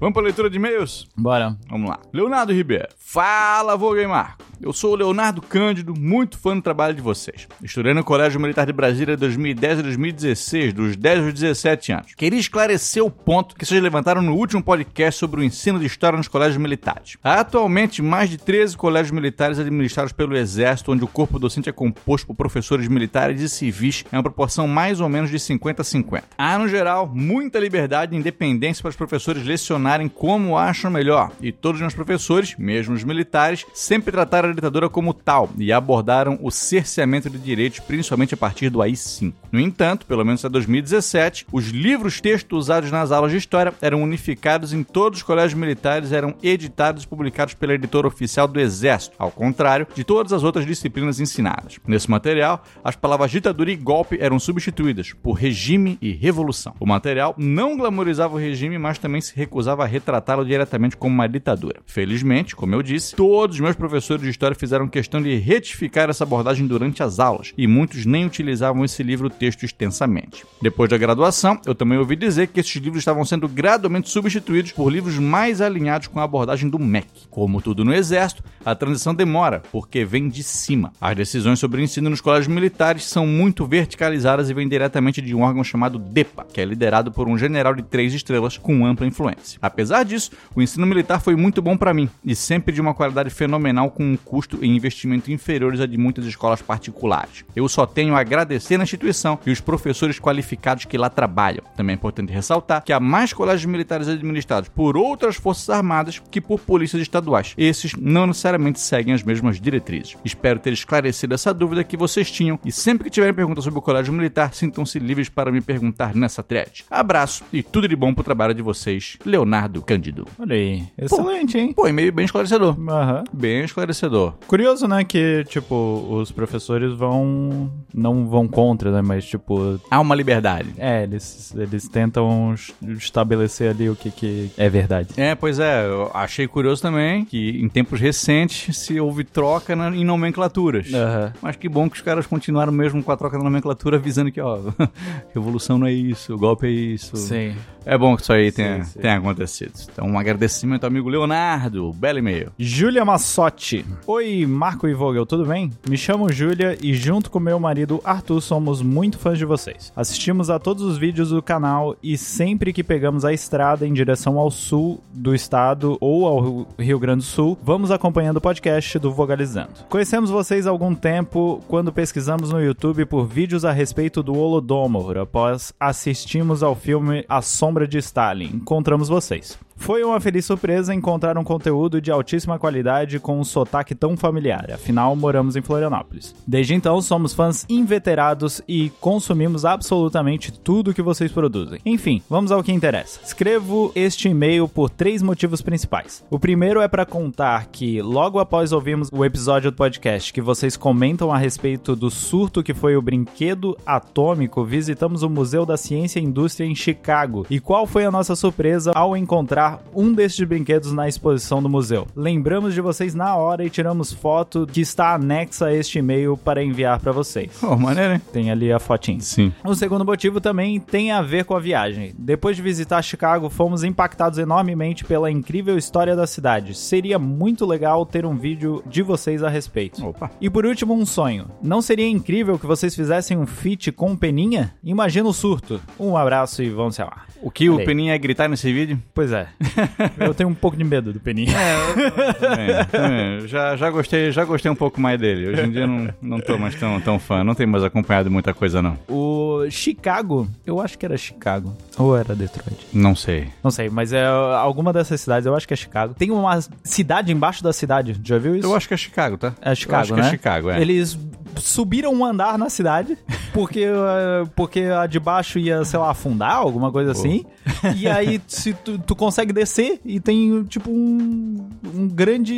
Vamos 0.00 0.12
pra 0.12 0.22
leitura 0.22 0.50
de 0.50 0.56
e-mails? 0.56 1.06
Bora. 1.16 1.56
Vamos 1.70 1.88
lá. 1.88 2.00
Leonardo 2.12 2.52
Ribeiro. 2.52 2.88
Fala, 2.98 3.76
e 3.96 4.06
Marco. 4.08 4.51
Eu 4.62 4.72
sou 4.72 4.92
o 4.92 4.94
Leonardo 4.94 5.42
Cândido, 5.42 5.92
muito 5.92 6.38
fã 6.38 6.54
do 6.54 6.62
trabalho 6.62 6.94
de 6.94 7.02
vocês. 7.02 7.48
Estudei 7.64 7.92
no 7.92 8.04
Colégio 8.04 8.38
Militar 8.38 8.64
de 8.64 8.72
Brasília 8.72 9.16
de 9.16 9.20
2010 9.20 9.80
a 9.80 9.82
2016, 9.82 10.72
dos 10.72 10.94
10 10.94 11.24
aos 11.24 11.34
17 11.34 11.92
anos. 11.92 12.14
Queria 12.14 12.38
esclarecer 12.38 13.04
o 13.04 13.10
ponto 13.10 13.56
que 13.56 13.66
vocês 13.66 13.82
levantaram 13.82 14.22
no 14.22 14.36
último 14.36 14.62
podcast 14.62 15.18
sobre 15.18 15.40
o 15.40 15.42
ensino 15.42 15.80
de 15.80 15.86
história 15.86 16.16
nos 16.16 16.28
colégios 16.28 16.62
militares. 16.62 17.16
Há 17.24 17.40
atualmente 17.40 18.00
mais 18.00 18.30
de 18.30 18.38
13 18.38 18.76
colégios 18.76 19.10
militares 19.10 19.58
administrados 19.58 20.12
pelo 20.12 20.36
Exército, 20.36 20.92
onde 20.92 21.02
o 21.02 21.08
corpo 21.08 21.40
docente 21.40 21.68
é 21.68 21.72
composto 21.72 22.28
por 22.28 22.36
professores 22.36 22.86
militares 22.86 23.40
e 23.40 23.48
civis 23.48 24.04
em 24.12 24.16
uma 24.16 24.22
proporção 24.22 24.68
mais 24.68 25.00
ou 25.00 25.08
menos 25.08 25.28
de 25.28 25.40
50 25.40 25.82
a 25.82 25.84
50. 25.84 26.24
Há, 26.38 26.56
no 26.56 26.68
geral, 26.68 27.10
muita 27.12 27.58
liberdade 27.58 28.14
e 28.14 28.18
independência 28.18 28.80
para 28.80 28.90
os 28.90 28.96
professores 28.96 29.44
lecionarem 29.44 30.08
como 30.08 30.56
acham 30.56 30.88
melhor, 30.88 31.32
e 31.40 31.50
todos 31.50 31.78
os 31.78 31.82
meus 31.82 31.94
professores, 31.94 32.54
mesmo 32.56 32.94
os 32.94 33.02
militares, 33.02 33.66
sempre 33.74 34.12
trataram 34.12 34.51
a 34.52 34.54
ditadura 34.54 34.88
como 34.88 35.12
tal 35.12 35.50
e 35.58 35.72
abordaram 35.72 36.38
o 36.42 36.50
cerceamento 36.50 37.28
de 37.28 37.38
direitos, 37.38 37.80
principalmente 37.80 38.34
a 38.34 38.36
partir 38.36 38.70
do 38.70 38.82
AI-5. 38.82 39.32
No 39.50 39.60
entanto, 39.60 40.06
pelo 40.06 40.24
menos 40.24 40.44
até 40.44 40.52
2017, 40.52 41.46
os 41.52 41.68
livros-texto 41.68 42.56
usados 42.56 42.90
nas 42.90 43.10
aulas 43.10 43.32
de 43.32 43.38
história 43.38 43.74
eram 43.80 44.02
unificados 44.02 44.72
em 44.72 44.82
todos 44.82 45.18
os 45.18 45.22
colégios 45.22 45.58
militares 45.58 46.12
eram 46.12 46.34
editados 46.42 47.04
e 47.04 47.08
publicados 47.08 47.54
pela 47.54 47.74
editora 47.74 48.06
oficial 48.06 48.46
do 48.46 48.60
Exército, 48.60 49.16
ao 49.18 49.30
contrário 49.30 49.86
de 49.94 50.04
todas 50.04 50.32
as 50.32 50.42
outras 50.42 50.66
disciplinas 50.66 51.20
ensinadas. 51.20 51.78
Nesse 51.86 52.10
material, 52.10 52.62
as 52.84 52.96
palavras 52.96 53.30
ditadura 53.30 53.70
e 53.70 53.76
golpe 53.76 54.18
eram 54.20 54.38
substituídas 54.38 55.12
por 55.12 55.32
regime 55.32 55.98
e 56.00 56.12
revolução. 56.12 56.74
O 56.78 56.86
material 56.86 57.34
não 57.38 57.76
glamorizava 57.76 58.34
o 58.34 58.38
regime, 58.38 58.78
mas 58.78 58.98
também 58.98 59.20
se 59.20 59.34
recusava 59.34 59.84
a 59.84 59.86
retratá-lo 59.86 60.44
diretamente 60.44 60.96
como 60.96 61.14
uma 61.14 61.28
ditadura. 61.28 61.80
Felizmente, 61.86 62.54
como 62.54 62.74
eu 62.74 62.82
disse, 62.82 63.14
todos 63.14 63.56
os 63.56 63.60
meus 63.60 63.76
professores 63.76 64.22
de 64.22 64.30
história 64.42 64.58
fizeram 64.58 64.88
questão 64.88 65.22
de 65.22 65.36
retificar 65.36 66.10
essa 66.10 66.24
abordagem 66.24 66.66
durante 66.66 67.00
as 67.00 67.20
aulas, 67.20 67.54
e 67.56 67.68
muitos 67.68 68.04
nem 68.04 68.26
utilizavam 68.26 68.84
esse 68.84 69.00
livro-texto 69.00 69.62
extensamente. 69.64 70.44
Depois 70.60 70.90
da 70.90 70.98
graduação, 70.98 71.60
eu 71.64 71.76
também 71.76 71.96
ouvi 71.96 72.16
dizer 72.16 72.48
que 72.48 72.58
esses 72.58 72.74
livros 72.74 73.02
estavam 73.02 73.24
sendo 73.24 73.46
gradualmente 73.46 74.10
substituídos 74.10 74.72
por 74.72 74.90
livros 74.90 75.16
mais 75.16 75.60
alinhados 75.60 76.08
com 76.08 76.18
a 76.18 76.24
abordagem 76.24 76.68
do 76.68 76.76
MEC. 76.76 77.06
Como 77.30 77.62
tudo 77.62 77.84
no 77.84 77.94
Exército, 77.94 78.42
a 78.64 78.74
transição 78.74 79.14
demora, 79.14 79.62
porque 79.70 80.04
vem 80.04 80.28
de 80.28 80.42
cima. 80.42 80.92
As 81.00 81.14
decisões 81.14 81.60
sobre 81.60 81.80
ensino 81.80 82.10
nos 82.10 82.20
colégios 82.20 82.52
militares 82.52 83.04
são 83.04 83.24
muito 83.24 83.64
verticalizadas 83.64 84.50
e 84.50 84.54
vêm 84.54 84.68
diretamente 84.68 85.22
de 85.22 85.36
um 85.36 85.42
órgão 85.42 85.62
chamado 85.62 86.00
DEPA, 86.00 86.46
que 86.52 86.60
é 86.60 86.64
liderado 86.64 87.12
por 87.12 87.28
um 87.28 87.38
general 87.38 87.74
de 87.74 87.82
três 87.82 88.12
estrelas 88.12 88.58
com 88.58 88.84
ampla 88.84 89.06
influência. 89.06 89.60
Apesar 89.62 90.04
disso, 90.04 90.32
o 90.52 90.60
ensino 90.60 90.84
militar 90.84 91.20
foi 91.20 91.36
muito 91.36 91.62
bom 91.62 91.76
para 91.76 91.94
mim 91.94 92.10
e 92.24 92.34
sempre 92.34 92.74
de 92.74 92.80
uma 92.80 92.92
qualidade 92.92 93.30
fenomenal 93.30 93.88
com 93.88 94.02
um 94.02 94.16
custo 94.24 94.58
e 94.62 94.68
investimento 94.68 95.30
inferiores 95.30 95.80
a 95.80 95.86
de 95.86 95.98
muitas 95.98 96.24
escolas 96.26 96.62
particulares. 96.62 97.44
Eu 97.54 97.68
só 97.68 97.86
tenho 97.86 98.14
a 98.14 98.20
agradecer 98.20 98.76
na 98.76 98.84
instituição 98.84 99.38
e 99.44 99.50
os 99.50 99.60
professores 99.60 100.18
qualificados 100.18 100.84
que 100.84 100.98
lá 100.98 101.08
trabalham. 101.08 101.64
Também 101.76 101.94
é 101.94 101.96
importante 101.96 102.32
ressaltar 102.32 102.82
que 102.82 102.92
há 102.92 103.00
mais 103.00 103.32
colégios 103.32 103.70
militares 103.70 104.08
administrados 104.08 104.68
por 104.68 104.96
outras 104.96 105.36
forças 105.36 105.68
armadas 105.70 106.20
que 106.30 106.40
por 106.40 106.60
polícias 106.60 107.02
estaduais. 107.02 107.54
Esses 107.56 107.94
não 107.94 108.26
necessariamente 108.26 108.80
seguem 108.80 109.14
as 109.14 109.22
mesmas 109.22 109.60
diretrizes. 109.60 110.16
Espero 110.24 110.58
ter 110.58 110.72
esclarecido 110.72 111.34
essa 111.34 111.52
dúvida 111.52 111.84
que 111.84 111.96
vocês 111.96 112.30
tinham 112.30 112.58
e 112.64 112.72
sempre 112.72 113.04
que 113.04 113.10
tiverem 113.10 113.34
perguntas 113.34 113.64
sobre 113.64 113.78
o 113.78 113.82
colégio 113.82 114.12
militar, 114.12 114.54
sintam-se 114.54 114.98
livres 114.98 115.28
para 115.28 115.50
me 115.50 115.60
perguntar 115.60 116.14
nessa 116.14 116.42
thread. 116.42 116.84
Abraço 116.90 117.44
e 117.52 117.62
tudo 117.62 117.88
de 117.88 117.96
bom 117.96 118.14
pro 118.14 118.24
trabalho 118.24 118.54
de 118.54 118.62
vocês, 118.62 119.16
Leonardo 119.24 119.82
Cândido. 119.82 120.26
Olha 120.38 120.54
aí. 120.54 120.84
Excelente, 120.96 121.58
hein? 121.58 121.72
Pô, 121.72 121.88
e-mail 121.88 122.12
bem 122.12 122.24
esclarecedor. 122.24 122.76
Aham. 122.88 123.24
Bem 123.32 123.64
esclarecedor. 123.64 124.11
Curioso, 124.46 124.86
né, 124.88 125.04
que, 125.04 125.44
tipo, 125.48 126.06
os 126.10 126.30
professores 126.30 126.92
vão... 126.92 127.70
Não 127.94 128.26
vão 128.26 128.46
contra, 128.48 128.90
né, 128.90 129.02
mas, 129.02 129.24
tipo... 129.24 129.78
Há 129.90 130.00
uma 130.00 130.14
liberdade. 130.14 130.68
É, 130.78 131.02
eles, 131.02 131.54
eles 131.56 131.88
tentam 131.88 132.54
es- 132.54 132.72
estabelecer 132.98 133.70
ali 133.70 133.88
o 133.90 133.96
que, 133.96 134.10
que 134.10 134.50
é 134.56 134.68
verdade. 134.68 135.08
É, 135.16 135.34
pois 135.34 135.58
é, 135.58 135.86
eu 135.86 136.10
achei 136.14 136.46
curioso 136.48 136.80
também 136.82 137.24
que 137.24 137.60
em 137.62 137.68
tempos 137.68 138.00
recentes 138.00 138.76
se 138.78 138.98
houve 139.00 139.24
troca 139.24 139.74
na- 139.76 139.90
em 139.94 140.04
nomenclaturas. 140.04 140.92
Aham. 140.92 141.32
Mas 141.40 141.56
que 141.56 141.68
bom 141.68 141.88
que 141.88 141.96
os 141.96 142.02
caras 142.02 142.26
continuaram 142.26 142.72
mesmo 142.72 143.02
com 143.02 143.12
a 143.12 143.16
troca 143.16 143.36
da 143.38 143.44
nomenclatura, 143.44 143.96
avisando 143.96 144.30
que, 144.32 144.40
ó, 144.40 144.58
revolução 145.34 145.78
não 145.78 145.86
é 145.86 145.92
isso, 145.92 146.36
golpe 146.36 146.66
é 146.66 146.70
isso. 146.70 147.16
Sim. 147.16 147.54
É 147.84 147.98
bom 147.98 148.14
que 148.14 148.22
isso 148.22 148.32
aí 148.32 148.52
tenha, 148.52 148.84
sim. 148.84 149.00
tenha 149.00 149.16
acontecido. 149.16 149.72
Então, 149.92 150.06
um 150.06 150.16
agradecimento 150.18 150.84
ao 150.84 150.88
amigo 150.88 151.08
Leonardo, 151.08 151.92
belo 151.92 152.18
e-mail. 152.18 152.52
Júlia 152.56 153.04
Massotti. 153.04 153.84
Oi, 154.04 154.44
Marco 154.46 154.88
e 154.88 154.94
Vogel, 154.94 155.24
tudo 155.24 155.46
bem? 155.46 155.70
Me 155.88 155.96
chamo 155.96 156.32
Júlia 156.32 156.76
e 156.82 156.92
junto 156.92 157.30
com 157.30 157.38
meu 157.38 157.60
marido 157.60 158.00
Arthur 158.02 158.40
somos 158.40 158.82
muito 158.82 159.16
fãs 159.16 159.38
de 159.38 159.44
vocês. 159.44 159.92
Assistimos 159.94 160.50
a 160.50 160.58
todos 160.58 160.82
os 160.82 160.98
vídeos 160.98 161.30
do 161.30 161.40
canal 161.40 161.96
e 162.02 162.18
sempre 162.18 162.72
que 162.72 162.82
pegamos 162.82 163.24
a 163.24 163.32
estrada 163.32 163.86
em 163.86 163.92
direção 163.92 164.38
ao 164.38 164.50
sul 164.50 165.00
do 165.12 165.32
estado 165.32 165.96
ou 166.00 166.26
ao 166.26 166.66
Rio 166.76 166.98
Grande 166.98 167.20
do 167.20 167.26
Sul, 167.26 167.56
vamos 167.62 167.92
acompanhando 167.92 168.38
o 168.38 168.40
podcast 168.40 168.98
do 168.98 169.12
Vogalizando. 169.12 169.84
Conhecemos 169.88 170.30
vocês 170.30 170.66
há 170.66 170.70
algum 170.70 170.96
tempo 170.96 171.62
quando 171.68 171.92
pesquisamos 171.92 172.50
no 172.50 172.60
YouTube 172.60 173.06
por 173.06 173.24
vídeos 173.24 173.64
a 173.64 173.70
respeito 173.70 174.20
do 174.20 174.34
Holodomor 174.36 175.16
após 175.16 175.72
assistimos 175.78 176.64
ao 176.64 176.74
filme 176.74 177.24
A 177.28 177.40
Sombra 177.40 177.86
de 177.86 177.98
Stalin. 177.98 178.50
Encontramos 178.56 179.08
vocês. 179.08 179.56
Foi 179.82 180.04
uma 180.04 180.20
feliz 180.20 180.44
surpresa 180.44 180.94
encontrar 180.94 181.36
um 181.36 181.42
conteúdo 181.42 182.00
de 182.00 182.12
altíssima 182.12 182.56
qualidade 182.56 183.18
com 183.18 183.40
um 183.40 183.42
sotaque 183.42 183.96
tão 183.96 184.16
familiar, 184.16 184.70
afinal 184.70 185.16
moramos 185.16 185.56
em 185.56 185.60
Florianópolis. 185.60 186.36
Desde 186.46 186.72
então 186.72 187.02
somos 187.02 187.34
fãs 187.34 187.66
inveterados 187.68 188.62
e 188.68 188.90
consumimos 189.00 189.64
absolutamente 189.64 190.52
tudo 190.52 190.94
que 190.94 191.02
vocês 191.02 191.32
produzem. 191.32 191.80
Enfim, 191.84 192.22
vamos 192.30 192.52
ao 192.52 192.62
que 192.62 192.70
interessa. 192.70 193.18
Escrevo 193.24 193.90
este 193.96 194.28
e-mail 194.28 194.68
por 194.68 194.88
três 194.88 195.20
motivos 195.20 195.60
principais. 195.60 196.24
O 196.30 196.38
primeiro 196.38 196.80
é 196.80 196.86
para 196.86 197.04
contar 197.04 197.66
que, 197.66 198.00
logo 198.00 198.38
após 198.38 198.70
ouvirmos 198.70 199.08
o 199.12 199.24
episódio 199.24 199.72
do 199.72 199.76
podcast 199.76 200.32
que 200.32 200.40
vocês 200.40 200.76
comentam 200.76 201.32
a 201.32 201.36
respeito 201.36 201.96
do 201.96 202.08
surto 202.08 202.62
que 202.62 202.72
foi 202.72 202.94
o 202.96 203.02
brinquedo 203.02 203.76
atômico, 203.84 204.64
visitamos 204.64 205.24
o 205.24 205.28
Museu 205.28 205.66
da 205.66 205.76
Ciência 205.76 206.20
e 206.20 206.24
Indústria 206.24 206.66
em 206.66 206.74
Chicago. 206.76 207.44
E 207.50 207.58
qual 207.58 207.84
foi 207.84 208.04
a 208.04 208.12
nossa 208.12 208.36
surpresa 208.36 208.92
ao 208.94 209.16
encontrar 209.16 209.71
um 209.94 210.12
destes 210.12 210.46
brinquedos 210.46 210.92
na 210.92 211.08
exposição 211.08 211.62
do 211.62 211.68
museu? 211.68 212.06
Lembramos 212.14 212.74
de 212.74 212.80
vocês 212.80 213.14
na 213.14 213.36
hora 213.36 213.64
e 213.64 213.70
tiramos 213.70 214.12
foto 214.12 214.66
que 214.66 214.80
está 214.80 215.14
anexa 215.14 215.66
a 215.66 215.74
este 215.74 215.98
e-mail 215.98 216.36
para 216.36 216.62
enviar 216.62 217.00
para 217.00 217.12
vocês. 217.12 217.50
Maneiro, 217.78 218.14
hein? 218.14 218.22
Tem 218.32 218.50
ali 218.50 218.72
a 218.72 218.78
fotinha. 218.78 219.20
Sim. 219.20 219.52
O 219.64 219.74
segundo 219.74 220.04
motivo 220.04 220.40
também 220.40 220.78
tem 220.80 221.10
a 221.12 221.22
ver 221.22 221.44
com 221.44 221.54
a 221.54 221.60
viagem. 221.60 222.14
Depois 222.18 222.56
de 222.56 222.62
visitar 222.62 223.02
Chicago, 223.02 223.50
fomos 223.50 223.84
impactados 223.84 224.38
enormemente 224.38 225.04
pela 225.04 225.30
incrível 225.30 225.76
história 225.76 226.14
da 226.16 226.26
cidade. 226.26 226.74
Seria 226.74 227.18
muito 227.18 227.66
legal 227.66 228.04
ter 228.06 228.24
um 228.24 228.36
vídeo 228.36 228.82
de 228.86 229.02
vocês 229.02 229.42
a 229.42 229.48
respeito. 229.48 230.06
Opa. 230.06 230.30
E 230.40 230.48
por 230.48 230.64
último, 230.66 230.94
um 230.94 231.06
sonho. 231.06 231.46
Não 231.62 231.82
seria 231.82 232.08
incrível 232.08 232.58
que 232.58 232.66
vocês 232.66 232.94
fizessem 232.94 233.36
um 233.36 233.46
feat 233.46 233.92
com 233.92 234.12
o 234.12 234.16
Peninha? 234.16 234.74
Imagina 234.82 235.28
o 235.28 235.32
surto. 235.32 235.80
Um 235.98 236.16
abraço 236.16 236.62
e 236.62 236.70
vamos 236.70 236.98
lá. 236.98 237.24
O 237.40 237.50
que 237.50 237.68
o 237.68 237.74
Olha 237.74 237.80
aí. 237.80 237.86
Peninha 237.86 238.12
ia 238.12 238.18
gritar 238.18 238.48
nesse 238.48 238.72
vídeo? 238.72 239.00
Pois 239.12 239.32
é. 239.32 239.48
Eu 240.18 240.34
tenho 240.34 240.48
um 240.48 240.54
pouco 240.54 240.76
de 240.76 240.84
medo 240.84 241.12
do 241.12 241.20
Peninha. 241.20 241.52
Também, 242.38 242.84
também. 242.90 243.48
Já, 243.48 243.76
já, 243.76 243.90
gostei, 243.90 244.30
já 244.32 244.44
gostei 244.44 244.70
um 244.70 244.74
pouco 244.74 245.00
mais 245.00 245.18
dele. 245.18 245.48
Hoje 245.48 245.62
em 245.62 245.70
dia 245.70 245.86
não, 245.86 246.08
não 246.20 246.40
tô 246.40 246.58
mais 246.58 246.74
tão, 246.74 247.00
tão 247.00 247.18
fã. 247.18 247.44
Não 247.44 247.54
tenho 247.54 247.68
mais 247.68 247.84
acompanhado 247.84 248.30
muita 248.30 248.52
coisa, 248.52 248.82
não. 248.82 248.98
O 249.08 249.64
Chicago, 249.70 250.48
eu 250.66 250.80
acho 250.80 250.98
que 250.98 251.06
era 251.06 251.16
Chicago. 251.16 251.76
Ou 251.98 252.16
era 252.16 252.34
Detroit? 252.34 252.86
Não 252.92 253.14
sei. 253.14 253.48
Não 253.62 253.70
sei, 253.70 253.88
mas 253.88 254.12
é 254.12 254.26
alguma 254.26 254.92
dessas 254.92 255.20
cidades, 255.20 255.46
eu 255.46 255.54
acho 255.54 255.66
que 255.66 255.74
é 255.74 255.76
Chicago. 255.76 256.14
Tem 256.14 256.30
uma 256.30 256.60
cidade 256.82 257.32
embaixo 257.32 257.62
da 257.62 257.72
cidade, 257.72 258.18
já 258.22 258.38
viu 258.38 258.56
isso? 258.56 258.66
Eu 258.66 258.74
acho 258.74 258.88
que 258.88 258.94
é 258.94 258.96
Chicago, 258.96 259.36
tá? 259.36 259.54
É 259.60 259.74
Chicago, 259.74 259.96
Eu 259.96 260.00
acho 260.02 260.14
né? 260.14 260.20
que 260.22 260.26
é 260.26 260.30
Chicago, 260.30 260.70
é. 260.70 260.80
Eles 260.80 261.18
subiram 261.56 262.12
um 262.12 262.24
andar 262.24 262.58
na 262.58 262.70
cidade, 262.70 263.16
porque, 263.52 263.84
eh, 263.84 264.44
porque 264.56 264.80
a 264.80 265.06
de 265.06 265.20
baixo 265.20 265.58
ia, 265.58 265.84
sei 265.84 265.98
lá, 265.98 266.10
afundar, 266.10 266.56
alguma 266.56 266.90
coisa 266.90 267.12
assim. 267.12 267.44
E 267.96 268.06
aí 268.08 268.40
se 268.46 268.72
tu, 268.72 268.98
tu 268.98 269.14
consegue 269.16 269.52
descer 269.52 270.00
e 270.04 270.20
tem, 270.20 270.64
tipo, 270.64 270.90
um, 270.90 271.68
um 271.94 272.08
grande 272.08 272.54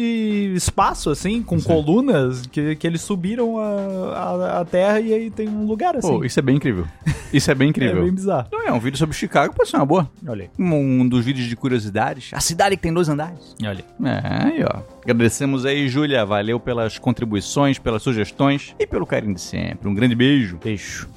espaço, 0.55 1.11
assim, 1.11 1.43
com 1.43 1.61
colunas, 1.61 2.47
que, 2.47 2.77
que 2.77 2.87
eles 2.87 3.01
subiram 3.01 3.59
a, 3.59 3.65
a, 4.17 4.61
a 4.61 4.65
terra 4.65 5.01
e 5.01 5.13
aí 5.13 5.31
tem 5.31 5.49
um 5.49 5.67
lugar 5.67 5.97
assim. 5.97 6.09
Pô, 6.09 6.25
isso 6.25 6.39
é 6.39 6.43
bem 6.43 6.57
incrível. 6.57 6.87
Isso 7.33 7.51
é 7.51 7.55
bem 7.55 7.69
é 7.69 7.71
incrível. 7.71 8.03
bem 8.03 8.13
bizarro. 8.13 8.49
Não 8.53 8.67
é 8.67 8.73
um 8.73 8.79
vídeo 8.81 8.99
sobre 8.99 9.15
Chicago, 9.17 9.55
pode 9.55 9.71
ser 9.71 9.77
uma 9.77 9.87
boa. 9.87 10.11
Olha 10.27 10.45
aí, 10.45 10.51
Um 10.59 11.09
dos 11.09 11.25
vídeos 11.25 11.47
de 11.49 11.57
curiosidades. 11.57 12.31
A 12.33 12.41
cidade 12.41 12.77
que 12.77 12.83
tem 12.83 12.93
dois 12.93 13.09
andares. 13.09 13.55
olha 13.63 13.85
aí. 14.01 14.07
É, 14.09 14.45
aí, 14.47 14.65
ó. 14.65 14.83
Agradecemos 15.03 15.65
aí, 15.67 15.89
Júlia. 15.89 16.25
Valeu 16.25 16.59
pelas 16.61 16.99
contribuições, 16.99 17.79
pelas 17.79 18.03
sugestões 18.03 18.75
e 18.79 18.87
pelo 18.87 19.07
carinho 19.07 19.35
de 19.35 19.41
sempre. 19.41 19.89
Um 19.89 19.95
grande 19.95 20.15
beijo. 20.15 20.59
Beijo. 20.63 21.09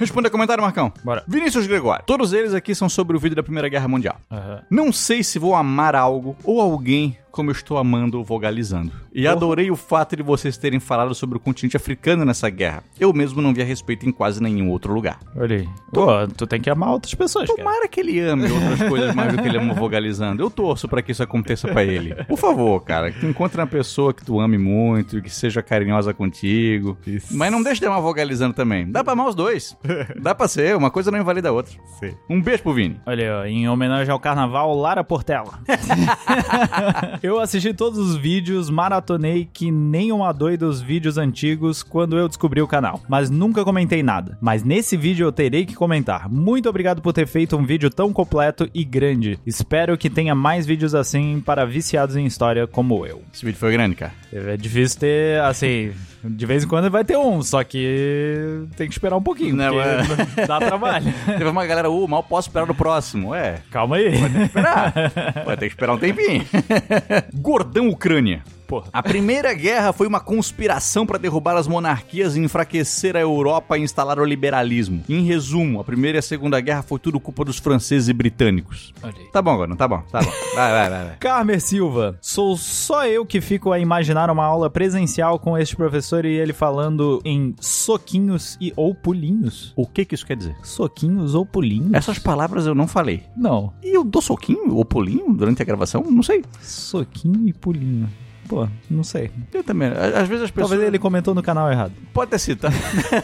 Responda 0.00 0.30
comentário, 0.30 0.62
Marcão. 0.62 0.90
Bora. 1.04 1.22
Vinícius 1.28 1.66
Gregório. 1.66 2.02
Todos 2.06 2.32
eles 2.32 2.54
aqui 2.54 2.74
são 2.74 2.88
sobre 2.88 3.14
o 3.14 3.20
vídeo 3.20 3.36
da 3.36 3.42
Primeira 3.42 3.68
Guerra 3.68 3.86
Mundial. 3.86 4.16
Aham. 4.30 4.62
Não 4.70 4.90
sei 4.90 5.22
se 5.22 5.38
vou 5.38 5.54
amar 5.54 5.94
algo 5.94 6.34
ou 6.42 6.58
alguém 6.58 7.18
como 7.30 7.50
eu 7.50 7.52
estou 7.52 7.78
amando 7.78 8.18
ou 8.18 8.24
vogalizando. 8.24 8.92
E 9.12 9.26
adorei 9.26 9.70
o 9.70 9.76
fato 9.76 10.16
de 10.16 10.22
vocês 10.22 10.56
terem 10.56 10.80
falado 10.80 11.14
sobre 11.14 11.36
o 11.36 11.40
continente 11.40 11.76
africano 11.76 12.24
nessa 12.24 12.48
guerra. 12.50 12.82
Eu 12.98 13.12
mesmo 13.12 13.40
não 13.42 13.52
vi 13.52 13.62
a 13.62 13.64
respeito 13.64 14.08
em 14.08 14.12
quase 14.12 14.42
nenhum 14.42 14.70
outro 14.70 14.92
lugar. 14.92 15.18
Olha 15.36 15.56
aí. 15.56 15.68
Pô, 15.92 16.06
tu 16.36 16.46
tem 16.46 16.60
que 16.60 16.70
amar 16.70 16.90
outras 16.90 17.14
pessoas, 17.14 17.48
cara. 17.48 17.58
Tomara 17.58 17.88
que 17.88 18.00
ele 18.00 18.20
ame 18.20 18.50
outras 18.50 18.88
coisas 18.88 19.14
mais 19.14 19.32
do 19.32 19.42
que 19.42 19.48
ele 19.48 19.58
ama 19.58 19.74
vogalizando. 19.74 20.42
Eu 20.42 20.50
torço 20.50 20.88
pra 20.88 21.02
que 21.02 21.12
isso 21.12 21.22
aconteça 21.22 21.68
pra 21.68 21.84
ele. 21.84 22.14
Por 22.24 22.38
favor, 22.38 22.80
cara, 22.80 23.10
que 23.10 23.26
encontre 23.26 23.60
uma 23.60 23.66
pessoa 23.66 24.12
que 24.14 24.24
tu 24.24 24.40
ame 24.40 24.58
muito, 24.58 25.20
que 25.22 25.30
seja 25.30 25.62
carinhosa 25.62 26.12
contigo. 26.14 26.96
Isso. 27.06 27.36
Mas 27.36 27.50
não 27.50 27.62
deixe 27.62 27.80
de 27.80 27.86
amar 27.86 28.00
vogalizando 28.00 28.54
também. 28.54 28.90
Dá 28.90 29.02
pra 29.02 29.12
amar 29.12 29.28
os 29.28 29.34
dois. 29.34 29.76
Dá 30.20 30.34
pra 30.34 30.48
ser, 30.48 30.76
uma 30.76 30.90
coisa 30.90 31.10
não 31.10 31.18
invalida 31.18 31.48
a 31.48 31.52
outra. 31.52 31.72
Sim. 31.98 32.14
Um 32.28 32.40
beijo 32.40 32.62
pro 32.62 32.72
Vini. 32.74 33.00
Olha 33.06 33.24
aí, 33.24 33.30
ó, 33.30 33.44
em 33.44 33.68
homenagem 33.68 34.12
ao 34.12 34.20
carnaval, 34.20 34.74
Lara 34.76 35.02
Portela. 35.04 35.58
eu 37.22 37.38
assisti 37.38 37.72
todos 37.72 37.98
os 37.98 38.16
vídeos, 38.16 38.70
maratonei 38.70 39.48
que 39.52 39.70
nem 39.70 40.12
uma 40.12 40.32
doida 40.32 40.66
os 40.66 40.80
vídeos 40.80 41.18
antigos 41.18 41.82
quando 41.82 42.18
eu 42.18 42.28
descobri 42.28 42.60
o 42.60 42.68
canal, 42.68 43.00
mas 43.08 43.30
nunca 43.30 43.64
comentei 43.64 44.02
nada. 44.02 44.38
Mas 44.40 44.62
nesse 44.62 44.96
vídeo 44.96 45.26
eu 45.26 45.32
terei 45.32 45.64
que 45.66 45.74
comentar. 45.74 46.28
Muito 46.28 46.68
obrigado 46.68 47.02
por 47.02 47.12
ter 47.12 47.26
feito 47.26 47.56
um 47.56 47.64
vídeo 47.64 47.90
tão 47.90 48.12
completo 48.12 48.68
e 48.74 48.84
grande. 48.84 49.38
Espero 49.46 49.96
que 49.98 50.10
tenha 50.10 50.34
mais 50.34 50.66
vídeos 50.66 50.94
assim 50.94 51.40
para 51.40 51.64
viciados 51.64 52.16
em 52.16 52.26
história 52.26 52.66
como 52.66 53.06
eu. 53.06 53.22
Esse 53.32 53.44
vídeo 53.44 53.58
foi 53.58 53.72
grande, 53.72 53.96
cara. 53.96 54.12
É 54.32 54.56
difícil 54.56 55.00
ter, 55.00 55.40
assim, 55.42 55.92
de 56.22 56.46
vez 56.46 56.64
em 56.64 56.68
quando 56.68 56.90
vai 56.90 57.04
ter 57.04 57.16
um, 57.16 57.42
só 57.42 57.64
que 57.64 58.66
tem 58.76 58.86
que 58.86 58.92
esperar 58.92 59.16
um 59.16 59.22
pouquinho, 59.22 59.56
Não, 59.56 59.72
porque 59.72 60.44
dá 60.46 60.58
trabalho. 60.58 61.12
Teve 61.24 61.44
uma 61.44 61.64
galera, 61.66 61.90
uh, 61.90 62.08
mal 62.08 62.22
posso 62.22 62.48
esperar 62.48 62.66
no 62.66 62.74
próximo. 62.74 63.34
É, 63.34 63.60
Calma 63.70 63.96
aí. 63.96 64.14
esperar. 64.44 64.92
Vai 65.46 65.56
ter 65.56 65.66
que 65.66 65.72
esperar 65.72 65.94
um 65.94 65.98
tempinho. 65.98 66.44
Gordão 67.34 67.88
Ucrânia. 67.88 68.42
Porra. 68.70 68.88
A 68.92 69.02
Primeira 69.02 69.52
Guerra 69.52 69.92
foi 69.92 70.06
uma 70.06 70.20
conspiração 70.20 71.04
para 71.04 71.18
derrubar 71.18 71.56
as 71.56 71.66
monarquias 71.66 72.36
e 72.36 72.40
enfraquecer 72.40 73.16
a 73.16 73.20
Europa 73.20 73.76
e 73.76 73.82
instalar 73.82 74.20
o 74.20 74.24
liberalismo. 74.24 75.02
Em 75.08 75.24
resumo, 75.24 75.80
a 75.80 75.84
Primeira 75.84 76.18
e 76.18 76.20
a 76.20 76.22
Segunda 76.22 76.60
Guerra 76.60 76.82
foi 76.82 77.00
tudo 77.00 77.18
culpa 77.18 77.44
dos 77.44 77.58
franceses 77.58 78.08
e 78.08 78.12
britânicos. 78.12 78.94
Tá 79.32 79.42
bom, 79.42 79.56
Gordon, 79.56 79.74
tá 79.74 79.88
bom, 79.88 80.00
tá 80.12 80.20
bom. 80.20 80.30
Vai, 80.54 80.70
vai, 80.70 80.88
vai. 80.88 81.04
vai. 81.06 81.16
Carmer 81.18 81.60
Silva, 81.60 82.16
sou 82.20 82.56
só 82.56 83.04
eu 83.08 83.26
que 83.26 83.40
fico 83.40 83.72
a 83.72 83.78
imaginar 83.80 84.30
uma 84.30 84.44
aula 84.44 84.70
presencial 84.70 85.40
com 85.40 85.58
este 85.58 85.74
professor 85.74 86.24
e 86.24 86.28
ele 86.28 86.52
falando 86.52 87.20
em 87.24 87.56
soquinhos 87.60 88.56
e 88.60 88.72
ou 88.76 88.94
pulinhos. 88.94 89.72
O 89.74 89.84
que 89.84 90.04
que 90.04 90.14
isso 90.14 90.24
quer 90.24 90.36
dizer? 90.36 90.54
Soquinhos 90.62 91.34
ou 91.34 91.44
pulinhos? 91.44 91.92
Essas 91.92 92.20
palavras 92.20 92.66
eu 92.66 92.74
não 92.76 92.86
falei. 92.86 93.24
Não, 93.36 93.72
E 93.82 93.96
eu 93.96 94.04
dou 94.04 94.22
soquinho 94.22 94.76
ou 94.76 94.84
pulinho 94.84 95.32
durante 95.32 95.60
a 95.60 95.64
gravação? 95.64 96.04
Não 96.08 96.22
sei. 96.22 96.44
soquinho 96.60 97.48
e 97.48 97.52
pulinho. 97.52 98.08
Pô, 98.50 98.66
não 98.90 99.04
sei. 99.04 99.30
Eu 99.54 99.62
também. 99.62 99.90
Às 99.90 100.26
vezes 100.26 100.46
as 100.46 100.50
pessoas. 100.50 100.70
Talvez 100.70 100.82
ele 100.82 100.98
comentou 100.98 101.36
no 101.36 101.40
canal 101.40 101.70
errado. 101.70 101.92
Pode 102.12 102.32
ter 102.32 102.38
sido, 102.40 102.62
tá? 102.62 102.70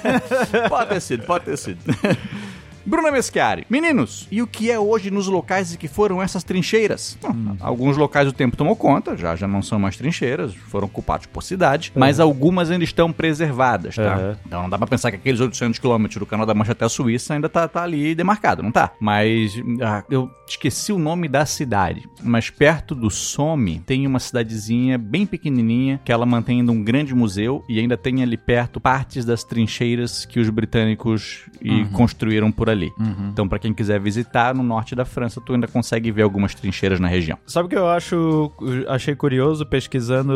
pode 0.70 0.88
ter 0.88 1.00
sido, 1.00 1.26
pode 1.26 1.44
ter 1.46 1.58
sido. 1.58 1.80
Bruna 2.86 3.10
Meschiari. 3.10 3.66
Meninos, 3.68 4.28
e 4.30 4.40
o 4.40 4.46
que 4.46 4.70
é 4.70 4.78
hoje 4.78 5.10
nos 5.10 5.26
locais 5.26 5.74
em 5.74 5.76
que 5.76 5.88
foram 5.88 6.22
essas 6.22 6.44
trincheiras? 6.44 7.18
Bom, 7.20 7.56
Alguns 7.58 7.96
locais 7.96 8.28
o 8.28 8.32
tempo 8.32 8.56
tomou 8.56 8.76
conta, 8.76 9.16
já, 9.16 9.34
já 9.34 9.48
não 9.48 9.60
são 9.60 9.80
mais 9.80 9.96
trincheiras, 9.96 10.54
foram 10.54 10.86
ocupados 10.86 11.26
por 11.26 11.42
cidade, 11.42 11.90
mas 11.96 12.20
algumas 12.20 12.70
ainda 12.70 12.84
estão 12.84 13.12
preservadas, 13.12 13.96
tá? 13.96 14.16
Uhum. 14.16 14.36
Então 14.46 14.62
não 14.62 14.70
dá 14.70 14.78
pra 14.78 14.86
pensar 14.86 15.10
que 15.10 15.16
aqueles 15.16 15.40
800 15.40 15.80
quilômetros 15.80 16.20
do 16.20 16.26
Canal 16.26 16.46
da 16.46 16.54
Mancha 16.54 16.70
até 16.70 16.84
a 16.84 16.88
Suíça 16.88 17.34
ainda 17.34 17.48
tá, 17.48 17.66
tá 17.66 17.82
ali 17.82 18.14
demarcado, 18.14 18.62
não 18.62 18.70
tá? 18.70 18.92
Mas 19.00 19.60
ah, 19.82 20.04
eu 20.08 20.30
esqueci 20.48 20.92
o 20.92 20.98
nome 20.98 21.28
da 21.28 21.44
cidade, 21.44 22.08
mas 22.22 22.50
perto 22.50 22.94
do 22.94 23.10
Somme 23.10 23.80
tem 23.80 24.06
uma 24.06 24.18
cidadezinha 24.18 24.96
bem 24.98 25.26
pequenininha 25.26 26.00
que 26.04 26.12
ela 26.12 26.26
mantém 26.26 26.60
ainda 26.60 26.72
um 26.72 26.82
grande 26.82 27.14
museu 27.14 27.64
e 27.68 27.78
ainda 27.78 27.96
tem 27.96 28.22
ali 28.22 28.36
perto 28.36 28.80
partes 28.80 29.24
das 29.24 29.44
trincheiras 29.44 30.24
que 30.24 30.38
os 30.38 30.48
britânicos 30.50 31.46
e 31.60 31.84
construíram 31.86 32.50
por 32.52 32.70
ali. 32.70 32.92
Então, 33.30 33.48
pra 33.48 33.58
quem 33.58 33.72
quiser 33.72 34.00
visitar, 34.00 34.54
no 34.54 34.62
norte 34.62 34.94
da 34.94 35.04
França, 35.04 35.40
tu 35.40 35.52
ainda 35.52 35.66
consegue 35.66 36.10
ver 36.10 36.22
algumas 36.22 36.54
trincheiras 36.54 37.00
na 37.00 37.08
região. 37.08 37.38
Sabe 37.46 37.66
o 37.66 37.68
que 37.68 37.76
eu 37.76 37.88
acho, 37.88 38.52
achei 38.88 39.14
curioso 39.14 39.66
pesquisando 39.66 40.32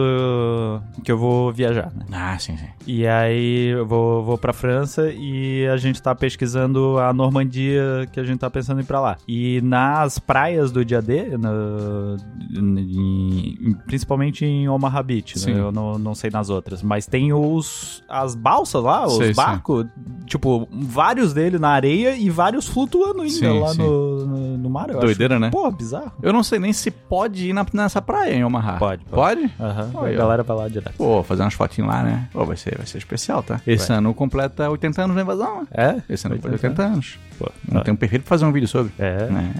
que 1.04 1.10
eu 1.10 1.18
vou 1.18 1.52
viajar, 1.52 1.92
né? 1.94 2.04
Ah, 2.12 2.38
sim, 2.38 2.56
sim. 2.56 2.68
E 2.86 3.06
aí 3.06 3.68
eu 3.68 3.86
vou, 3.86 4.24
vou 4.24 4.38
pra 4.38 4.52
França 4.52 5.10
e 5.12 5.66
a 5.66 5.76
gente 5.76 6.02
tá 6.02 6.14
pesquisando 6.14 6.98
a 6.98 7.12
Normandia 7.12 8.08
que 8.12 8.18
a 8.18 8.24
gente 8.24 8.38
tá 8.38 8.50
pensando 8.50 8.80
em 8.80 8.82
ir 8.82 8.86
pra 8.86 9.00
lá. 9.00 9.18
E 9.26 9.60
nas 10.00 10.18
praias 10.18 10.72
do 10.72 10.84
dia 10.84 11.02
D, 11.02 11.36
no- 11.36 12.16
em- 12.50 13.74
principalmente 13.86 14.44
em 14.44 14.68
Omaha 14.68 15.02
Beach, 15.02 15.36
né? 15.38 15.44
Sim. 15.44 15.58
eu 15.58 15.70
não, 15.72 15.98
não 15.98 16.14
sei 16.14 16.30
nas 16.30 16.48
outras, 16.48 16.82
mas 16.82 17.06
tem 17.06 17.32
os 17.32 18.02
as 18.08 18.34
balsas 18.34 18.82
lá, 18.82 19.06
os 19.06 19.16
Sei, 19.16 19.28
sim. 19.28 19.34
barcos, 19.34 19.86
tipo, 20.26 20.66
vários 20.72 21.32
deles 21.32 21.60
na 21.60 21.68
areia 21.70 22.16
e 22.16 22.28
vários 22.30 22.66
flutuando 22.66 23.22
ainda 23.22 23.34
Sim, 23.34 23.60
lá 23.60 23.68
sim. 23.68 23.78
No, 23.82 24.26
no, 24.26 24.58
no 24.58 24.70
mar. 24.70 24.86
Doideira, 24.88 25.34
acho, 25.34 25.40
né? 25.40 25.50
Pô, 25.50 25.70
bizarro. 25.70 26.12
Eu 26.22 26.32
não 26.32 26.42
sei 26.42 26.58
nem 26.58 26.72
se 26.72 26.90
pode 26.90 27.48
ir 27.50 27.52
na- 27.52 27.66
nessa 27.72 28.00
praia 28.02 28.34
em 28.34 28.44
Omaha. 28.44 28.78
Pode, 28.78 29.04
Pode? 29.04 29.50
Aham, 29.60 29.90
Olha, 29.94 30.14
a 30.14 30.18
galera 30.18 30.42
vai 30.42 30.56
lá 30.56 30.68
direto. 30.68 30.94
Pô, 30.96 31.22
fazer 31.22 31.42
umas 31.42 31.54
fotinhas 31.54 31.88
lá, 31.90 32.02
né? 32.02 32.28
Pô, 32.32 32.44
vai 32.44 32.56
ser, 32.56 32.76
vai 32.76 32.86
ser 32.86 32.98
especial, 32.98 33.42
tá? 33.42 33.60
Esse 33.66 33.88
Vai. 33.88 33.98
ano 33.98 34.12
completa 34.14 34.68
80 34.70 35.02
anos 35.02 35.16
da 35.16 35.22
invasão, 35.22 35.60
né? 35.62 35.66
É? 35.72 36.02
Esse 36.12 36.26
ano 36.26 36.36
completa 36.36 36.56
80 36.56 36.82
80 36.82 36.82
anos. 36.94 37.18
Pô, 37.38 37.50
Não 37.70 37.82
tem 37.82 37.92
um 37.94 37.96
perfeito 37.96 38.22
pra 38.22 38.28
fazer 38.30 38.44
um 38.44 38.52
vídeo 38.52 38.68
sobre. 38.68 38.92
É. 38.98 39.26
Né? 39.30 39.52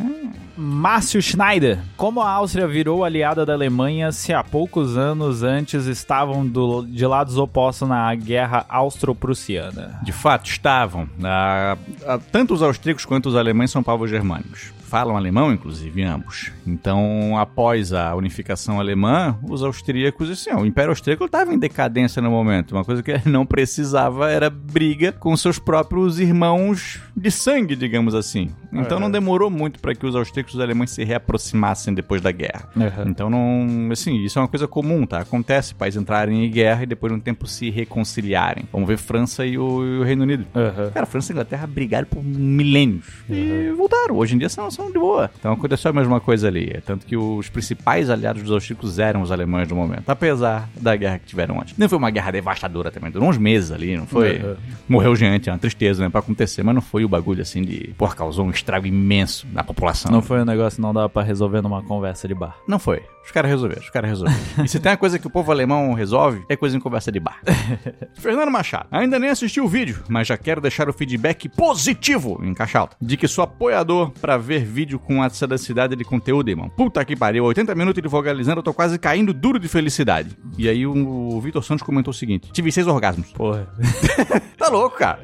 Márcio 0.60 1.20
Schneider. 1.22 1.78
Como 1.96 2.20
a 2.20 2.30
Áustria 2.30 2.68
virou 2.68 3.04
aliada 3.04 3.46
da 3.46 3.52
Alemanha 3.54 4.12
se 4.12 4.32
há 4.32 4.44
poucos 4.44 4.96
anos 4.96 5.42
antes 5.42 5.86
estavam 5.86 6.46
do- 6.46 6.84
de 6.86 7.06
lados 7.06 7.36
opostos 7.38 7.88
na 7.88 8.14
guerra 8.14 8.64
austro-prussiana? 8.68 9.98
De 10.02 10.12
fato, 10.12 10.48
estavam. 10.50 11.08
ah, 11.24 11.76
ah, 12.06 12.18
tanto 12.30 12.54
os 12.54 12.62
austríacos 12.62 13.04
quanto 13.04 13.26
os 13.28 13.36
alemães 13.36 13.70
são 13.70 13.82
povos 13.82 14.10
germânicos. 14.10 14.72
Falam 14.90 15.16
alemão, 15.16 15.52
inclusive, 15.52 16.02
ambos. 16.02 16.50
Então, 16.66 17.38
após 17.38 17.92
a 17.92 18.12
unificação 18.16 18.80
alemã, 18.80 19.38
os 19.48 19.62
austríacos, 19.62 20.28
assim, 20.28 20.50
o 20.50 20.66
Império 20.66 20.90
Austríaco 20.90 21.24
estava 21.26 21.54
em 21.54 21.58
decadência 21.60 22.20
no 22.20 22.28
momento. 22.28 22.72
Uma 22.72 22.84
coisa 22.84 23.00
que 23.00 23.12
ele 23.12 23.22
não 23.26 23.46
precisava 23.46 24.28
era 24.28 24.50
briga 24.50 25.12
com 25.12 25.36
seus 25.36 25.60
próprios 25.60 26.18
irmãos 26.18 27.00
de 27.16 27.30
sangue, 27.30 27.76
digamos 27.76 28.16
assim. 28.16 28.50
Então, 28.72 28.98
É. 28.98 29.00
não 29.00 29.10
demorou 29.10 29.50
muito 29.50 29.80
para 29.80 29.94
que 29.94 30.06
os 30.06 30.14
austríacos 30.14 30.54
e 30.54 30.56
os 30.56 30.62
alemães 30.62 30.90
se 30.90 31.02
reaproximassem 31.04 31.92
depois 31.94 32.20
da 32.22 32.30
guerra. 32.30 32.68
Uhum. 32.76 33.08
Então 33.08 33.28
não. 33.30 33.88
Assim, 33.90 34.16
isso 34.24 34.38
é 34.38 34.42
uma 34.42 34.48
coisa 34.48 34.66
comum, 34.68 35.04
tá? 35.06 35.20
Acontece 35.20 35.74
países 35.74 36.00
entrarem 36.00 36.44
em 36.44 36.50
guerra 36.50 36.82
e 36.84 36.86
depois 36.86 37.12
de 37.12 37.18
um 37.18 37.20
tempo 37.20 37.46
se 37.46 37.70
reconciliarem. 37.70 38.64
Vamos 38.72 38.88
ver 38.88 38.96
França 38.96 39.44
e 39.44 39.58
o, 39.58 39.84
e 39.84 39.98
o 39.98 40.02
Reino 40.02 40.22
Unido. 40.22 40.46
Uhum. 40.54 40.90
Cara, 40.92 41.06
França 41.06 41.32
e 41.32 41.34
Inglaterra 41.34 41.66
brigaram 41.66 42.06
por 42.06 42.22
milênios. 42.22 43.06
E 43.28 43.72
voltaram. 43.76 44.16
Hoje 44.16 44.34
em 44.34 44.38
dia 44.38 44.48
são, 44.48 44.70
são 44.70 44.86
de 44.90 44.98
boa. 44.98 45.30
Então 45.38 45.52
aconteceu 45.52 45.90
a 45.90 45.94
mesma 45.94 46.20
coisa 46.20 46.48
ali. 46.48 46.70
É 46.74 46.80
tanto 46.80 47.06
que 47.06 47.16
os 47.16 47.48
principais 47.48 48.08
aliados 48.10 48.42
dos 48.42 48.52
austríacos 48.52 48.98
eram 48.98 49.22
os 49.22 49.30
alemães 49.32 49.68
no 49.68 49.76
momento. 49.76 50.08
Apesar 50.08 50.68
da 50.80 50.94
guerra 50.96 51.18
que 51.18 51.26
tiveram 51.26 51.60
antes. 51.60 51.76
Não 51.76 51.88
foi 51.88 51.98
uma 51.98 52.10
guerra 52.10 52.30
devastadora 52.30 52.90
também. 52.90 53.10
Durou 53.10 53.28
uns 53.28 53.38
meses 53.38 53.70
ali, 53.70 53.96
não 53.96 54.06
foi? 54.06 54.38
Uhum. 54.38 54.56
Morreu 54.88 55.14
gente, 55.16 55.48
é 55.48 55.52
uma 55.52 55.58
tristeza, 55.58 56.02
né? 56.02 56.08
Pra 56.08 56.20
acontecer. 56.20 56.62
Mas 56.62 56.74
não 56.74 56.82
foi 56.82 57.04
o 57.04 57.08
bagulho 57.08 57.42
assim 57.42 57.62
de. 57.62 57.94
Porra, 57.96 58.14
causou 58.14 58.46
um 58.46 58.50
estrago 58.60 58.86
imenso 58.86 59.46
na 59.52 59.64
população. 59.64 60.10
Não 60.10 60.22
foi 60.22 60.40
um 60.40 60.44
negócio 60.44 60.76
que 60.76 60.82
não 60.82 60.92
dava 60.92 61.08
pra 61.08 61.22
resolver 61.22 61.60
numa 61.60 61.82
conversa 61.82 62.28
de 62.28 62.34
bar. 62.34 62.56
Não 62.66 62.78
foi. 62.78 63.02
Os 63.24 63.30
caras 63.30 63.50
resolveram, 63.50 63.82
os 63.82 63.90
caras 63.90 64.10
resolveram. 64.10 64.40
e 64.64 64.68
se 64.68 64.80
tem 64.80 64.90
uma 64.90 64.98
coisa 64.98 65.18
que 65.18 65.26
o 65.26 65.30
povo 65.30 65.52
alemão 65.52 65.92
resolve, 65.92 66.44
é 66.48 66.56
coisa 66.56 66.76
em 66.76 66.80
conversa 66.80 67.12
de 67.12 67.20
bar. 67.20 67.40
Fernando 68.14 68.50
Machado. 68.50 68.88
Ainda 68.90 69.18
nem 69.18 69.30
assisti 69.30 69.60
o 69.60 69.68
vídeo, 69.68 70.02
mas 70.08 70.26
já 70.26 70.36
quero 70.36 70.60
deixar 70.60 70.88
o 70.88 70.92
feedback 70.92 71.48
positivo, 71.48 72.40
em 72.42 72.54
caixa 72.54 72.80
alta, 72.80 72.96
de 73.00 73.16
que 73.16 73.28
sou 73.28 73.44
apoiador 73.44 74.10
pra 74.20 74.36
ver 74.36 74.64
vídeo 74.64 74.98
com 74.98 75.22
essa 75.24 75.46
densidade 75.46 75.94
de 75.94 76.04
conteúdo, 76.04 76.48
irmão. 76.48 76.68
Puta 76.68 77.04
que 77.04 77.14
pariu, 77.14 77.44
80 77.44 77.74
minutos 77.74 78.02
de 78.02 78.08
vogalizando, 78.08 78.60
eu 78.60 78.64
tô 78.64 78.74
quase 78.74 78.98
caindo 78.98 79.32
duro 79.32 79.58
de 79.58 79.68
felicidade. 79.68 80.36
E 80.58 80.68
aí 80.68 80.86
o, 80.86 80.92
o 81.34 81.40
Vitor 81.40 81.62
Santos 81.62 81.84
comentou 81.84 82.10
o 82.10 82.14
seguinte: 82.14 82.50
tive 82.52 82.72
seis 82.72 82.86
orgasmos. 82.86 83.32
Porra. 83.32 83.68
Tá 84.60 84.68
louco, 84.68 84.98
cara? 84.98 85.22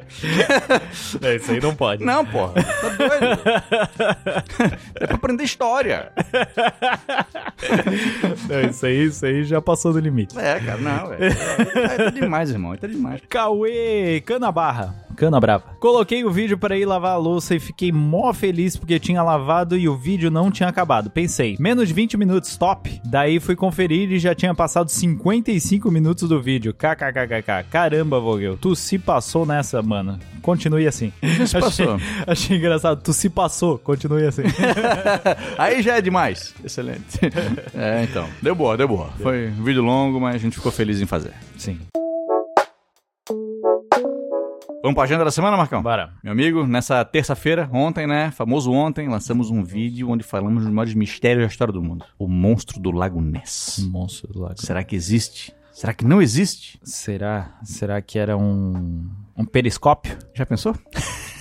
É, 1.21 1.35
isso 1.35 1.51
aí 1.51 1.61
não 1.61 1.75
pode. 1.75 2.03
Não, 2.03 2.25
porra. 2.25 2.53
Tá 2.53 2.89
doido. 2.89 3.26
É 4.95 5.07
pra 5.07 5.15
aprender 5.15 5.43
história. 5.43 6.11
Não, 8.49 8.61
isso 8.69 8.85
aí, 8.85 9.03
isso 9.05 9.25
aí 9.25 9.43
já 9.43 9.61
passou 9.61 9.91
do 9.93 9.99
limite. 9.99 10.37
É, 10.37 10.59
cara, 10.59 10.77
não, 10.77 11.07
velho. 11.07 11.23
É, 11.23 11.97
tá 11.97 12.09
demais, 12.13 12.51
irmão. 12.51 12.75
Tá 12.77 12.87
demais. 12.87 13.21
Cauê 13.27 14.21
Canabarra. 14.25 15.06
Cana 15.17 15.39
brava. 15.39 15.63
Coloquei 15.79 16.23
o 16.23 16.29
vídeo 16.29 16.59
para 16.59 16.77
ir 16.77 16.85
lavar 16.85 17.13
a 17.13 17.17
louça 17.17 17.55
e 17.55 17.59
fiquei 17.59 17.91
mó 17.91 18.31
feliz 18.31 18.77
porque 18.77 18.99
tinha 18.99 19.23
lavado 19.23 19.75
e 19.75 19.89
o 19.89 19.97
vídeo 19.97 20.29
não 20.29 20.51
tinha 20.51 20.69
acabado. 20.69 21.09
Pensei, 21.09 21.57
menos 21.59 21.87
de 21.87 21.93
20 21.95 22.15
minutos, 22.17 22.55
top. 22.55 23.01
Daí 23.03 23.39
fui 23.39 23.55
conferir 23.55 24.11
e 24.11 24.19
já 24.19 24.35
tinha 24.35 24.53
passado 24.53 24.89
55 24.89 25.89
minutos 25.89 26.29
do 26.29 26.39
vídeo. 26.39 26.71
KKKKK. 26.71 27.67
Caramba, 27.67 28.19
Vogel, 28.19 28.57
tu 28.57 28.75
se 28.75 28.99
passou 28.99 29.43
nessa, 29.43 29.81
mano. 29.81 30.19
Continue 30.43 30.87
assim. 30.87 31.11
Se 31.47 31.59
passou. 31.59 31.95
Achei, 31.95 32.07
achei 32.27 32.57
engraçado. 32.57 33.01
Tu 33.01 33.11
se 33.11 33.29
passou. 33.29 33.77
Continue 33.79 34.25
assim. 34.27 34.43
Aí 35.57 35.81
já 35.81 35.97
é 35.97 36.01
demais. 36.01 36.53
Excelente. 36.63 37.19
É, 37.75 38.03
então. 38.03 38.27
Deu 38.41 38.55
boa, 38.55 38.77
deu 38.77 38.87
boa. 38.87 39.09
Foi 39.21 39.49
um 39.49 39.63
vídeo 39.63 39.81
longo, 39.81 40.21
mas 40.21 40.35
a 40.35 40.37
gente 40.37 40.55
ficou 40.55 40.71
feliz 40.71 41.01
em 41.01 41.05
fazer. 41.05 41.33
Sim. 41.57 41.79
Vamos 44.87 44.95
pra 44.95 45.03
agenda 45.03 45.25
da 45.25 45.31
semana, 45.31 45.57
Marcão? 45.57 45.83
Bora. 45.83 46.13
Meu 46.23 46.31
amigo, 46.31 46.65
nessa 46.65 47.03
terça-feira, 47.03 47.69
ontem, 47.73 48.07
né? 48.07 48.31
Famoso 48.31 48.71
ontem, 48.71 49.09
lançamos 49.09 49.51
um 49.51 49.61
vídeo 49.61 50.09
onde 50.09 50.23
falamos 50.23 50.63
dos 50.63 50.71
maiores 50.71 50.93
mistérios 50.93 51.43
da 51.43 51.51
história 51.51 51.73
do 51.73 51.83
mundo. 51.83 52.05
O 52.17 52.25
monstro 52.25 52.79
do 52.79 52.89
Lago 52.91 53.19
Ness. 53.19 53.85
Monstro 53.91 54.31
do 54.31 54.39
lago. 54.39 54.55
Será 54.61 54.85
que 54.85 54.95
existe? 54.95 55.53
Será 55.73 55.93
que 55.93 56.05
não 56.05 56.21
existe? 56.21 56.79
Será? 56.83 57.57
Será 57.65 58.01
que 58.01 58.17
era 58.17 58.37
um. 58.37 59.09
Um 59.35 59.43
periscópio? 59.43 60.17
Já 60.33 60.45
pensou? 60.45 60.73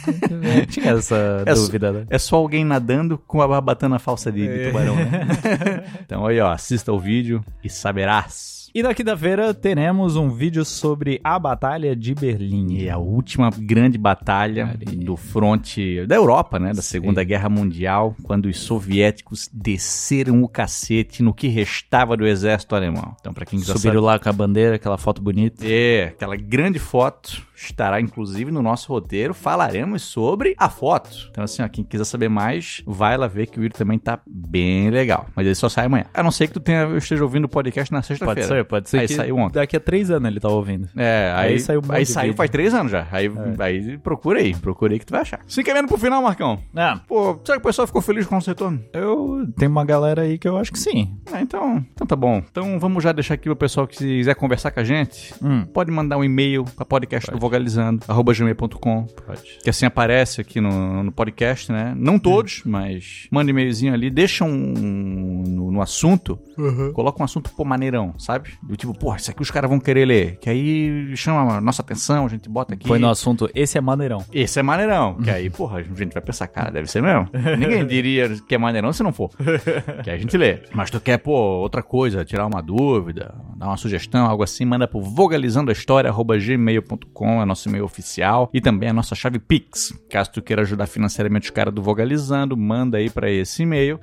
Tinha 0.69 0.91
essa 0.91 1.45
É 1.47 1.55
dúvida, 1.55 1.93
né? 1.93 2.07
É 2.11 2.19
só 2.19 2.35
alguém 2.35 2.65
nadando 2.65 3.17
com 3.17 3.41
a 3.41 3.47
barbatana 3.47 4.01
falsa 4.01 4.33
de, 4.33 4.45
de 4.45 4.67
tubarão, 4.67 4.97
né? 4.97 5.85
então 6.05 6.27
aí, 6.27 6.41
ó, 6.41 6.51
assista 6.51 6.93
o 6.93 6.99
vídeo 6.99 7.45
e 7.63 7.71
saberás. 7.71 8.56
E 8.77 8.83
na 8.83 8.93
quinta-feira 8.93 9.55
teremos 9.55 10.17
um 10.17 10.29
vídeo 10.29 10.63
sobre 10.63 11.19
a 11.25 11.39
Batalha 11.39 11.97
de 11.97 12.15
Berlim. 12.15 12.75
E 12.75 12.91
a 12.91 12.99
última 12.99 13.49
grande 13.49 13.97
batalha 13.97 14.79
do 15.03 15.17
fronte 15.17 16.05
da 16.05 16.15
Europa, 16.15 16.59
né? 16.59 16.75
Da 16.75 16.83
Segunda 16.83 17.25
Guerra 17.25 17.49
Mundial, 17.49 18.15
quando 18.23 18.45
os 18.45 18.59
soviéticos 18.59 19.49
desceram 19.51 20.43
o 20.43 20.49
cacete 20.49 21.23
no 21.23 21.33
que 21.33 21.49
restava 21.49 22.19
do 22.19 22.27
exército 22.27 22.77
alemão. 22.77 23.17
Então, 23.19 23.33
pra 23.33 23.47
quem 23.47 23.59
quiser 23.59 23.73
Subiram 23.73 24.03
lá 24.03 24.19
com 24.19 24.29
a 24.29 24.33
bandeira, 24.35 24.77
aquela 24.77 24.99
foto 24.99 25.23
bonita. 25.23 25.65
É, 25.67 26.09
aquela 26.09 26.37
grande 26.37 26.79
foto 26.79 27.47
estará 27.57 28.01
inclusive 28.01 28.51
no 28.51 28.63
nosso 28.63 28.93
roteiro. 28.93 29.33
Falaremos 29.35 30.03
sobre 30.03 30.55
a 30.59 30.69
foto. 30.69 31.11
Então, 31.31 31.43
assim, 31.43 31.63
ó, 31.63 31.69
quem 31.69 31.83
quiser 31.85 32.05
saber 32.05 32.29
mais, 32.29 32.83
vai 32.87 33.17
lá 33.17 33.27
ver 33.27 33.47
que 33.47 33.59
o 33.59 33.63
vídeo 33.63 33.77
também 33.77 33.99
tá 33.99 34.21
bem 34.27 34.91
legal. 34.91 35.27
Mas 35.35 35.47
ele 35.47 35.55
só 35.55 35.69
sai 35.69 35.87
amanhã. 35.87 36.05
A 36.13 36.23
não 36.23 36.31
ser 36.31 36.47
que 36.49 36.53
tu 36.55 36.61
tenha, 36.61 36.81
eu 36.83 36.99
esteja 36.99 37.23
ouvindo 37.23 37.45
o 37.45 37.49
podcast 37.49 37.93
na 37.93 38.03
sexta-feira. 38.03 38.41
Pode 38.41 38.47
ser, 38.59 38.65
pode 38.65 38.89
ser 38.91 38.99
Aí 39.01 39.07
que 39.09 39.15
saiu 39.15 39.37
ontem. 39.37 39.55
daqui 39.55 39.77
a 39.77 39.81
três 39.81 40.11
anos 40.11 40.29
ele 40.29 40.41
tá 40.41 40.49
ouvindo. 40.49 40.89
É, 40.97 41.33
aí, 41.35 41.47
Aí 41.47 41.53
aí 41.55 41.61
saiu 41.61 41.81
saiu, 41.83 41.93
um 41.93 42.05
de 42.05 42.13
vídeo. 42.27 42.35
faz 42.37 42.51
três 42.51 42.75
anos 42.75 42.93
já. 42.93 43.07
Aí, 43.11 43.31
aí 43.59 43.99
procura 43.99 44.41
aí, 44.41 44.55
procura 44.55 44.93
aí 44.93 44.99
que 44.99 45.07
tu 45.07 45.13
vai 45.13 45.23
achar. 45.23 45.41
Se 45.47 45.61
encaminhando 45.61 45.89
pro 45.89 45.97
final, 45.99 46.23
Marcão. 46.23 46.61
Ah, 46.75 47.01
Pô, 47.07 47.39
será 47.45 47.59
que 47.59 47.65
o 47.65 47.69
pessoal 47.69 47.87
ficou 47.87 48.03
feliz 48.03 48.27
com 48.27 48.37
o 48.37 48.41
retorno? 48.41 48.83
eu 48.93 49.47
tenho 49.57 49.71
uma 49.71 49.85
galera 49.85 50.23
aí 50.23 50.39
que 50.39 50.47
eu 50.49 50.57
acho 50.59 50.73
que 50.73 50.79
sim. 50.79 51.17
Ah, 51.33 51.41
então, 51.41 51.85
então 51.95 52.07
tá 52.07 52.17
bom. 52.17 52.43
Então 52.51 52.79
vamos 52.79 53.03
já 53.03 53.13
deixar 53.13 53.35
aqui 53.35 53.45
pro 53.45 53.57
pessoal 53.57 53.87
que 53.87 53.97
quiser 53.97 54.35
conversar 54.35 54.71
com 54.71 54.81
a 54.81 54.85
gente. 54.85 55.35
Hum. 55.43 55.65
Pode 55.67 55.91
mandar 55.91 56.17
um 56.19 56.25
e-mail 56.25 56.65
pra 56.65 56.85
podcast 56.85 57.31
do 57.31 57.39
Vogalizando, 57.47 58.03
arroba 58.09 58.35
gmail.com. 58.35 59.07
Pode. 59.25 59.59
Que 59.63 59.71
assim 59.71 59.87
aparece 59.87 60.41
aqui 60.41 60.61
no, 60.61 61.05
no 61.05 61.13
podcast, 61.13 61.71
né? 61.71 61.95
Não 61.97 62.19
todos, 62.19 62.63
mas 62.65 63.29
manda 63.31 63.47
um 63.47 63.51
e-mailzinho 63.51 63.95
ali, 63.95 64.11
deixa 64.11 64.45
um 64.45 65.45
no, 65.47 65.71
no 65.71 65.81
assunto, 65.81 66.37
coloca 66.93 67.23
um 67.23 67.25
assunto, 67.25 67.53
pô, 67.57 67.65
maneirão, 67.65 68.13
sabe? 68.19 68.55
Do 68.63 68.77
tipo, 68.77 68.93
pô, 68.99 69.15
isso 69.15 69.31
aqui 69.31 69.41
os 69.41 69.51
caras 69.51 69.71
vão 69.71 69.79
querer 69.79 70.05
ler. 70.07 70.39
Que 70.41 70.51
aí 70.51 71.17
chama 71.17 71.59
a 71.59 71.61
nossa 71.61 71.83
atenção, 71.83 72.27
a 72.27 72.29
gente 72.29 72.49
bota 72.49 72.75
aqui. 72.75 72.89
Foi 72.89 72.99
no 72.99 73.09
assunto, 73.09 73.49
esse 73.55 73.79
é 73.79 73.81
maneirão. 73.81 74.25
Esse 74.33 74.59
é 74.59 74.63
maneirão. 74.63 75.15
Que 75.15 75.31
aí, 75.31 75.49
porra, 75.49 75.79
a 75.79 75.83
gente 75.83 76.13
vai 76.13 76.23
pensar, 76.23 76.49
cara, 76.49 76.69
deve 76.71 76.91
ser 76.91 77.01
mesmo. 77.01 77.29
Ninguém 77.59 77.87
diria 77.87 78.29
que 78.49 78.57
é 78.57 78.59
maneirão 78.59 78.93
se 78.93 79.05
não 79.05 79.13
for. 79.13 79.31
Que 80.03 80.11
a 80.11 80.19
gente 80.19 80.37
lê. 80.37 80.59
Mas 80.75 80.91
tu 80.91 80.99
quer, 81.01 81.19
pô, 81.19 81.61
outra 81.61 81.81
coisa, 81.83 82.25
tirar 82.25 82.45
uma 82.47 82.61
dúvida, 82.61 83.33
dar 83.57 83.69
uma 83.69 83.77
sugestão, 83.77 84.27
algo 84.27 84.43
assim, 84.43 84.65
manda 84.65 84.89
pro 84.89 85.01
vogalizandoahistoria.gmail.com, 85.01 87.36
é 87.41 87.45
nosso 87.45 87.69
e-mail 87.69 87.85
oficial. 87.85 88.51
E 88.53 88.61
também 88.61 88.89
a 88.89 88.93
nossa 88.93 89.15
chave 89.15 89.39
Pix. 89.39 89.93
Caso 90.11 90.31
tu 90.33 90.43
queira 90.43 90.63
ajudar 90.63 90.87
financeiramente 90.87 91.45
os 91.45 91.51
caras 91.51 91.73
do 91.73 91.83
Vogalizando, 91.83 92.57
manda 92.57 92.99
aí 92.99 93.11
pra 93.11 93.31
esse 93.31 93.63
e-mail 93.63 93.99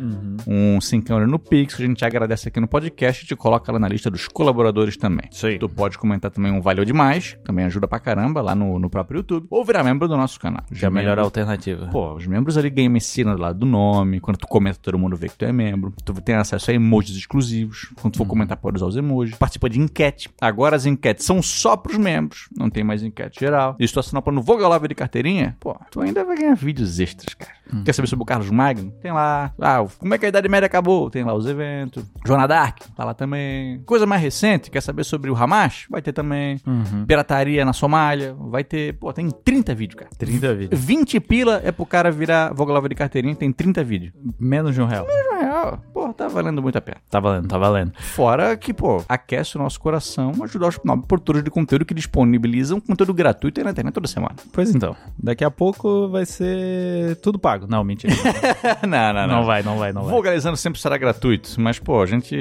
um 0.48 0.80
cincão 0.82 1.26
no 1.26 1.40
Pix, 1.40 1.76
que 1.76 1.84
a 1.84 1.88
gente 1.88 2.04
agradece 2.04 2.48
aqui 2.48 2.60
no 2.60 2.68
podcast 2.68 3.24
e 3.24 3.28
te 3.28 3.36
coloca 3.36 3.72
lá 3.72 3.80
na 3.80 3.88
lista 3.88 4.10
dos 4.10 4.28
colaboradores 4.28 4.98
também. 4.98 5.28
Isso 5.32 5.48
aí. 5.48 5.58
Tu 5.58 5.70
pode 5.70 5.98
comentar 5.98 6.32
também 6.32 6.52
um 6.52 6.62
Valeu 6.62 6.86
Demais, 6.86 7.38
também 7.44 7.66
ajuda 7.66 7.88
pra 7.88 8.00
caramba 8.00 8.42
lá 8.42 8.56
no, 8.56 8.80
no 8.80 8.90
próprio 8.90 9.20
YouTube, 9.20 9.48
ou 9.50 9.64
virar 9.64 9.84
membro 9.84 10.08
do 10.08 10.18
nosso 10.18 10.40
canal. 10.40 10.64
Já 10.72 10.88
é 10.88 10.90
a 10.90 10.92
melhor 10.92 11.20
alternativa. 11.20 11.88
Pô, 11.88 12.14
os 12.14 12.26
membros 12.28 12.58
ali 12.58 12.70
ganham 12.70 12.96
ensina 12.96 13.36
do 13.36 13.42
lado 13.42 13.60
do 13.60 13.66
nome. 13.66 14.20
Quando 14.20 14.38
tu 14.38 14.48
comenta, 14.48 14.80
todo 14.82 14.98
mundo 14.98 15.16
vê 15.16 15.28
que 15.30 15.38
tu 15.38 15.46
é 15.46 15.52
membro. 15.52 15.94
Tu 16.04 16.14
tem 16.22 16.36
acesso 16.36 16.72
a 16.72 16.74
emojis 16.74 17.16
exclusivos. 17.16 17.92
Quando 18.02 18.14
tu 18.14 18.18
for 18.18 18.26
comentar, 18.26 18.58
pode 18.58 18.78
usar 18.78 18.86
os 18.86 18.96
emojis. 18.96 19.36
Participa 19.36 19.70
de 19.70 19.80
enquete. 19.80 20.30
Agora 20.40 20.76
as 20.76 20.86
enquetes 20.86 21.26
são 21.26 21.42
só 21.42 21.76
pros 21.76 21.98
membros. 21.98 22.50
Não 22.58 22.70
tem 22.70 22.84
mais 22.84 23.04
enquete 23.04 23.23
geral. 23.32 23.76
E 23.80 23.88
se 23.88 23.94
tu 23.94 24.00
assinar 24.00 24.22
plano 24.22 24.42
Vogalove 24.42 24.88
de 24.88 24.96
carteirinha, 24.96 25.56
pô, 25.60 25.76
tu 25.92 26.02
ainda 26.02 26.24
vai 26.24 26.38
ganhar 26.38 26.56
vídeos 26.56 27.00
extras, 27.00 27.34
cara. 27.34 27.52
Quer 27.84 27.94
saber 27.94 28.08
sobre 28.08 28.24
o 28.24 28.26
Carlos 28.26 28.52
Magno? 28.52 28.92
Tem 29.02 29.12
lá. 29.12 29.52
Ah, 29.60 29.84
como 29.98 30.14
é 30.14 30.18
que 30.18 30.26
a 30.26 30.30
Idade 30.30 30.48
Média 30.48 30.68
acabou? 30.68 31.10
Tem 31.10 31.24
lá 31.24 31.34
os 31.34 31.48
eventos. 31.48 32.04
Joana 32.26 32.48
Dark, 32.48 32.80
tá 32.96 33.04
lá 33.04 33.14
também. 33.14 33.82
Coisa 33.86 34.06
mais 34.06 34.22
recente, 34.22 34.70
quer 34.70 34.82
saber 34.82 35.04
sobre 35.04 35.32
o 35.32 35.36
Hamas? 35.36 35.86
Vai 35.90 36.02
ter 36.02 36.14
também. 36.14 36.62
Pirataria 37.08 37.66
na 37.66 37.74
Somália, 37.74 38.36
vai 38.38 38.64
ter. 38.64 38.94
Pô, 38.94 39.12
tem 39.12 39.30
30 39.30 39.74
vídeos, 39.74 40.00
cara. 40.00 40.12
30 40.18 40.54
vídeos. 40.54 40.80
20 40.82 41.20
pila 41.20 41.62
é 41.64 41.72
pro 41.72 41.86
cara 41.86 42.12
virar 42.12 42.54
Vogalova 42.54 42.88
de 42.88 42.96
carteirinha, 42.96 43.36
tem 43.36 43.52
30 43.52 43.84
vídeos. 43.84 44.14
Menos 44.40 44.76
de 44.76 44.82
um 44.82 44.86
real. 44.86 45.08
Na 45.32 45.40
real, 45.40 45.53
pô, 45.94 46.14
tá 46.14 46.28
valendo 46.28 46.62
muito 46.62 46.78
a 46.78 46.82
pena. 46.82 46.98
Tá 47.10 47.20
valendo, 47.20 47.48
tá 47.48 47.58
valendo. 47.58 47.94
Fora 48.00 48.56
que, 48.56 48.74
pô, 48.74 49.04
aquece 49.08 49.56
o 49.56 49.60
nosso 49.60 49.80
coração 49.80 50.32
ajudar 50.44 50.68
os 50.68 50.80
nobres 50.84 51.08
produtores 51.08 51.44
de 51.44 51.50
conteúdo 51.50 51.86
que 51.86 51.94
disponibilizam 51.94 52.80
conteúdo 52.80 53.14
gratuito 53.14 53.60
aí 53.60 53.64
na 53.64 53.72
internet 53.72 53.94
toda 53.94 54.08
semana. 54.08 54.36
Pois 54.52 54.74
então, 54.74 54.96
daqui 55.18 55.44
a 55.44 55.52
pouco 55.52 56.08
vai 56.10 56.26
ser 56.26 57.16
tudo 57.18 57.40
pago. 57.40 57.66
Não, 57.68 57.84
mentira. 57.84 58.14
não, 58.88 59.14
não, 59.14 59.28
não 59.28 59.46
vai, 59.46 59.64
não 59.64 59.78
vai, 59.78 59.94
não 59.94 60.04
vai. 60.04 60.12
Vogalizando 60.12 60.58
sempre 60.58 60.80
será 60.80 60.98
gratuito, 60.98 61.50
mas, 61.60 61.80
pô, 61.80 62.02
a 62.02 62.06
gente 62.06 62.36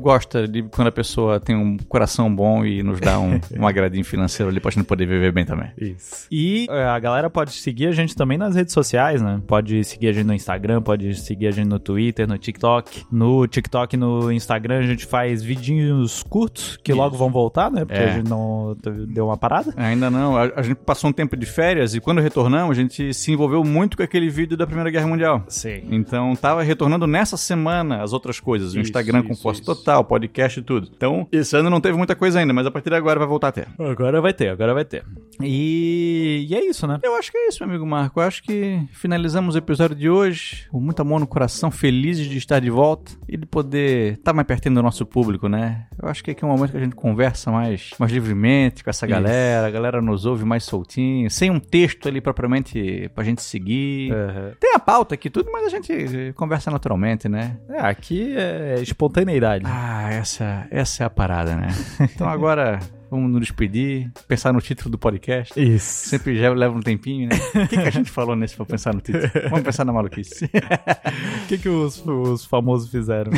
gosta 0.00 0.46
de 0.46 0.62
quando 0.62 0.88
a 0.88 0.92
pessoa 0.92 1.40
tem 1.40 1.56
um 1.56 1.76
coração 1.88 2.34
bom 2.34 2.64
e 2.64 2.82
nos 2.82 3.00
dá 3.00 3.18
um, 3.18 3.40
um 3.58 3.66
agradinho 3.66 4.04
financeiro 4.04 4.50
ali 4.50 4.60
pra 4.60 4.70
gente 4.70 4.84
poder 4.84 5.06
viver 5.06 5.32
bem 5.32 5.44
também. 5.44 5.70
Isso. 5.78 6.26
E 6.30 6.66
é, 6.70 6.84
a 6.84 6.98
galera 6.98 7.28
pode 7.28 7.52
seguir 7.52 7.88
a 7.88 7.92
gente 7.92 8.14
também 8.14 8.38
nas 8.38 8.54
redes 8.54 8.72
sociais, 8.72 9.20
né? 9.22 9.40
Pode 9.46 9.82
seguir 9.84 10.08
a 10.08 10.12
gente 10.12 10.26
no 10.26 10.34
Instagram, 10.34 10.82
pode 10.82 11.14
seguir 11.14 11.48
a 11.48 11.50
gente 11.50 11.68
no 11.68 11.78
Twitter, 11.78 12.26
no 12.28 12.38
TikTok. 12.44 13.04
No 13.10 13.46
TikTok 13.46 13.94
e 13.94 13.98
no 13.98 14.30
Instagram 14.32 14.78
a 14.78 14.82
gente 14.82 15.06
faz 15.06 15.42
vidinhos 15.42 16.22
curtos, 16.22 16.78
que 16.82 16.92
logo 16.92 17.16
vão 17.16 17.30
voltar, 17.30 17.70
né? 17.70 17.84
Porque 17.84 18.00
É. 18.00 18.10
a 18.10 18.12
gente 18.14 18.28
não 18.28 18.76
deu 19.08 19.26
uma 19.26 19.36
parada. 19.36 19.72
Ainda 19.76 20.10
não, 20.10 20.36
a, 20.36 20.44
a 20.56 20.62
gente 20.62 20.76
passou 20.78 21.10
um 21.10 21.12
tempo 21.12 21.36
de 21.36 21.46
férias 21.46 21.94
e 21.94 22.00
quando 22.00 22.20
retornamos 22.20 22.76
a 22.76 22.80
gente 22.80 23.12
se 23.14 23.32
envolveu 23.32 23.64
muito 23.64 23.96
com 23.96 24.02
aquele 24.02 24.28
vídeo 24.28 24.56
da 24.56 24.66
Primeira 24.66 24.90
Guerra 24.90 25.06
Mundial. 25.06 25.44
Sim. 25.48 25.82
Então 25.90 26.34
tava 26.36 26.62
retornando 26.62 27.06
nessa 27.06 27.36
semana 27.36 28.02
as 28.02 28.12
outras 28.12 28.38
coisas, 28.40 28.68
o 28.74 28.78
Isso, 28.78 28.88
Instagram 28.88 29.22
com 29.22 29.32
isso, 29.32 29.42
força 29.42 29.60
isso. 29.62 29.74
total, 29.74 30.04
podcast 30.04 30.58
e 30.58 30.62
tudo. 30.62 30.88
Então, 30.96 31.26
esse 31.32 31.56
ano 31.56 31.70
não 31.70 31.80
teve 31.80 31.96
muita 31.96 32.14
coisa 32.14 32.38
ainda, 32.40 32.52
mas 32.52 32.66
a 32.66 32.70
partir 32.70 32.90
de 32.90 32.96
agora 32.96 33.18
vai 33.18 33.28
voltar 33.28 33.48
a 33.48 33.52
ter. 33.52 33.68
Agora 33.78 34.20
vai 34.20 34.32
ter, 34.32 34.48
agora 34.48 34.74
vai 34.74 34.84
ter. 34.84 35.04
E, 35.40 36.46
e 36.48 36.54
é 36.54 36.64
isso, 36.64 36.86
né? 36.86 36.98
Eu 37.02 37.14
acho 37.16 37.30
que 37.30 37.38
é 37.38 37.48
isso, 37.48 37.58
meu 37.62 37.70
amigo 37.70 37.86
Marco. 37.86 38.20
Eu 38.20 38.24
acho 38.26 38.42
que 38.42 38.80
finalizamos 38.92 39.54
o 39.54 39.58
episódio 39.58 39.96
de 39.96 40.08
hoje 40.08 40.66
com 40.70 40.80
muito 40.80 41.00
amor 41.00 41.20
no 41.20 41.26
coração, 41.26 41.70
felizes 41.70 42.28
de 42.28 42.33
estar 42.38 42.60
de 42.60 42.70
volta 42.70 43.12
e 43.28 43.36
de 43.36 43.46
poder 43.46 44.14
estar 44.14 44.32
mais 44.32 44.46
pertinho 44.46 44.74
do 44.74 44.82
nosso 44.82 45.04
público, 45.06 45.48
né? 45.48 45.86
Eu 46.00 46.08
acho 46.08 46.22
que 46.22 46.30
aqui 46.30 46.44
é 46.44 46.46
um 46.46 46.50
momento 46.50 46.72
que 46.72 46.76
a 46.76 46.80
gente 46.80 46.94
conversa 46.94 47.50
mais, 47.50 47.90
mais 47.98 48.12
livremente 48.12 48.82
com 48.82 48.90
essa 48.90 49.06
Isso. 49.06 49.14
galera, 49.14 49.66
a 49.66 49.70
galera 49.70 50.02
nos 50.02 50.26
ouve 50.26 50.44
mais 50.44 50.64
soltinho, 50.64 51.30
sem 51.30 51.50
um 51.50 51.60
texto 51.60 52.08
ali 52.08 52.20
propriamente 52.20 53.10
pra 53.14 53.24
gente 53.24 53.42
seguir. 53.42 54.12
Tem 54.60 54.74
a 54.74 54.78
pauta 54.78 55.14
aqui 55.14 55.30
tudo, 55.30 55.50
mas 55.52 55.66
a 55.66 55.68
gente 55.68 56.32
conversa 56.34 56.70
naturalmente, 56.70 57.28
né? 57.28 57.58
É, 57.68 57.80
aqui 57.80 58.34
é 58.36 58.80
espontaneidade. 58.80 59.64
Ah, 59.66 60.12
essa, 60.12 60.66
essa 60.70 61.04
é 61.04 61.06
a 61.06 61.10
parada, 61.10 61.56
né? 61.56 61.68
Então 62.14 62.28
agora 62.28 62.78
vamos 63.14 63.30
nos 63.30 63.40
despedir, 63.40 64.10
pensar 64.28 64.52
no 64.52 64.60
título 64.60 64.90
do 64.90 64.98
podcast. 64.98 65.58
Isso. 65.60 66.08
Sempre 66.08 66.36
já 66.36 66.52
leva 66.52 66.76
um 66.76 66.80
tempinho, 66.80 67.28
né? 67.28 67.36
O 67.64 67.68
que, 67.68 67.76
que 67.76 67.88
a 67.88 67.90
gente 67.90 68.10
falou 68.10 68.34
nesse 68.36 68.56
pra 68.56 68.64
pensar 68.66 68.94
no 68.94 69.00
título? 69.00 69.28
Vamos 69.50 69.62
pensar 69.62 69.84
na 69.84 69.92
maluquice. 69.92 70.50
O 71.44 71.46
que, 71.46 71.58
que 71.58 71.68
os, 71.68 72.02
os 72.06 72.44
famosos 72.44 72.90
fizeram? 72.90 73.30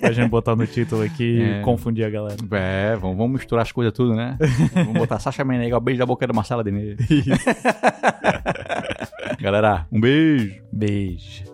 pra 0.00 0.12
gente 0.12 0.28
botar 0.30 0.56
no 0.56 0.66
título 0.66 1.02
aqui 1.02 1.40
É. 1.40 1.60
e 1.60 1.62
confundir 1.62 2.04
a 2.04 2.10
galera. 2.10 2.36
É, 2.52 2.96
vamos, 2.96 3.16
vamos 3.16 3.38
misturar 3.40 3.62
as 3.62 3.72
coisas 3.72 3.92
tudo, 3.92 4.14
né? 4.14 4.36
Vamos 4.74 4.94
botar 4.94 5.18
Sasha 5.18 5.44
Meneghel, 5.44 5.80
beijo 5.80 5.98
da 5.98 6.06
boca 6.06 6.26
da 6.26 6.32
Marcela 6.32 6.64
Denê. 6.64 6.96
Galera, 9.40 9.86
um 9.92 10.00
beijo. 10.00 10.54
Beijo. 10.72 11.53